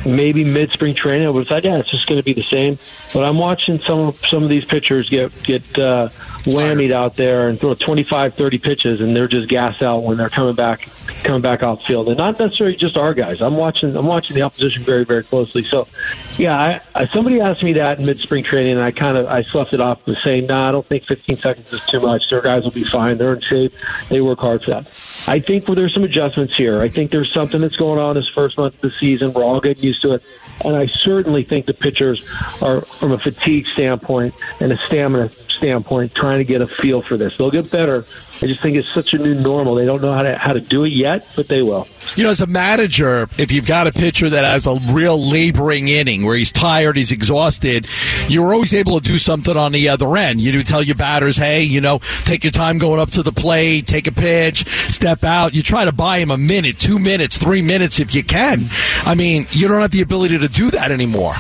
maybe 0.05 0.45
mid 0.45 0.71
spring 0.71 0.95
training. 0.95 1.27
I 1.27 1.31
would 1.31 1.41
have 1.41 1.49
thought, 1.49 1.65
yeah, 1.65 1.79
it's 1.79 1.91
just 1.91 2.07
going 2.07 2.19
to 2.19 2.23
be 2.25 2.33
the 2.33 2.43
same. 2.43 2.79
But 3.13 3.25
I'm 3.25 3.39
watching 3.39 3.79
some 3.79 4.01
of 4.01 4.27
some 4.27 4.43
of 4.43 4.49
these 4.49 4.65
pitchers 4.65 5.09
get 5.09 5.31
get 5.43 5.79
uh, 5.79 6.09
whammied 6.45 6.93
out 6.93 7.17
there 7.17 7.49
and 7.49 7.59
throw 7.59 7.75
25, 7.75 8.35
30 8.35 8.59
pitches, 8.59 9.01
and 9.01 9.17
they're 9.17 9.29
just 9.29 9.49
gas 9.49 9.83
out 9.83 10.01
when 10.01 10.17
they're 10.17 10.29
coming 10.29 10.55
back 10.55 10.89
coming 11.23 11.41
back 11.41 11.63
off 11.63 11.83
field, 11.85 12.09
and 12.09 12.19
not 12.19 12.39
necessarily 12.39 12.77
just 12.77 12.97
our 12.97 13.15
guys. 13.15 13.41
I'm 13.41 13.57
watching 13.57 13.97
I'm 13.97 14.07
watching 14.07 14.37
the 14.37 14.43
opposition 14.43 14.83
very 14.85 15.05
very 15.05 15.25
closely. 15.25 15.65
So, 15.65 15.89
yeah, 16.37 16.59
I, 16.59 16.81
I, 16.95 17.07
somebody 17.07 17.41
asked 17.41 17.63
me 17.63 17.73
that 17.75 17.99
in 17.99 18.07
mid 18.07 18.19
spring 18.19 18.45
training, 18.45 18.73
and 18.73 18.83
I 18.83 18.91
kind 18.91 19.17
of 19.17 19.27
I 19.27 19.43
sloughed 19.43 19.73
it 19.73 19.81
off 19.81 20.05
with 20.07 20.19
saying, 20.19 20.47
"No, 20.47 20.55
nah, 20.55 20.69
I 20.69 20.73
don't 20.73 20.87
think 20.87 21.05
15 21.05 21.39
seconds 21.39 21.73
is 21.73 21.81
too 21.87 22.01
much. 22.01 22.29
Their 22.29 22.43
guys 22.43 22.65
will 22.65 22.73
be 22.73 22.85
fine. 22.85 23.19
They're 23.19 23.35
in 23.35 23.41
shape. 23.41 23.73
They 24.11 24.21
work 24.21 24.41
hard 24.41 24.63
for 24.65 24.71
that." 24.73 25.14
I 25.27 25.41
think 25.41 25.65
there's 25.65 25.95
some 25.95 26.05
adjustments 26.05 26.55
here. 26.55 26.83
I 26.83 26.89
think 26.89 27.11
there's 27.11 27.33
something 27.33 27.63
that's 27.63 27.77
going 27.77 27.99
on 27.99 28.15
this 28.15 28.29
first 28.29 28.59
month 28.59 28.75
of 28.75 28.81
the 28.83 28.91
season. 28.91 29.33
We're 29.33 29.43
all 29.43 29.61
getting 29.61 29.83
used 29.83 30.03
to 30.03 30.15
it. 30.15 30.23
And 30.65 30.77
I 30.77 30.87
certainly 30.87 31.43
think 31.43 31.67
the 31.67 31.75
pitchers 31.75 32.25
are, 32.63 32.83
from 32.83 33.13
a 33.13 33.19
fatigue 33.19 33.67
standpoint 33.67 34.35
and 34.61 34.73
a 34.73 34.79
stamina 34.79 35.31
standpoint, 35.31 36.15
trying 36.15 36.39
to 36.39 36.45
get 36.45 36.61
a 36.61 36.67
feel 36.67 37.03
for 37.03 37.17
this. 37.17 37.37
They'll 37.37 37.51
get 37.51 37.71
better. 37.71 38.05
I 38.43 38.47
just 38.47 38.61
think 38.61 38.77
it's 38.77 38.89
such 38.89 39.15
a 39.15 39.19
new 39.19 39.35
normal. 39.35 39.75
They 39.75 39.85
don't 39.85 40.03
know 40.03 40.13
how 40.13 40.23
to 40.23 40.37
how 40.37 40.53
to 40.53 40.61
do 40.61 40.85
it 40.85 40.91
yet, 40.91 41.27
but 41.37 41.49
they 41.49 41.63
will. 41.63 41.89
You 42.17 42.25
know, 42.25 42.31
as 42.31 42.41
a 42.41 42.47
manager, 42.47 43.29
if 43.39 43.53
you've 43.53 43.67
got 43.67 43.87
a 43.87 43.93
pitcher 43.93 44.29
that 44.29 44.45
has 44.45 44.67
a 44.67 44.79
real 44.93 45.19
laboring 45.19 45.89
inning 45.89 46.25
where 46.25 46.37
he's 46.37 46.53
tired, 46.53 46.97
he's 46.97 47.13
exhausted, 47.13 47.87
you're 48.29 48.53
always 48.53 48.75
able 48.75 49.01
to 49.01 49.05
do 49.05 49.19
something 49.19 49.57
on 49.57 49.73
the 49.73 49.89
other 49.89 50.17
end. 50.17 50.41
You 50.41 50.53
do 50.53 50.63
tell 50.63 50.83
your 50.83 50.97
batters, 50.97 51.37
hey, 51.37 51.63
you 51.63 51.81
know, 51.81 52.01
take 52.25 52.45
your 52.45 52.51
time 52.51 52.79
going 52.79 53.01
up 53.01 53.11
to 53.11 53.23
the 53.23 53.33
plate, 53.33 53.87
take 53.87 54.07
a 54.07 54.13
pitch, 54.13 54.67
step 54.91 55.25
out. 55.25 55.55
You 55.55 55.63
try 55.63 55.85
to 55.85 55.93
buy 55.93 56.19
him 56.19 56.31
a 56.31 56.39
minute, 56.39 56.79
two 56.79 56.99
minutes, 56.99 57.39
three 57.39 57.63
minutes 57.63 58.01
if 58.01 58.15
you 58.15 58.25
can. 58.25 58.65
I 59.05 59.15
mean, 59.15 59.47
you 59.51 59.69
don't 59.69 59.81
have 59.81 59.91
the 59.91 60.03
ability 60.03 60.39
to 60.39 60.44
do 60.49 60.71
that 60.71 60.91
anymore. 60.91 61.35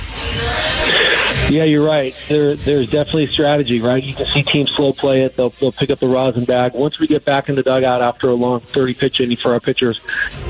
Yeah, 1.50 1.64
you're 1.64 1.86
right. 1.86 2.14
There, 2.28 2.54
there's 2.54 2.90
definitely 2.90 3.24
a 3.24 3.28
strategy, 3.28 3.80
right? 3.80 4.02
You 4.02 4.14
can 4.14 4.26
see 4.26 4.42
teams 4.42 4.72
slow 4.72 4.92
play 4.92 5.22
it. 5.22 5.36
They'll, 5.36 5.50
they'll 5.50 5.72
pick 5.72 5.90
up 5.90 5.98
the 6.00 6.08
rosin 6.08 6.44
bag. 6.44 6.72
Once 6.72 6.98
we 6.98 7.06
get 7.06 7.24
back 7.24 7.48
in 7.48 7.54
the 7.54 7.62
dugout 7.62 8.00
after 8.00 8.30
a 8.30 8.34
long 8.34 8.60
30 8.60 8.94
pitch 8.94 9.20
inning 9.20 9.36
for 9.36 9.52
our 9.52 9.60
pitchers, 9.60 10.00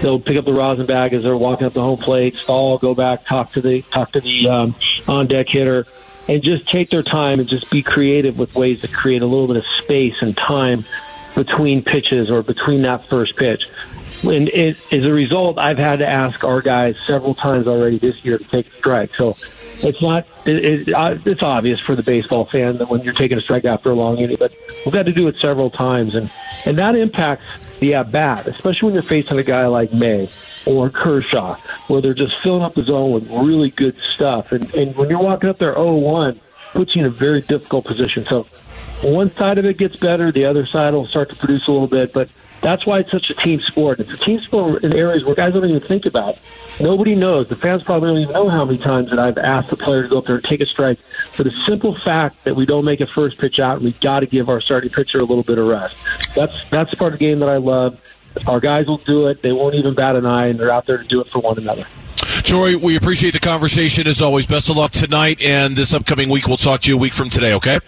they'll 0.00 0.20
pick 0.20 0.36
up 0.36 0.44
the 0.44 0.52
rosin 0.52 0.86
bag 0.86 1.12
as 1.12 1.24
they're 1.24 1.36
walking 1.36 1.66
up 1.66 1.72
the 1.72 1.82
home 1.82 1.98
plate, 1.98 2.36
stall, 2.36 2.78
go 2.78 2.94
back, 2.94 3.26
talk 3.26 3.50
to 3.50 3.60
the 3.60 3.82
talk 3.82 4.12
to 4.12 4.20
the 4.20 4.48
um, 4.48 4.76
on 5.08 5.26
deck 5.26 5.48
hitter, 5.48 5.86
and 6.28 6.42
just 6.42 6.68
take 6.68 6.90
their 6.90 7.02
time 7.02 7.40
and 7.40 7.48
just 7.48 7.70
be 7.70 7.82
creative 7.82 8.38
with 8.38 8.54
ways 8.54 8.80
to 8.82 8.88
create 8.88 9.20
a 9.20 9.26
little 9.26 9.48
bit 9.48 9.56
of 9.56 9.66
space 9.82 10.22
and 10.22 10.36
time 10.36 10.84
between 11.34 11.82
pitches 11.82 12.30
or 12.30 12.42
between 12.42 12.82
that 12.82 13.06
first 13.06 13.36
pitch. 13.36 13.68
And 14.26 14.48
it, 14.48 14.76
as 14.92 15.04
a 15.04 15.12
result, 15.12 15.58
I've 15.58 15.78
had 15.78 15.98
to 16.00 16.08
ask 16.08 16.44
our 16.44 16.60
guys 16.60 16.96
several 17.04 17.34
times 17.34 17.66
already 17.66 17.98
this 17.98 18.24
year 18.24 18.38
to 18.38 18.44
take 18.44 18.66
a 18.72 18.76
strike. 18.76 19.14
So 19.14 19.36
it's 19.82 20.00
not 20.00 20.26
it, 20.46 20.88
it, 20.88 21.26
it's 21.26 21.42
obvious 21.42 21.80
for 21.80 21.94
the 21.94 22.02
baseball 22.02 22.44
fan 22.44 22.78
that 22.78 22.88
when 22.88 23.02
you're 23.02 23.14
taking 23.14 23.38
a 23.38 23.40
strike 23.40 23.64
after 23.64 23.90
a 23.90 23.94
long 23.94 24.18
inning, 24.18 24.36
but 24.38 24.52
we've 24.84 24.94
had 24.94 25.06
to 25.06 25.12
do 25.12 25.28
it 25.28 25.36
several 25.36 25.70
times, 25.70 26.14
and 26.14 26.30
and 26.64 26.78
that 26.78 26.94
impacts 26.94 27.44
the 27.80 27.94
at 27.94 28.12
bat, 28.12 28.46
especially 28.46 28.86
when 28.86 28.94
you're 28.94 29.02
facing 29.02 29.38
a 29.38 29.42
guy 29.42 29.66
like 29.66 29.92
May 29.92 30.30
or 30.66 30.90
Kershaw, 30.90 31.56
where 31.88 32.00
they're 32.00 32.14
just 32.14 32.38
filling 32.38 32.62
up 32.62 32.74
the 32.74 32.84
zone 32.84 33.12
with 33.12 33.28
really 33.30 33.70
good 33.70 33.98
stuff, 34.00 34.52
and 34.52 34.72
and 34.74 34.96
when 34.96 35.10
you're 35.10 35.22
walking 35.22 35.50
up 35.50 35.58
there 35.58 35.74
0-1, 35.74 36.38
puts 36.72 36.96
you 36.96 37.02
in 37.02 37.06
a 37.06 37.10
very 37.10 37.40
difficult 37.40 37.84
position. 37.84 38.24
So 38.26 38.46
one 39.02 39.30
side 39.32 39.58
of 39.58 39.64
it 39.64 39.76
gets 39.76 39.98
better, 39.98 40.32
the 40.32 40.44
other 40.44 40.64
side 40.66 40.94
will 40.94 41.06
start 41.06 41.28
to 41.30 41.36
produce 41.36 41.66
a 41.66 41.72
little 41.72 41.88
bit, 41.88 42.12
but 42.12 42.30
that's 42.64 42.86
why 42.86 43.00
it's 43.00 43.10
such 43.10 43.28
a 43.28 43.34
team 43.34 43.60
sport. 43.60 44.00
It's 44.00 44.12
a 44.12 44.16
team 44.16 44.40
sport 44.40 44.82
in 44.84 44.96
areas 44.96 45.22
where 45.22 45.34
guys 45.34 45.52
don't 45.52 45.68
even 45.68 45.80
think 45.80 46.06
about. 46.06 46.38
Nobody 46.80 47.14
knows. 47.14 47.46
The 47.46 47.56
fans 47.56 47.84
probably 47.84 48.08
don't 48.08 48.18
even 48.22 48.32
know 48.32 48.48
how 48.48 48.64
many 48.64 48.78
times 48.78 49.10
that 49.10 49.18
I've 49.18 49.36
asked 49.36 49.68
the 49.68 49.76
player 49.76 50.02
to 50.02 50.08
go 50.08 50.18
up 50.18 50.24
there 50.24 50.36
and 50.36 50.44
take 50.44 50.62
a 50.62 50.66
strike 50.66 50.98
for 51.30 51.44
the 51.44 51.50
simple 51.50 51.94
fact 51.94 52.42
that 52.44 52.56
we 52.56 52.64
don't 52.64 52.86
make 52.86 53.02
a 53.02 53.06
first 53.06 53.36
pitch 53.36 53.60
out 53.60 53.76
and 53.76 53.84
we 53.84 53.92
got 53.92 54.20
to 54.20 54.26
give 54.26 54.48
our 54.48 54.62
starting 54.62 54.88
pitcher 54.88 55.18
a 55.18 55.24
little 55.24 55.42
bit 55.42 55.58
of 55.58 55.66
rest. 55.66 56.04
That's 56.34 56.70
that's 56.70 56.90
the 56.90 56.96
part 56.96 57.12
of 57.12 57.18
the 57.18 57.24
game 57.24 57.38
that 57.40 57.50
I 57.50 57.58
love. 57.58 57.98
Our 58.46 58.60
guys 58.60 58.86
will 58.86 58.96
do 58.96 59.28
it. 59.28 59.42
They 59.42 59.52
won't 59.52 59.74
even 59.74 59.94
bat 59.94 60.16
an 60.16 60.26
eye, 60.26 60.46
and 60.46 60.58
they're 60.58 60.70
out 60.70 60.86
there 60.86 60.98
to 60.98 61.04
do 61.04 61.20
it 61.20 61.30
for 61.30 61.38
one 61.38 61.58
another. 61.58 61.84
Torey, 62.16 62.74
we 62.74 62.96
appreciate 62.96 63.30
the 63.30 63.40
conversation 63.40 64.06
as 64.06 64.20
always. 64.20 64.46
Best 64.46 64.70
of 64.70 64.76
luck 64.76 64.90
tonight 64.90 65.40
and 65.40 65.76
this 65.76 65.94
upcoming 65.94 66.28
week. 66.28 66.48
We'll 66.48 66.56
talk 66.56 66.80
to 66.80 66.88
you 66.88 66.96
a 66.96 66.98
week 66.98 67.12
from 67.12 67.30
today, 67.30 67.54
okay? 67.54 67.78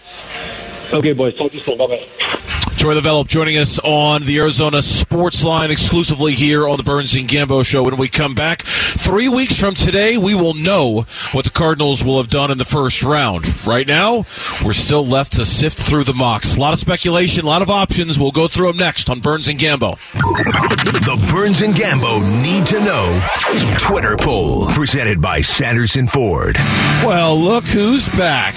Okay, 0.93 1.15
boys. 1.15 1.37
Talk 1.37 1.51
to 1.51 1.57
you 1.57 1.63
soon. 1.63 1.79
Bye-bye. 1.79 2.63
Torey 2.77 3.01
Lovullo 3.01 3.27
joining 3.27 3.57
us 3.57 3.79
on 3.79 4.23
the 4.25 4.39
Arizona 4.39 4.83
Sports 4.83 5.43
Line 5.43 5.71
exclusively 5.71 6.35
here 6.35 6.69
on 6.69 6.77
the 6.77 6.83
Burns 6.83 7.15
and 7.15 7.27
Gambo 7.27 7.65
Show. 7.65 7.83
When 7.83 7.97
we 7.97 8.07
come 8.09 8.35
back, 8.35 8.63
three 8.63 9.29
weeks 9.29 9.57
from 9.59 9.75
today, 9.75 10.19
we 10.19 10.35
will 10.35 10.53
know 10.53 11.07
what 11.33 11.45
the 11.45 11.51
Cardinals 11.51 12.05
will 12.05 12.19
have 12.19 12.29
done 12.29 12.51
in 12.51 12.59
the 12.59 12.67
first 12.67 13.03
round. 13.03 13.67
Right 13.67 13.87
now, 13.87 14.25
we're 14.63 14.75
still 14.75 15.05
left 15.07 15.33
to 15.33 15.47
sift 15.47 15.79
through 15.79 16.05
the 16.05 16.13
mocks. 16.13 16.57
A 16.57 16.61
lot 16.61 16.75
of 16.75 16.79
speculation, 16.79 17.45
a 17.45 17.49
lot 17.49 17.63
of 17.63 17.71
options. 17.71 18.21
We'll 18.21 18.31
go 18.31 18.47
through 18.47 18.69
them 18.69 18.77
next 18.77 19.09
on 19.09 19.21
Burns 19.21 19.49
and 19.49 19.59
Gambo. 19.59 19.97
The 20.13 21.27
Burns 21.33 21.63
and 21.63 21.75
Gambo 21.75 22.21
Need 22.43 22.67
to 22.67 22.81
Know 22.85 23.77
Twitter 23.79 24.17
poll 24.19 24.67
presented 24.73 25.23
by 25.23 25.41
Sanderson 25.41 26.09
Ford. 26.09 26.57
Well, 27.05 27.39
look 27.39 27.65
who's 27.65 28.07
back. 28.11 28.55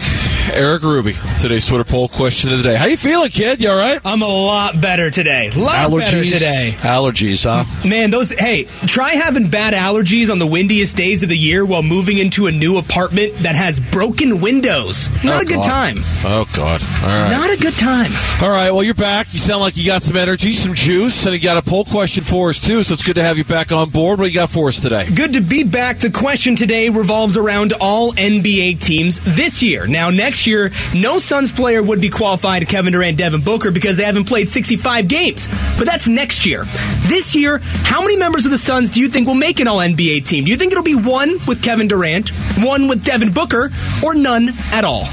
Eric 0.53 0.81
Ruby, 0.83 1.15
today's 1.39 1.65
Twitter 1.67 1.83
poll 1.83 2.07
question 2.07 2.51
of 2.51 2.57
the 2.57 2.63
day. 2.63 2.75
How 2.75 2.87
you 2.87 2.97
feeling, 2.97 3.29
kid? 3.29 3.61
You 3.61 3.69
all 3.69 3.77
right? 3.77 3.99
I'm 4.03 4.21
a 4.21 4.27
lot 4.27 4.81
better 4.81 5.09
today. 5.11 5.49
A 5.55 5.59
lot 5.59 5.89
allergies, 5.89 5.99
better 5.99 6.23
today. 6.23 6.75
Allergies, 6.79 7.43
huh? 7.43 7.87
Man, 7.87 8.09
those. 8.09 8.31
Hey, 8.31 8.63
try 8.87 9.11
having 9.11 9.49
bad 9.49 9.73
allergies 9.73 10.29
on 10.31 10.39
the 10.39 10.47
windiest 10.47 10.95
days 10.97 11.21
of 11.23 11.29
the 11.29 11.37
year 11.37 11.65
while 11.65 11.83
moving 11.83 12.17
into 12.17 12.47
a 12.47 12.51
new 12.51 12.77
apartment 12.77 13.35
that 13.39 13.55
has 13.55 13.79
broken 13.79 14.41
windows. 14.41 15.09
Not 15.23 15.39
Oh, 15.39 15.41
a 15.41 15.45
good 15.45 15.55
God. 15.57 15.63
time. 15.65 15.97
Oh, 16.25 16.49
God. 16.55 16.81
All 17.03 17.09
right. 17.09 17.29
Not 17.29 17.51
a 17.53 17.57
good 17.61 17.75
time. 17.75 18.11
All 18.41 18.49
right, 18.49 18.71
well, 18.71 18.83
you're 18.83 18.93
back. 18.95 19.27
You 19.31 19.39
sound 19.39 19.61
like 19.61 19.77
you 19.77 19.85
got 19.85 20.01
some 20.03 20.17
energy, 20.17 20.53
some 20.53 20.73
juice, 20.73 21.25
and 21.25 21.33
you 21.35 21.39
got 21.39 21.57
a 21.57 21.61
poll 21.61 21.85
question 21.85 22.23
for 22.23 22.49
us, 22.49 22.59
too, 22.59 22.81
so 22.83 22.93
it's 22.93 23.03
good 23.03 23.15
to 23.15 23.23
have 23.23 23.37
you 23.37 23.43
back 23.43 23.71
on 23.71 23.89
board. 23.91 24.19
What 24.19 24.25
you 24.29 24.33
got 24.33 24.49
for 24.49 24.67
us 24.69 24.79
today? 24.81 25.07
Good 25.13 25.33
to 25.33 25.41
be 25.41 25.63
back. 25.63 25.99
The 25.99 26.09
question 26.09 26.55
today 26.55 26.89
revolves 26.89 27.37
around 27.37 27.73
all 27.79 28.11
NBA 28.13 28.79
teams 28.79 29.19
this 29.23 29.61
year. 29.61 29.85
Now, 29.85 30.09
next 30.09 30.38
year, 30.47 30.71
no 30.95 31.19
Suns 31.19 31.51
player 31.51 31.81
would 31.81 32.01
be 32.01 32.09
qualified 32.09 32.61
to 32.61 32.65
Kevin 32.65 32.93
Durant, 32.93 33.17
Devin 33.17 33.41
Booker 33.41 33.71
because 33.71 33.97
they 33.97 34.03
haven't 34.03 34.25
played 34.27 34.49
65 34.49 35.07
games. 35.07 35.47
But 35.77 35.85
that's 35.85 36.07
next 36.07 36.45
year. 36.45 36.63
This 37.07 37.35
year, 37.35 37.59
how 37.63 38.01
many 38.01 38.15
members 38.17 38.45
of 38.45 38.51
the 38.51 38.57
Suns 38.57 38.89
do 38.89 38.99
you 38.99 39.09
think 39.09 39.27
will 39.27 39.35
make 39.35 39.59
an 39.59 39.67
all 39.67 39.79
NBA 39.79 40.25
team? 40.25 40.43
Do 40.45 40.51
you 40.51 40.57
think 40.57 40.71
it'll 40.71 40.83
be 40.83 40.95
one 40.95 41.31
with 41.47 41.61
Kevin 41.63 41.87
Durant, 41.87 42.29
one 42.59 42.87
with 42.87 43.03
Devin 43.03 43.31
Booker, 43.31 43.69
or 44.03 44.15
none 44.15 44.49
at 44.73 44.83
all? 44.85 45.03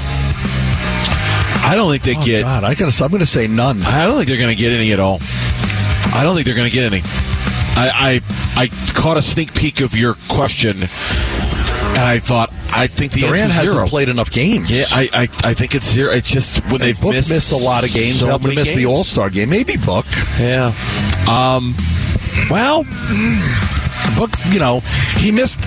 I 1.59 1.73
don't 1.75 1.89
think 1.91 2.03
they 2.03 2.15
Oh, 2.15 2.25
get. 2.25 2.43
God, 2.43 2.63
I 2.63 2.75
gotta, 2.75 3.03
I'm 3.03 3.09
going 3.09 3.19
to 3.19 3.25
say 3.25 3.47
none. 3.47 3.83
I 3.83 4.05
don't 4.05 4.15
think 4.17 4.27
they're 4.29 4.37
going 4.37 4.55
to 4.55 4.61
get 4.61 4.71
any 4.73 4.93
at 4.93 4.99
all. 4.99 5.19
I 6.13 6.21
don't 6.23 6.35
think 6.35 6.45
they're 6.45 6.55
going 6.55 6.69
to 6.69 6.73
get 6.73 6.85
any. 6.91 7.01
I, 7.79 8.21
I 8.55 8.61
I 8.63 8.67
caught 8.93 9.17
a 9.17 9.21
sneak 9.21 9.53
peek 9.53 9.81
of 9.81 9.95
your 9.95 10.15
question, 10.29 10.81
and 10.83 10.89
I 11.99 12.17
thought 12.19 12.51
I 12.77 12.87
think 12.87 13.11
the 13.11 13.21
Durant 13.21 13.51
hasn't 13.51 13.73
zero. 13.73 13.87
played 13.87 14.09
enough 14.09 14.31
games. 14.31 14.69
Yeah, 14.71 14.85
I, 14.91 15.09
I 15.13 15.49
I 15.49 15.53
think 15.53 15.75
it's 15.75 15.89
zero. 15.89 16.11
It's 16.11 16.29
just 16.31 16.59
when 16.71 16.81
they've 16.81 16.99
Book 16.99 17.13
missed, 17.13 17.29
missed, 17.29 17.51
a 17.51 17.57
lot 17.57 17.83
of 17.83 17.91
games. 17.93 18.19
So 18.19 18.27
helped 18.27 18.45
him 18.45 18.49
many 18.55 18.61
miss 18.61 18.75
the. 18.75 18.85
All 18.85 19.03
Star 19.03 19.29
game. 19.29 19.49
Maybe 19.49 19.77
Book. 19.77 20.05
Yeah. 20.39 20.73
Um. 21.29 21.75
Well, 22.49 22.83
Book, 24.15 24.31
you 24.49 24.59
know, 24.59 24.79
he 25.17 25.31
missed. 25.31 25.59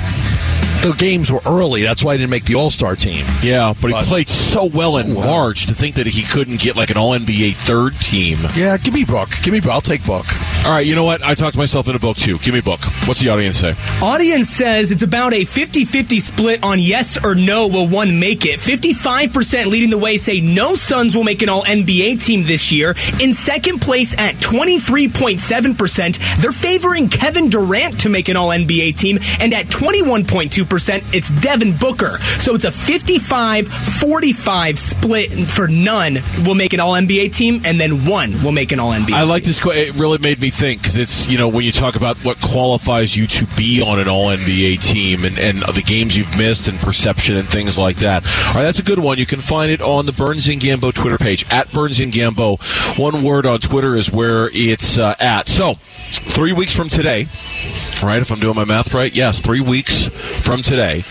The 0.83 0.95
games 0.97 1.31
were 1.31 1.43
early. 1.45 1.83
That's 1.83 2.03
why 2.03 2.15
he 2.15 2.19
didn't 2.19 2.31
make 2.31 2.45
the 2.47 2.55
All 2.55 2.71
Star 2.71 2.97
team. 2.97 3.27
yeah, 3.43 3.75
but 3.83 3.89
he 3.93 4.03
played 4.05 4.29
so 4.29 4.65
well 4.65 4.97
in 4.97 5.15
well. 5.15 5.27
March 5.27 5.67
to 5.67 5.75
think 5.75 5.97
that 5.97 6.07
he 6.07 6.23
couldn't 6.23 6.59
get 6.61 6.75
like 6.75 6.89
an 6.91 6.97
All 6.97 7.13
NBA 7.13 7.55
third 7.57 7.95
team. 7.97 8.39
Yeah, 8.55 8.79
give 8.79 8.95
me 8.95 9.05
Book. 9.05 9.29
Give 9.43 9.53
me 9.53 9.61
Book. 9.61 9.73
I'll 9.73 9.81
take 9.83 10.05
Book. 10.07 10.25
All 10.63 10.71
right, 10.73 10.85
you 10.87 10.95
know 10.95 11.05
what? 11.05 11.23
I 11.23 11.35
talked 11.35 11.57
myself 11.57 11.89
into 11.89 11.99
book 11.99 12.19
too. 12.19 12.37
Give 12.39 12.53
me 12.53 12.61
a 12.61 12.63
book. 12.63 12.81
What's 13.09 13.19
the 13.21 13.31
audience 13.31 13.57
say? 13.57 13.75
Audience 14.03 14.51
says 14.51 14.93
it's 14.93 15.03
about 15.03 15.33
a 15.33 15.45
50 15.47 15.87
50 15.87 16.21
split 16.21 16.63
on 16.63 16.79
yes 16.79 17.19
or 17.25 17.35
no 17.35 17.67
will 17.67 17.89
one 17.89 18.21
make 18.21 18.45
it. 18.45 18.61
55% 18.61 19.67
leading 19.67 19.89
the 19.89 19.97
way 19.97 20.19
say 20.19 20.41
no 20.41 20.75
Suns 20.75 21.17
will 21.17 21.25
make 21.25 21.41
an 21.43 21.49
all 21.49 21.65
NBA 21.65 22.23
team 22.25 22.45
this 22.45 22.71
year. 22.71 22.95
In 23.23 23.33
second 23.33 23.81
place 23.81 24.15
at 24.19 24.35
23.7%, 24.37 26.43
they're 26.43 26.53
favoring 26.53 27.09
Kevin 27.09 27.49
Durant 27.49 28.01
to 28.01 28.11
make 28.11 28.29
an 28.29 28.37
all 28.37 28.51
NBA 28.51 28.99
team. 28.99 29.19
And 29.41 29.55
at 29.55 29.67
21.2%, 29.67 31.15
it's 31.15 31.31
Devin 31.41 31.75
Booker. 31.79 32.19
So 32.39 32.55
it's 32.55 32.65
a 32.65 32.71
55 32.73 33.67
45 33.67 34.79
split 34.79 35.33
for 35.51 35.69
none 35.69 36.19
will 36.45 36.55
make 36.55 36.75
an 36.75 36.81
all 36.81 36.93
NBA 36.93 37.35
team, 37.35 37.63
and 37.65 37.81
then 37.81 38.05
one 38.05 38.43
will 38.45 38.53
make 38.53 38.73
an 38.73 38.79
all 38.81 38.93
NBA 38.93 39.15
I 39.15 39.23
like 39.23 39.45
this. 39.45 39.59
que- 39.59 39.71
It 39.73 39.95
really 39.95 40.19
made 40.19 40.39
me 40.39 40.50
think 40.51 40.83
because 40.83 40.97
it's 40.97 41.27
you 41.27 41.39
know 41.39 41.49
when 41.49 41.65
you 41.65 41.73
talk 41.73 41.97
about 41.97 42.19
what 42.19 42.41
qualifies 42.41 43.17
you 43.17 43.27
to 43.27 43.47
be 43.57 43.81
on 43.81 43.99
an 43.99 44.09
All 44.09 44.27
NBA 44.27 44.83
team 44.83 45.25
and 45.25 45.39
and 45.39 45.63
the 45.63 45.83
games 45.83 46.17
you've 46.17 46.37
missed 46.37 46.69
and 46.69 46.79
perception 46.79 47.37
and 47.37 47.49
things 47.49 47.79
like 47.79 47.97
that. 47.97 48.25
All 48.49 48.55
right, 48.55 48.63
that's 48.63 48.79
a 48.79 48.83
good 48.83 48.99
one. 48.99 49.19
You 49.19 49.27
can 49.27 49.41
find 49.41 49.71
it 49.71 49.81
on 49.81 50.07
the 50.07 50.13
Burns 50.13 50.49
and 50.49 50.61
Gambo 50.61 50.93
Twitter 50.93 51.19
page 51.19 51.47
at 51.51 51.73
Burns 51.73 52.01
and 52.01 52.13
Gambo. 52.13 52.59
One 52.99 53.23
word 53.23 53.47
on 53.47 53.61
Twitter 53.61 53.95
is 53.95 54.11
where 54.11 54.49
it's 54.53 54.99
uh, 54.99 55.15
at. 55.19 55.49
So 55.49 55.75
three 55.75 56.53
weeks 56.53 56.75
from 56.75 56.89
today. 56.89 57.27
Right? 58.03 58.21
If 58.21 58.31
I'm 58.31 58.41
doing 58.41 58.57
my 58.57 58.65
math 58.65 58.95
right, 58.95 59.15
yes, 59.15 59.41
three 59.41 59.61
weeks 59.61 60.09
from 60.09 60.63
today. 60.63 61.05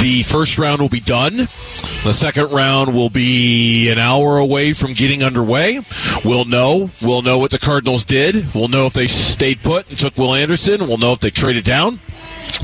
The 0.00 0.24
first 0.26 0.58
round 0.58 0.80
will 0.80 0.88
be 0.88 1.00
done. 1.00 1.36
The 1.36 2.12
second 2.12 2.50
round 2.50 2.94
will 2.94 3.10
be 3.10 3.88
an 3.88 3.98
hour 3.98 4.38
away 4.38 4.72
from 4.72 4.92
getting 4.92 5.22
underway. 5.22 5.80
We'll 6.24 6.44
know. 6.44 6.90
We'll 7.02 7.22
know 7.22 7.38
what 7.38 7.50
the 7.50 7.58
Cardinals 7.58 8.04
did. 8.04 8.54
We'll 8.54 8.68
know 8.68 8.86
if 8.86 8.92
they 8.92 9.06
stayed 9.06 9.62
put 9.62 9.88
and 9.88 9.98
took 9.98 10.16
Will 10.16 10.34
Anderson. 10.34 10.86
We'll 10.86 10.98
know 10.98 11.12
if 11.12 11.20
they 11.20 11.30
traded 11.30 11.64
down. 11.64 12.00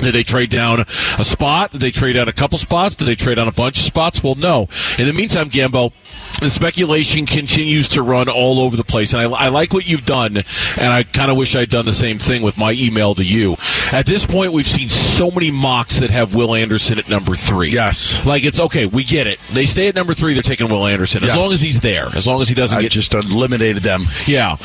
Did 0.01 0.15
they 0.15 0.23
trade 0.23 0.51
down 0.51 0.81
a 0.81 1.25
spot? 1.25 1.73
Did 1.73 1.81
they 1.81 1.91
trade 1.91 2.15
down 2.15 2.29
a 2.29 2.33
couple 2.33 2.59
spots? 2.59 2.97
Did 2.97 3.05
they 3.05 3.15
trade 3.15 3.37
down 3.37 3.49
a 3.49 3.53
bunch 3.53 3.79
of 3.79 3.85
spots? 3.85 4.23
Well, 4.23 4.35
no. 4.35 4.69
In 4.99 5.07
the 5.07 5.13
meantime, 5.13 5.51
Gambo, 5.51 5.93
the 6.41 6.51
speculation 6.51 7.27
continues 7.27 7.89
to 7.91 8.03
run 8.03 8.29
all 8.29 8.61
over 8.61 8.77
the 8.77 8.85
place. 8.85 9.13
And 9.13 9.23
I, 9.23 9.47
I 9.47 9.49
like 9.49 9.73
what 9.73 9.87
you've 9.87 10.05
done, 10.05 10.39
and 10.39 10.93
I 10.93 11.03
kind 11.05 11.31
of 11.31 11.37
wish 11.37 11.55
I'd 11.55 11.71
done 11.71 11.87
the 11.87 11.93
same 11.93 12.19
thing 12.19 12.43
with 12.43 12.59
my 12.59 12.73
email 12.73 13.15
to 13.15 13.25
you. 13.25 13.55
At 13.93 14.07
this 14.07 14.25
point, 14.25 14.53
we've 14.53 14.67
seen 14.67 14.89
so 14.89 15.31
many 15.31 15.51
mocks 15.51 16.01
that 16.01 16.11
have 16.11 16.35
Will 16.35 16.55
Anderson 16.55 16.99
at 16.99 17.09
number 17.11 17.35
three. 17.35 17.71
Yes. 17.71 18.25
Like, 18.25 18.45
it's 18.45 18.59
okay, 18.59 18.87
we 18.87 19.05
get 19.05 19.27
it. 19.27 19.39
They 19.53 19.67
stay 19.67 19.89
at 19.89 19.95
number 19.95 20.15
three, 20.15 20.33
they're 20.33 20.43
taking 20.43 20.69
Will 20.71 20.87
Anderson. 20.87 21.23
As 21.25 21.29
Yes. 21.29 21.37
long 21.37 21.53
as 21.53 21.61
he's 21.61 21.81
there, 21.81 22.07
as 22.15 22.27
long 22.27 22.41
as 22.41 22.49
he 22.49 22.55
doesn't 22.55 22.79
I 22.79 22.83
get 22.83 22.93
just 22.93 23.13
eliminated 23.13 23.83
them. 23.83 24.05
yeah. 24.27 24.57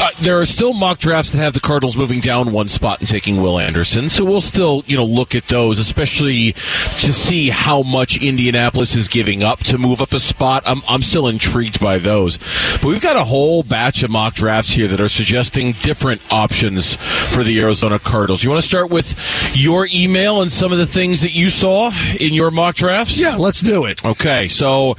Uh, 0.00 0.08
there 0.22 0.40
are 0.40 0.46
still 0.46 0.72
mock 0.74 0.98
drafts 0.98 1.30
that 1.30 1.38
have 1.38 1.52
the 1.52 1.60
Cardinals 1.60 1.96
moving 1.96 2.18
down 2.20 2.50
one 2.52 2.66
spot 2.68 2.98
and 2.98 3.08
taking 3.08 3.40
Will 3.40 3.60
Anderson. 3.60 4.08
So 4.08 4.24
we'll 4.24 4.40
still, 4.40 4.82
you 4.86 4.96
know, 4.96 5.04
look 5.04 5.34
at 5.36 5.46
those, 5.46 5.78
especially 5.78 6.52
to 6.52 7.12
see 7.12 7.50
how 7.50 7.82
much 7.84 8.20
Indianapolis 8.20 8.96
is 8.96 9.06
giving 9.06 9.44
up 9.44 9.60
to 9.60 9.78
move 9.78 10.02
up 10.02 10.12
a 10.12 10.18
spot. 10.20 10.64
I'm, 10.66 10.80
I'm 10.88 11.02
still 11.02 11.28
intrigued 11.28 11.78
by 11.80 11.98
those. 11.98 12.38
But 12.82 12.84
we've 12.86 13.02
got 13.02 13.16
a 13.16 13.24
whole 13.24 13.62
batch 13.62 14.02
of 14.02 14.10
mock 14.10 14.34
drafts 14.34 14.70
here 14.70 14.88
that 14.88 15.00
are 15.00 15.08
suggesting 15.08 15.72
different 15.82 16.20
options 16.32 16.96
for 17.32 17.44
the 17.44 17.60
Arizona 17.60 17.98
Cardinals. 18.00 18.42
You 18.42 18.50
want 18.50 18.62
to 18.62 18.63
start 18.64 18.90
with 18.90 19.14
your 19.54 19.86
email 19.92 20.42
and 20.42 20.50
some 20.50 20.72
of 20.72 20.78
the 20.78 20.86
things 20.86 21.22
that 21.22 21.32
you 21.32 21.50
saw 21.50 21.90
in 22.18 22.32
your 22.32 22.50
mock 22.50 22.74
drafts? 22.74 23.20
Yeah, 23.20 23.36
let's 23.36 23.60
do 23.60 23.84
it. 23.84 24.04
Okay, 24.04 24.48
so 24.48 24.96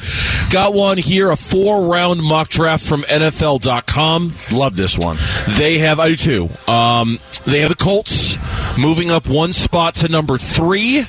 got 0.49 0.73
one 0.73 0.97
here, 0.97 1.31
a 1.31 1.35
four 1.35 1.85
round 1.85 2.21
mock 2.23 2.49
draft 2.49 2.85
from 2.85 3.01
NFL.com. 3.03 4.31
Love 4.51 4.75
this 4.75 4.97
one. 4.97 5.17
They 5.57 5.79
have, 5.79 5.99
I 5.99 6.09
do 6.09 6.15
too. 6.15 6.71
Um, 6.71 7.19
they 7.45 7.59
have 7.61 7.69
the 7.69 7.75
Colts 7.75 8.37
moving 8.77 9.11
up 9.11 9.27
one 9.27 9.53
spot 9.53 9.95
to 9.95 10.07
number 10.07 10.37
three, 10.37 11.05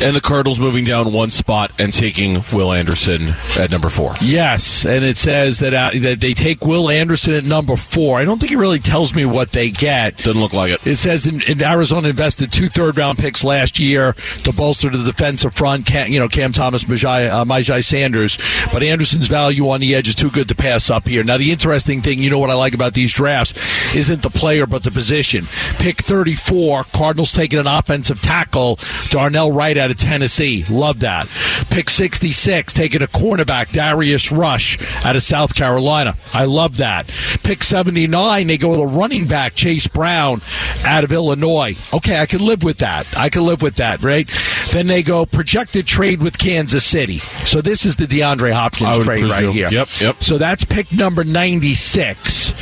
and 0.00 0.16
the 0.16 0.20
Cardinals 0.20 0.60
moving 0.60 0.84
down 0.84 1.12
one 1.12 1.30
spot 1.30 1.72
and 1.78 1.92
taking 1.92 2.44
Will 2.52 2.72
Anderson 2.72 3.34
at 3.58 3.70
number 3.70 3.88
four. 3.88 4.14
Yes, 4.20 4.84
and 4.84 5.04
it 5.04 5.16
says 5.16 5.60
that 5.60 5.74
uh, 5.74 5.90
that 6.00 6.20
they 6.20 6.34
take 6.34 6.64
Will 6.64 6.90
Anderson 6.90 7.34
at 7.34 7.44
number 7.44 7.76
four. 7.76 8.18
I 8.18 8.24
don't 8.24 8.40
think 8.40 8.52
it 8.52 8.58
really 8.58 8.78
tells 8.78 9.14
me 9.14 9.24
what 9.24 9.52
they 9.52 9.70
get. 9.70 10.18
Doesn't 10.18 10.40
look 10.40 10.52
like 10.52 10.72
it. 10.72 10.86
It 10.86 10.96
says 10.96 11.26
in, 11.26 11.42
in 11.42 11.62
Arizona 11.62 12.08
invested 12.08 12.52
two 12.52 12.68
third 12.68 12.96
round 12.96 13.18
picks 13.18 13.44
last 13.44 13.78
year 13.78 14.14
to 14.42 14.52
bolster 14.52 14.90
the 14.90 15.02
defensive 15.02 15.54
front. 15.54 15.86
Cam, 15.86 16.10
you 16.10 16.18
know 16.18 16.28
Cam 16.28 16.52
Thomas, 16.52 16.84
Myjai, 16.84 17.28
uh, 17.30 17.44
Myjai 17.44 17.84
Sanders, 17.84 18.38
but 18.72 18.82
Anderson's 18.82 19.28
value 19.28 19.68
on 19.70 19.80
the 19.80 19.94
edge 19.94 20.08
is 20.08 20.14
too 20.14 20.30
good 20.30 20.48
to 20.48 20.54
pass 20.54 20.90
up 20.90 21.06
here. 21.06 21.22
Now 21.22 21.36
the 21.36 21.52
interesting 21.52 22.00
thing, 22.02 22.22
you 22.22 22.30
know 22.30 22.38
what 22.38 22.50
I 22.50 22.54
like 22.54 22.74
about 22.74 22.94
these 22.94 23.12
drafts, 23.12 23.54
isn't 23.94 24.22
the 24.22 24.30
player 24.30 24.66
but 24.66 24.82
the 24.82 24.90
position. 24.90 25.46
Pick 25.78 26.00
thirty 26.00 26.34
four, 26.34 26.84
Cardinals 26.84 27.32
taking 27.32 27.58
an 27.58 27.66
offensive 27.66 28.20
tackle, 28.20 28.78
Darnell 29.08 29.52
Wright 29.52 29.76
out 29.84 29.90
of 29.90 29.96
Tennessee. 29.96 30.64
Love 30.70 31.00
that. 31.00 31.28
Pick 31.70 31.90
sixty 31.90 32.32
six, 32.32 32.72
taking 32.72 33.02
a 33.02 33.06
cornerback, 33.06 33.72
Darius 33.72 34.32
Rush 34.32 34.78
out 35.04 35.16
of 35.16 35.22
South 35.22 35.54
Carolina. 35.54 36.16
I 36.32 36.46
love 36.46 36.78
that. 36.78 37.06
Pick 37.42 37.62
seventy 37.62 38.06
nine, 38.06 38.46
they 38.46 38.58
go 38.58 38.70
with 38.70 38.80
a 38.80 38.86
running 38.86 39.26
back, 39.26 39.54
Chase 39.54 39.86
Brown 39.86 40.40
out 40.84 41.04
of 41.04 41.12
Illinois. 41.12 41.76
Okay, 41.92 42.18
I 42.18 42.26
can 42.26 42.44
live 42.44 42.62
with 42.62 42.78
that. 42.78 43.06
I 43.16 43.28
can 43.28 43.44
live 43.44 43.62
with 43.62 43.76
that, 43.76 44.02
right? 44.02 44.28
Then 44.72 44.86
they 44.86 45.02
go 45.02 45.26
projected 45.26 45.86
trade 45.86 46.22
with 46.22 46.38
Kansas 46.38 46.84
City. 46.84 47.18
So 47.18 47.60
this 47.60 47.84
is 47.84 47.96
the 47.96 48.06
DeAndre 48.06 48.52
Hopkins 48.52 49.04
trade 49.04 49.20
presume. 49.20 49.46
right 49.46 49.54
here. 49.54 49.68
Yep, 49.70 49.88
yep. 50.00 50.22
So 50.22 50.38
that's 50.38 50.64
pick 50.64 50.90
number 50.92 51.24
96. 51.24 52.54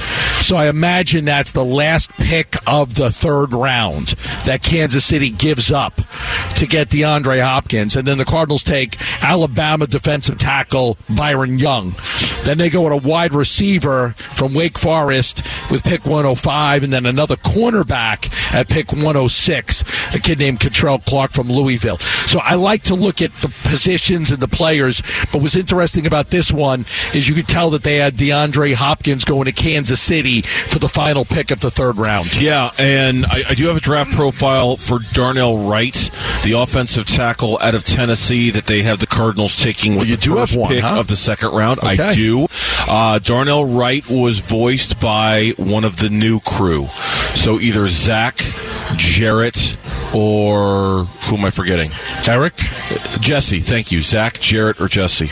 So 0.42 0.56
I 0.56 0.68
imagine 0.68 1.24
that's 1.24 1.52
the 1.52 1.64
last 1.64 2.10
pick 2.12 2.56
of 2.66 2.96
the 2.96 3.10
third 3.10 3.54
round 3.54 4.08
that 4.44 4.62
Kansas 4.62 5.04
City 5.04 5.30
gives 5.30 5.70
up 5.70 6.00
to 6.56 6.66
get 6.66 6.88
DeAndre 6.88 7.11
Hopkins. 7.20 7.96
And 7.96 8.06
then 8.06 8.18
the 8.18 8.24
Cardinals 8.24 8.62
take 8.62 8.96
Alabama 9.22 9.86
defensive 9.86 10.38
tackle 10.38 10.96
Byron 11.16 11.58
Young. 11.58 11.94
Then 12.44 12.58
they 12.58 12.70
go 12.70 12.86
at 12.86 12.92
a 12.92 12.96
wide 12.96 13.34
receiver 13.34 14.10
from 14.18 14.54
Wake 14.54 14.78
Forest 14.78 15.42
with 15.70 15.84
pick 15.84 16.04
105, 16.04 16.82
and 16.82 16.92
then 16.92 17.06
another 17.06 17.36
cornerback 17.36 18.32
at 18.52 18.68
pick 18.68 18.92
106, 18.92 19.84
a 20.14 20.18
kid 20.18 20.38
named 20.38 20.60
Kei'Trel 20.60 21.04
Clark 21.04 21.32
from 21.32 21.48
Louisville. 21.48 21.98
So 21.98 22.40
I 22.42 22.54
like 22.54 22.82
to 22.84 22.94
look 22.94 23.22
at 23.22 23.32
the 23.36 23.48
positions 23.64 24.30
and 24.30 24.40
the 24.40 24.48
players, 24.48 25.02
but 25.32 25.42
what's 25.42 25.56
interesting 25.56 26.06
about 26.06 26.30
this 26.30 26.52
one 26.52 26.84
is 27.14 27.28
you 27.28 27.34
could 27.34 27.48
tell 27.48 27.70
that 27.70 27.82
they 27.82 27.96
had 27.96 28.16
DeAndre 28.16 28.74
Hopkins 28.74 29.24
going 29.24 29.46
to 29.46 29.52
Kansas 29.52 30.00
City 30.00 30.42
for 30.42 30.78
the 30.78 30.88
final 30.88 31.24
pick 31.24 31.50
of 31.50 31.60
the 31.60 31.70
third 31.70 31.96
round. 31.96 32.40
Yeah, 32.40 32.70
and 32.78 33.26
I, 33.26 33.42
I 33.50 33.54
do 33.54 33.66
have 33.68 33.76
a 33.76 33.80
draft 33.80 34.12
profile 34.12 34.76
for 34.76 34.98
Darnell 35.12 35.68
Wright, 35.68 36.10
the 36.44 36.52
offensive 36.52 37.06
tackle 37.06 37.58
out 37.60 37.74
of 37.74 37.84
Tennessee 37.84 38.50
that 38.50 38.66
they 38.66 38.82
have 38.82 38.98
the 38.98 39.06
Cardinals 39.06 39.60
taking 39.60 39.96
with 39.96 40.08
you 40.08 40.16
the 40.16 40.22
do 40.22 40.30
have 40.36 40.50
first 40.50 40.58
one, 40.58 40.70
pick 40.70 40.82
huh? 40.82 41.00
of 41.00 41.08
the 41.08 41.16
second 41.16 41.52
round. 41.52 41.80
I 41.82 42.14
do. 42.14 42.46
Uh, 42.88 43.18
Darnell 43.18 43.64
Wright 43.64 44.08
was 44.08 44.38
voiced 44.38 44.98
by 45.00 45.54
one 45.56 45.84
of 45.84 45.96
the 45.98 46.10
new 46.10 46.40
crew, 46.40 46.88
so 47.34 47.60
either 47.60 47.88
Zach, 47.88 48.41
Jarrett, 48.96 49.76
or 50.14 51.04
who 51.04 51.36
am 51.36 51.44
I 51.44 51.50
forgetting? 51.50 51.90
Eric? 52.28 52.54
Jesse. 53.20 53.60
Thank 53.60 53.92
you, 53.92 54.02
Zach, 54.02 54.38
Jarrett, 54.40 54.80
or 54.80 54.88
Jesse. 54.88 55.30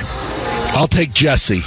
I'll 0.73 0.89
take 0.89 1.13
Jesse. 1.13 1.63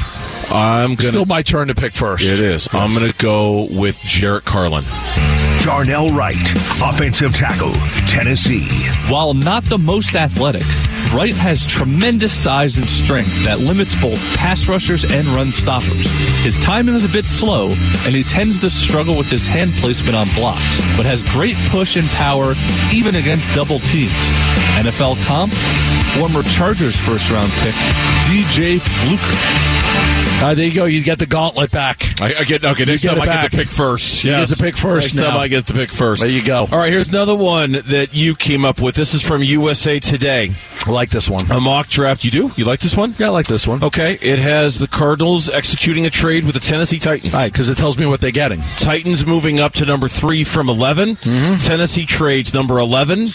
I'm 0.49 0.95
gonna. 0.95 1.09
Still 1.09 1.25
my 1.25 1.41
turn 1.41 1.67
to 1.69 1.75
pick 1.75 1.93
first. 1.93 2.23
it 2.23 2.39
is. 2.39 2.67
I'm 2.71 2.93
gonna 2.93 3.13
go 3.17 3.67
with 3.71 3.99
Jarrett 4.01 4.45
Carlin. 4.45 4.83
Darnell 5.63 6.09
Wright, 6.09 6.35
offensive 6.83 7.33
tackle, 7.33 7.71
Tennessee. 8.07 8.67
While 9.09 9.33
not 9.33 9.63
the 9.63 9.77
most 9.77 10.15
athletic, 10.15 10.63
Wright 11.13 11.35
has 11.35 11.63
tremendous 11.63 12.33
size 12.33 12.77
and 12.77 12.89
strength 12.89 13.43
that 13.45 13.59
limits 13.59 13.93
both 13.93 14.19
pass 14.35 14.67
rushers 14.67 15.05
and 15.05 15.27
run 15.27 15.51
stoppers. 15.51 16.07
His 16.43 16.57
timing 16.59 16.95
is 16.95 17.05
a 17.05 17.09
bit 17.09 17.25
slow, 17.25 17.67
and 18.05 18.15
he 18.15 18.23
tends 18.23 18.57
to 18.59 18.69
struggle 18.71 19.15
with 19.15 19.29
his 19.29 19.45
hand 19.45 19.73
placement 19.73 20.15
on 20.15 20.27
blocks, 20.33 20.81
but 20.97 21.05
has 21.05 21.21
great 21.21 21.55
push 21.69 21.95
and 21.97 22.07
power 22.09 22.55
even 22.91 23.15
against 23.15 23.53
double 23.53 23.77
teams. 23.79 24.11
NFL 24.81 25.23
comp, 25.27 25.53
former 26.17 26.41
Chargers 26.49 26.97
first 26.97 27.29
round 27.29 27.51
pick, 27.61 27.75
DJ 28.25 28.81
Fluker. 28.81 29.83
Uh, 30.43 30.53
there 30.55 30.65
you 30.67 30.73
go. 30.73 30.85
You 30.85 31.01
get 31.03 31.19
the 31.19 31.25
gauntlet 31.27 31.71
back. 31.71 32.19
I, 32.19 32.33
I 32.39 32.43
get 32.43 32.65
okay. 32.65 32.83
Next 32.85 33.03
get 33.03 33.13
time 33.13 33.21
I 33.21 33.25
back. 33.27 33.43
get 33.43 33.51
to 33.51 33.57
pick 33.57 33.67
first. 33.67 34.23
You 34.25 34.31
Yes. 34.31 34.49
get 34.49 34.57
to 34.57 34.63
pick 34.63 34.75
first 34.75 35.15
Next 35.15 35.25
time. 35.25 35.37
I 35.37 35.47
get 35.47 35.67
to 35.67 35.73
pick 35.73 35.89
first. 35.89 36.21
There 36.21 36.29
you 36.29 36.43
go. 36.43 36.67
All 36.69 36.79
right, 36.79 36.91
here's 36.91 37.07
another 37.09 37.35
one 37.35 37.73
that 37.85 38.13
you 38.13 38.35
came 38.35 38.65
up 38.65 38.81
with. 38.81 38.95
This 38.95 39.13
is 39.13 39.21
from 39.21 39.41
USA 39.43 39.99
Today. 40.01 40.53
I 40.85 41.02
like 41.03 41.09
this 41.09 41.29
one. 41.29 41.51
A 41.51 41.59
mock 41.59 41.89
draft. 41.89 42.23
You 42.23 42.31
do? 42.31 42.51
You 42.55 42.63
like 42.63 42.79
this 42.79 42.95
one? 42.95 43.13
Yeah, 43.19 43.25
I 43.25 43.29
like 43.29 43.45
this 43.47 43.67
one. 43.67 43.83
Okay. 43.83 44.17
It 44.21 44.39
has 44.39 44.79
the 44.79 44.87
Cardinals 44.87 45.49
executing 45.49 46.05
a 46.05 46.09
trade 46.09 46.45
with 46.45 46.53
the 46.53 46.61
Tennessee 46.61 46.97
Titans. 46.97 47.33
All 47.33 47.41
right, 47.41 47.51
because 47.51 47.67
it 47.67 47.75
tells 47.75 47.97
me 47.97 48.05
what 48.05 48.21
they're 48.21 48.31
getting. 48.31 48.61
Titans 48.77 49.25
moving 49.25 49.59
up 49.59 49.73
to 49.73 49.85
number 49.85 50.07
three 50.07 50.45
from 50.45 50.69
11. 50.69 51.17
Mm-hmm. 51.17 51.57
Tennessee 51.57 52.05
trades 52.05 52.53
number 52.53 52.79
11, 52.79 53.23
a 53.23 53.27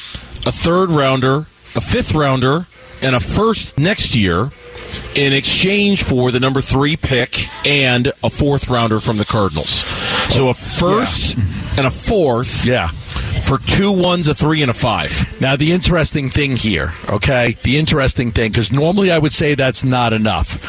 third 0.50 0.90
rounder, 0.90 1.40
a 1.76 1.80
fifth 1.82 2.14
rounder, 2.14 2.66
and 3.02 3.14
a 3.14 3.20
first 3.20 3.76
next 3.76 4.16
year 4.16 4.50
in 5.14 5.34
exchange 5.34 6.02
for 6.04 6.30
the 6.30 6.40
number 6.40 6.62
three 6.62 6.96
pick 6.96 7.48
and 7.66 8.12
a 8.24 8.30
fourth 8.30 8.70
rounder 8.70 8.98
from 8.98 9.18
the 9.18 9.26
Cardinals. 9.26 9.84
So 10.34 10.48
a 10.48 10.54
first 10.54 11.36
and 11.76 11.86
a 11.86 11.90
fourth 11.90 12.64
Yeah. 12.64 12.88
For 13.48 13.56
two 13.56 13.90
ones, 13.90 14.28
a 14.28 14.34
three, 14.34 14.60
and 14.60 14.70
a 14.70 14.74
five. 14.74 15.40
Now, 15.40 15.56
the 15.56 15.72
interesting 15.72 16.28
thing 16.28 16.54
here, 16.54 16.92
okay? 17.08 17.52
The 17.62 17.78
interesting 17.78 18.30
thing, 18.30 18.52
because 18.52 18.70
normally 18.70 19.10
I 19.10 19.18
would 19.18 19.32
say 19.32 19.54
that's 19.54 19.84
not 19.84 20.12
enough. 20.12 20.60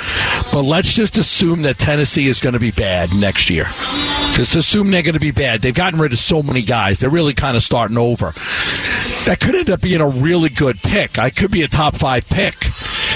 But 0.54 0.62
let's 0.62 0.94
just 0.94 1.18
assume 1.18 1.64
that 1.64 1.78
Tennessee 1.78 2.28
is 2.28 2.40
going 2.40 2.54
to 2.54 2.60
be 2.60 2.72
bad 2.72 3.14
next 3.14 3.50
year. 3.50 3.66
Just 4.34 4.56
assume 4.56 4.92
they're 4.92 5.04
going 5.04 5.14
to 5.14 5.20
be 5.20 5.32
bad. 5.32 5.62
They've 5.62 5.74
gotten 5.74 6.00
rid 6.00 6.14
of 6.14 6.20
so 6.20 6.42
many 6.42 6.62
guys. 6.62 7.00
They're 7.00 7.10
really 7.10 7.34
kind 7.34 7.58
of 7.58 7.64
starting 7.64 7.98
over. 7.98 8.32
That 9.26 9.40
could 9.42 9.56
end 9.56 9.70
up 9.70 9.82
being 9.82 10.00
a 10.00 10.08
really 10.08 10.50
good 10.50 10.78
pick. 10.78 11.20
I 11.20 11.32
could 11.32 11.52
be 11.52 11.64
a 11.64 11.68
top 11.68 11.96
five 11.96 12.30
pick. 12.30 12.56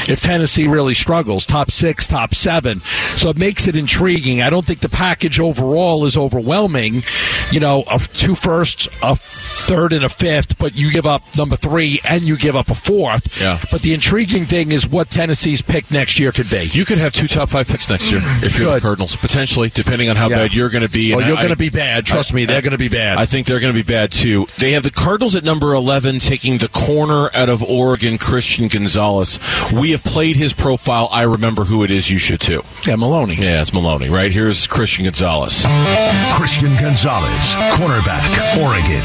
If 0.09 0.21
Tennessee 0.21 0.67
really 0.67 0.93
struggles, 0.93 1.45
top 1.45 1.71
six, 1.71 2.07
top 2.07 2.33
seven. 2.35 2.81
So 3.15 3.29
it 3.29 3.37
makes 3.37 3.67
it 3.67 3.75
intriguing. 3.75 4.41
I 4.41 4.49
don't 4.49 4.65
think 4.65 4.79
the 4.79 4.89
package 4.89 5.39
overall 5.39 6.05
is 6.05 6.17
overwhelming. 6.17 7.01
You 7.51 7.59
know, 7.59 7.83
a 7.91 7.99
two 7.99 8.35
firsts, 8.35 8.87
a 9.01 9.15
third, 9.15 9.93
and 9.93 10.03
a 10.03 10.09
fifth, 10.09 10.57
but 10.57 10.75
you 10.75 10.91
give 10.91 11.05
up 11.05 11.23
number 11.37 11.55
three 11.55 11.99
and 12.07 12.23
you 12.23 12.37
give 12.37 12.55
up 12.55 12.69
a 12.69 12.75
fourth. 12.75 13.41
Yeah. 13.41 13.59
But 13.71 13.81
the 13.81 13.93
intriguing 13.93 14.45
thing 14.45 14.71
is 14.71 14.87
what 14.87 15.09
Tennessee's 15.09 15.61
pick 15.61 15.91
next 15.91 16.19
year 16.19 16.31
could 16.31 16.49
be. 16.49 16.63
You 16.71 16.85
could 16.85 16.97
have 16.97 17.13
two 17.13 17.27
top 17.27 17.49
five 17.49 17.67
picks 17.67 17.89
next 17.89 18.11
year 18.11 18.21
if 18.43 18.57
you're 18.57 18.73
the 18.73 18.81
Cardinals, 18.81 19.15
potentially, 19.15 19.69
depending 19.69 20.09
on 20.09 20.15
how 20.15 20.29
Yeah. 20.29 20.37
bad 20.37 20.53
you're 20.53 20.69
going 20.69 20.83
to 20.83 20.89
be. 20.89 21.13
Oh, 21.13 21.19
And 21.19 21.27
you're 21.27 21.37
going 21.37 21.49
to 21.49 21.55
be 21.55 21.69
bad. 21.69 22.05
Trust 22.05 22.33
me, 22.33 22.45
they're 22.45 22.61
going 22.61 22.71
to 22.71 22.77
be 22.77 22.89
bad. 22.89 23.17
I 23.17 23.25
think 23.25 23.47
they're 23.47 23.59
going 23.59 23.73
to 23.73 23.77
be 23.83 23.83
bad 23.83 24.11
too. 24.11 24.47
They 24.57 24.71
have 24.73 24.83
the 24.83 24.91
Cardinals 24.91 25.35
at 25.35 25.43
number 25.43 25.73
11, 25.73 26.19
taking 26.19 26.57
the 26.57 26.67
corner 26.69 27.29
out 27.33 27.49
of 27.49 27.61
Oregon, 27.63 28.17
Christian 28.17 28.67
Gonzalez. 28.67 29.39
We 29.73 29.91
have 29.93 30.03
played 30.03 30.35
his 30.35 30.53
profile. 30.53 31.07
I 31.11 31.23
remember 31.23 31.63
who 31.63 31.83
it 31.83 31.91
is. 31.91 32.09
You 32.09 32.17
should 32.17 32.41
too. 32.41 32.63
Yeah, 32.85 32.97
Maloney. 32.97 33.35
Yeah, 33.35 33.61
it's 33.61 33.73
Maloney, 33.73 34.09
right? 34.09 34.31
Here's 34.31 34.67
Christian 34.67 35.05
Gonzalez. 35.05 35.65
Christian 36.35 36.75
Gonzalez, 36.75 37.55
cornerback, 37.77 38.23
Oregon. 38.61 39.01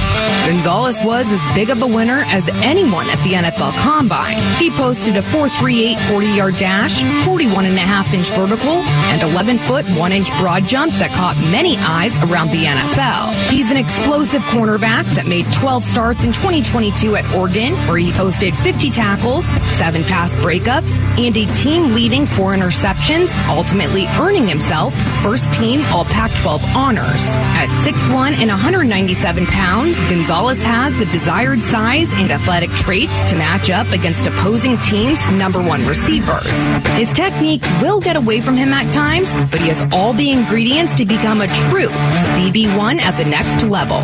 Gonzalez 0.49 0.99
was 1.05 1.31
as 1.33 1.55
big 1.55 1.71
of 1.71 1.83
a 1.83 1.87
winner 1.87 2.23
as 2.27 2.49
anyone 2.49 3.09
at 3.11 3.23
the 3.23 3.35
NFL 3.35 3.77
Combine. 3.79 4.39
He 4.59 4.71
posted 4.71 5.17
a 5.17 5.23
4.38 5.23 6.01
40 6.09 6.27
yard 6.27 6.57
dash, 6.57 7.03
41 7.25 7.67
and 7.67 7.77
a 7.77 7.81
half 7.81 8.13
inch 8.15 8.31
vertical, 8.31 8.79
and 9.13 9.23
11 9.23 9.59
foot 9.59 9.87
1 9.87 10.13
inch 10.13 10.31
broad 10.39 10.67
jump 10.67 10.93
that 10.95 11.13
caught 11.15 11.37
many 11.53 11.77
eyes 11.79 12.19
around 12.25 12.51
the 12.51 12.65
NFL. 12.65 13.33
He's 13.51 13.71
an 13.71 13.77
explosive 13.77 14.43
cornerback 14.43 15.05
that 15.15 15.27
made 15.27 15.51
12 15.53 15.83
starts 15.85 16.25
in 16.25 16.33
2022 16.33 17.17
at 17.17 17.35
Oregon, 17.35 17.75
where 17.87 17.99
he 17.99 18.11
posted 18.13 18.57
50 18.57 18.91
tackles, 18.91 19.45
7 19.77 20.03
pass 20.05 20.35
breakups, 20.37 20.78
and 20.87 21.37
a 21.37 21.47
team 21.55 21.95
leading 21.95 22.27
4 22.27 22.55
interceptions, 22.55 23.35
ultimately 23.49 24.07
earning 24.21 24.47
himself 24.47 24.95
first 25.23 25.53
team 25.55 25.85
All 25.87 26.05
Pac 26.05 26.31
12 26.43 26.63
honors. 26.77 27.27
At 27.59 27.69
6'1 27.85 28.35
and 28.35 28.49
197 28.51 29.47
pounds, 29.47 29.97
Gonzalez 30.09 30.63
has 30.63 30.93
the 30.95 31.07
desired 31.07 31.61
size 31.63 32.13
and 32.13 32.31
athletic 32.31 32.71
traits 32.71 33.25
to 33.31 33.37
match 33.37 33.71
up 33.71 33.89
against 33.93 34.27
opposing 34.27 34.79
teams' 34.79 35.29
number 35.31 35.63
one 35.63 35.85
receivers. 35.87 36.53
His 36.97 37.13
technique 37.13 37.63
will 37.81 38.01
get 38.01 38.17
away 38.17 38.41
from 38.41 38.57
him 38.57 38.69
at 38.73 38.93
times, 38.93 39.33
but 39.51 39.61
he 39.61 39.69
has 39.69 39.81
all 39.93 40.13
the 40.13 40.31
ingredients 40.31 40.95
to 40.95 41.05
become 41.05 41.41
a 41.41 41.49
true 41.49 41.89
CB1 41.89 43.01
at 43.01 43.17
the 43.17 43.25
next 43.25 43.65
level. 43.65 43.99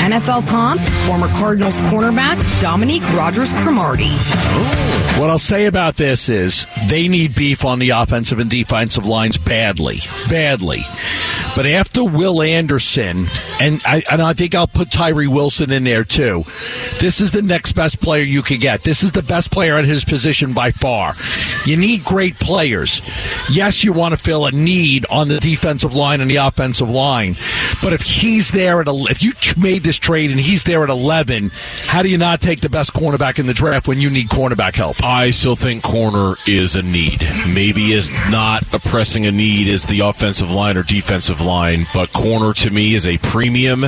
NFL 0.00 0.46
comp, 0.48 0.80
former 1.06 1.28
Cardinals 1.28 1.80
cornerback 1.82 2.38
Dominique 2.60 3.02
Rodgers 3.14 3.52
Cromartie. 3.54 4.14
What 5.18 5.30
I'll 5.30 5.38
say 5.38 5.66
about 5.66 5.96
this 5.96 6.19
is 6.28 6.66
they 6.88 7.08
need 7.08 7.34
beef 7.34 7.64
on 7.64 7.78
the 7.78 7.90
offensive 7.90 8.38
and 8.38 8.50
defensive 8.50 9.06
lines 9.06 9.38
badly, 9.38 9.96
badly. 10.28 10.80
But 11.56 11.66
after 11.66 12.04
Will 12.04 12.42
Anderson, 12.42 13.28
and 13.60 13.82
I, 13.84 14.02
and 14.10 14.22
I 14.22 14.32
think 14.34 14.54
I'll 14.54 14.68
put 14.68 14.90
Tyree 14.90 15.26
Wilson 15.26 15.72
in 15.72 15.84
there 15.84 16.04
too. 16.04 16.44
This 16.98 17.20
is 17.20 17.32
the 17.32 17.42
next 17.42 17.72
best 17.72 18.00
player 18.00 18.22
you 18.22 18.42
could 18.42 18.60
get. 18.60 18.82
This 18.82 19.02
is 19.02 19.12
the 19.12 19.22
best 19.22 19.50
player 19.50 19.76
at 19.76 19.84
his 19.84 20.04
position 20.04 20.52
by 20.52 20.70
far. 20.70 21.14
You 21.66 21.76
need 21.76 22.04
great 22.04 22.38
players. 22.38 23.02
Yes, 23.50 23.84
you 23.84 23.92
want 23.92 24.14
to 24.14 24.22
fill 24.22 24.46
a 24.46 24.52
need 24.52 25.06
on 25.10 25.28
the 25.28 25.38
defensive 25.40 25.94
line 25.94 26.20
and 26.20 26.30
the 26.30 26.36
offensive 26.36 26.88
line, 26.88 27.36
but 27.82 27.92
if 27.92 28.02
he's 28.02 28.50
there 28.50 28.80
at 28.80 28.88
a, 28.88 28.94
if 29.10 29.22
you 29.22 29.32
made 29.60 29.82
this 29.82 29.98
trade 29.98 30.30
and 30.30 30.40
he's 30.40 30.64
there 30.64 30.82
at 30.82 30.90
eleven, 30.90 31.50
how 31.86 32.02
do 32.02 32.08
you 32.08 32.18
not 32.18 32.40
take 32.40 32.60
the 32.60 32.68
best 32.68 32.92
cornerback 32.92 33.38
in 33.38 33.46
the 33.46 33.54
draft 33.54 33.88
when 33.88 34.00
you 34.00 34.10
need 34.10 34.28
cornerback 34.28 34.76
help? 34.76 35.02
I 35.02 35.30
still 35.30 35.56
think 35.56 35.82
corner 35.82 36.34
is 36.46 36.74
a 36.76 36.82
need. 36.82 37.26
Maybe 37.48 37.92
is 37.92 38.10
not 38.30 38.62
a 38.72 38.78
pressing 38.78 39.26
a 39.26 39.32
need 39.32 39.68
as 39.68 39.84
the 39.84 40.00
offensive 40.00 40.50
line 40.50 40.76
or 40.76 40.82
defensive 40.82 41.40
line, 41.40 41.86
but 41.92 42.12
corner 42.12 42.52
to 42.54 42.70
me 42.70 42.94
is 42.94 43.06
a 43.06 43.18
premium, 43.18 43.84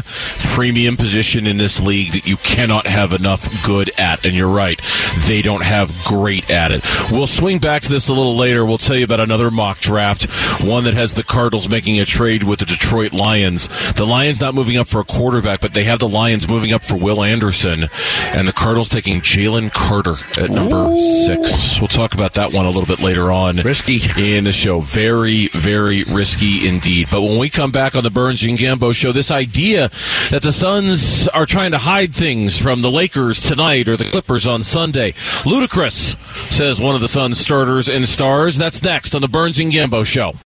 premium 0.55 0.97
position 0.97 1.47
in 1.47 1.57
this 1.57 1.81
league 1.81 2.12
that 2.12 2.27
you 2.27 2.37
cannot 2.39 2.87
have 2.87 3.12
enough 3.12 3.49
good 3.64 3.91
at. 3.99 4.25
And 4.25 4.35
you're 4.35 4.49
right, 4.49 4.81
they 5.27 5.43
don't 5.43 5.62
have 5.62 5.93
great 6.05 6.51
at 6.51 6.73
it. 6.73 6.85
We'll 7.11 7.27
swing 7.27 7.59
back 7.63 7.83
to 7.83 7.89
this 7.89 8.09
a 8.09 8.13
little 8.13 8.37
later. 8.37 8.67
We'll 8.67 8.77
tell 8.77 8.97
you 8.97 9.05
about 9.05 9.21
another 9.21 9.51
mock 9.51 9.79
draft, 9.79 10.25
one 10.63 10.85
that 10.85 10.95
has 10.95 11.15
the 11.15 11.23
Cardinals 11.23 11.69
making 11.69 12.01
a 12.01 12.05
trade 12.05 12.43
with 12.43 12.59
the 12.59 12.67
Detroit 12.67 13.13
Lions. 13.13 13.69
The 13.95 14.05
Lions 14.05 14.41
not 14.41 14.55
moving 14.55 14.77
up 14.77 14.89
for 14.89 15.01
a 15.01 15.05
quarterback, 15.05 15.61
but 15.61 15.73
they 15.73 15.85
have 15.85 16.01
the 16.01 16.09
Lions 16.09 16.49
moving 16.49 16.73
up 16.73 16.83
for 16.83 16.97
Will 16.97 17.23
Anderson, 17.23 17.89
and 18.35 18.49
the 18.49 18.53
Cardinals 18.53 18.89
taking 18.89 19.21
Jalen 19.21 19.73
Carter 19.73 20.17
at 20.37 20.51
number 20.51 20.95
six. 21.25 21.79
We'll 21.79 21.89
talk 21.89 22.15
about 22.15 22.35
that 22.35 22.53
one 22.53 22.67
a 22.67 22.71
little 22.71 22.85
bit 22.85 23.03
later 23.03 23.31
on. 23.31 23.57
Risky. 23.57 24.01
In 24.17 24.45
the 24.45 24.53
show. 24.53 24.81
Very, 24.81 25.47
very 25.49 26.03
risky 26.05 26.67
indeed. 26.67 27.09
But 27.11 27.23
when 27.23 27.39
we 27.39 27.49
come 27.49 27.71
back 27.71 27.95
on 27.95 28.03
the 28.03 28.11
Burns 28.11 28.43
and 28.43 28.59
Gambo 28.59 28.93
show, 28.93 29.13
this 29.13 29.31
idea 29.31 29.89
that 30.31 30.43
the 30.43 30.53
Suns 30.53 31.29
are 31.29 31.47
trying 31.47 31.71
to 31.71 31.79
hide 31.79 32.13
things 32.15 32.59
from 32.59 32.83
the 32.83 32.91
Lakers 32.91 33.41
tonight 33.41 33.89
or 33.89 33.97
the 33.97 34.05
Clippers 34.05 34.47
on 34.49 34.65
Sunday. 34.65 35.15
Ludicrous, 35.47 36.17
says 36.51 36.81
one 36.81 36.95
of 36.95 37.01
the 37.01 37.09
Suns 37.09 37.39
starters 37.53 37.87
and 37.87 38.09
stars. 38.09 38.57
That's 38.57 38.83
next 38.83 39.15
on 39.15 39.21
the 39.21 39.29
Burns 39.29 39.59
and 39.61 39.71
Gambo 39.71 40.07
show. 40.07 40.33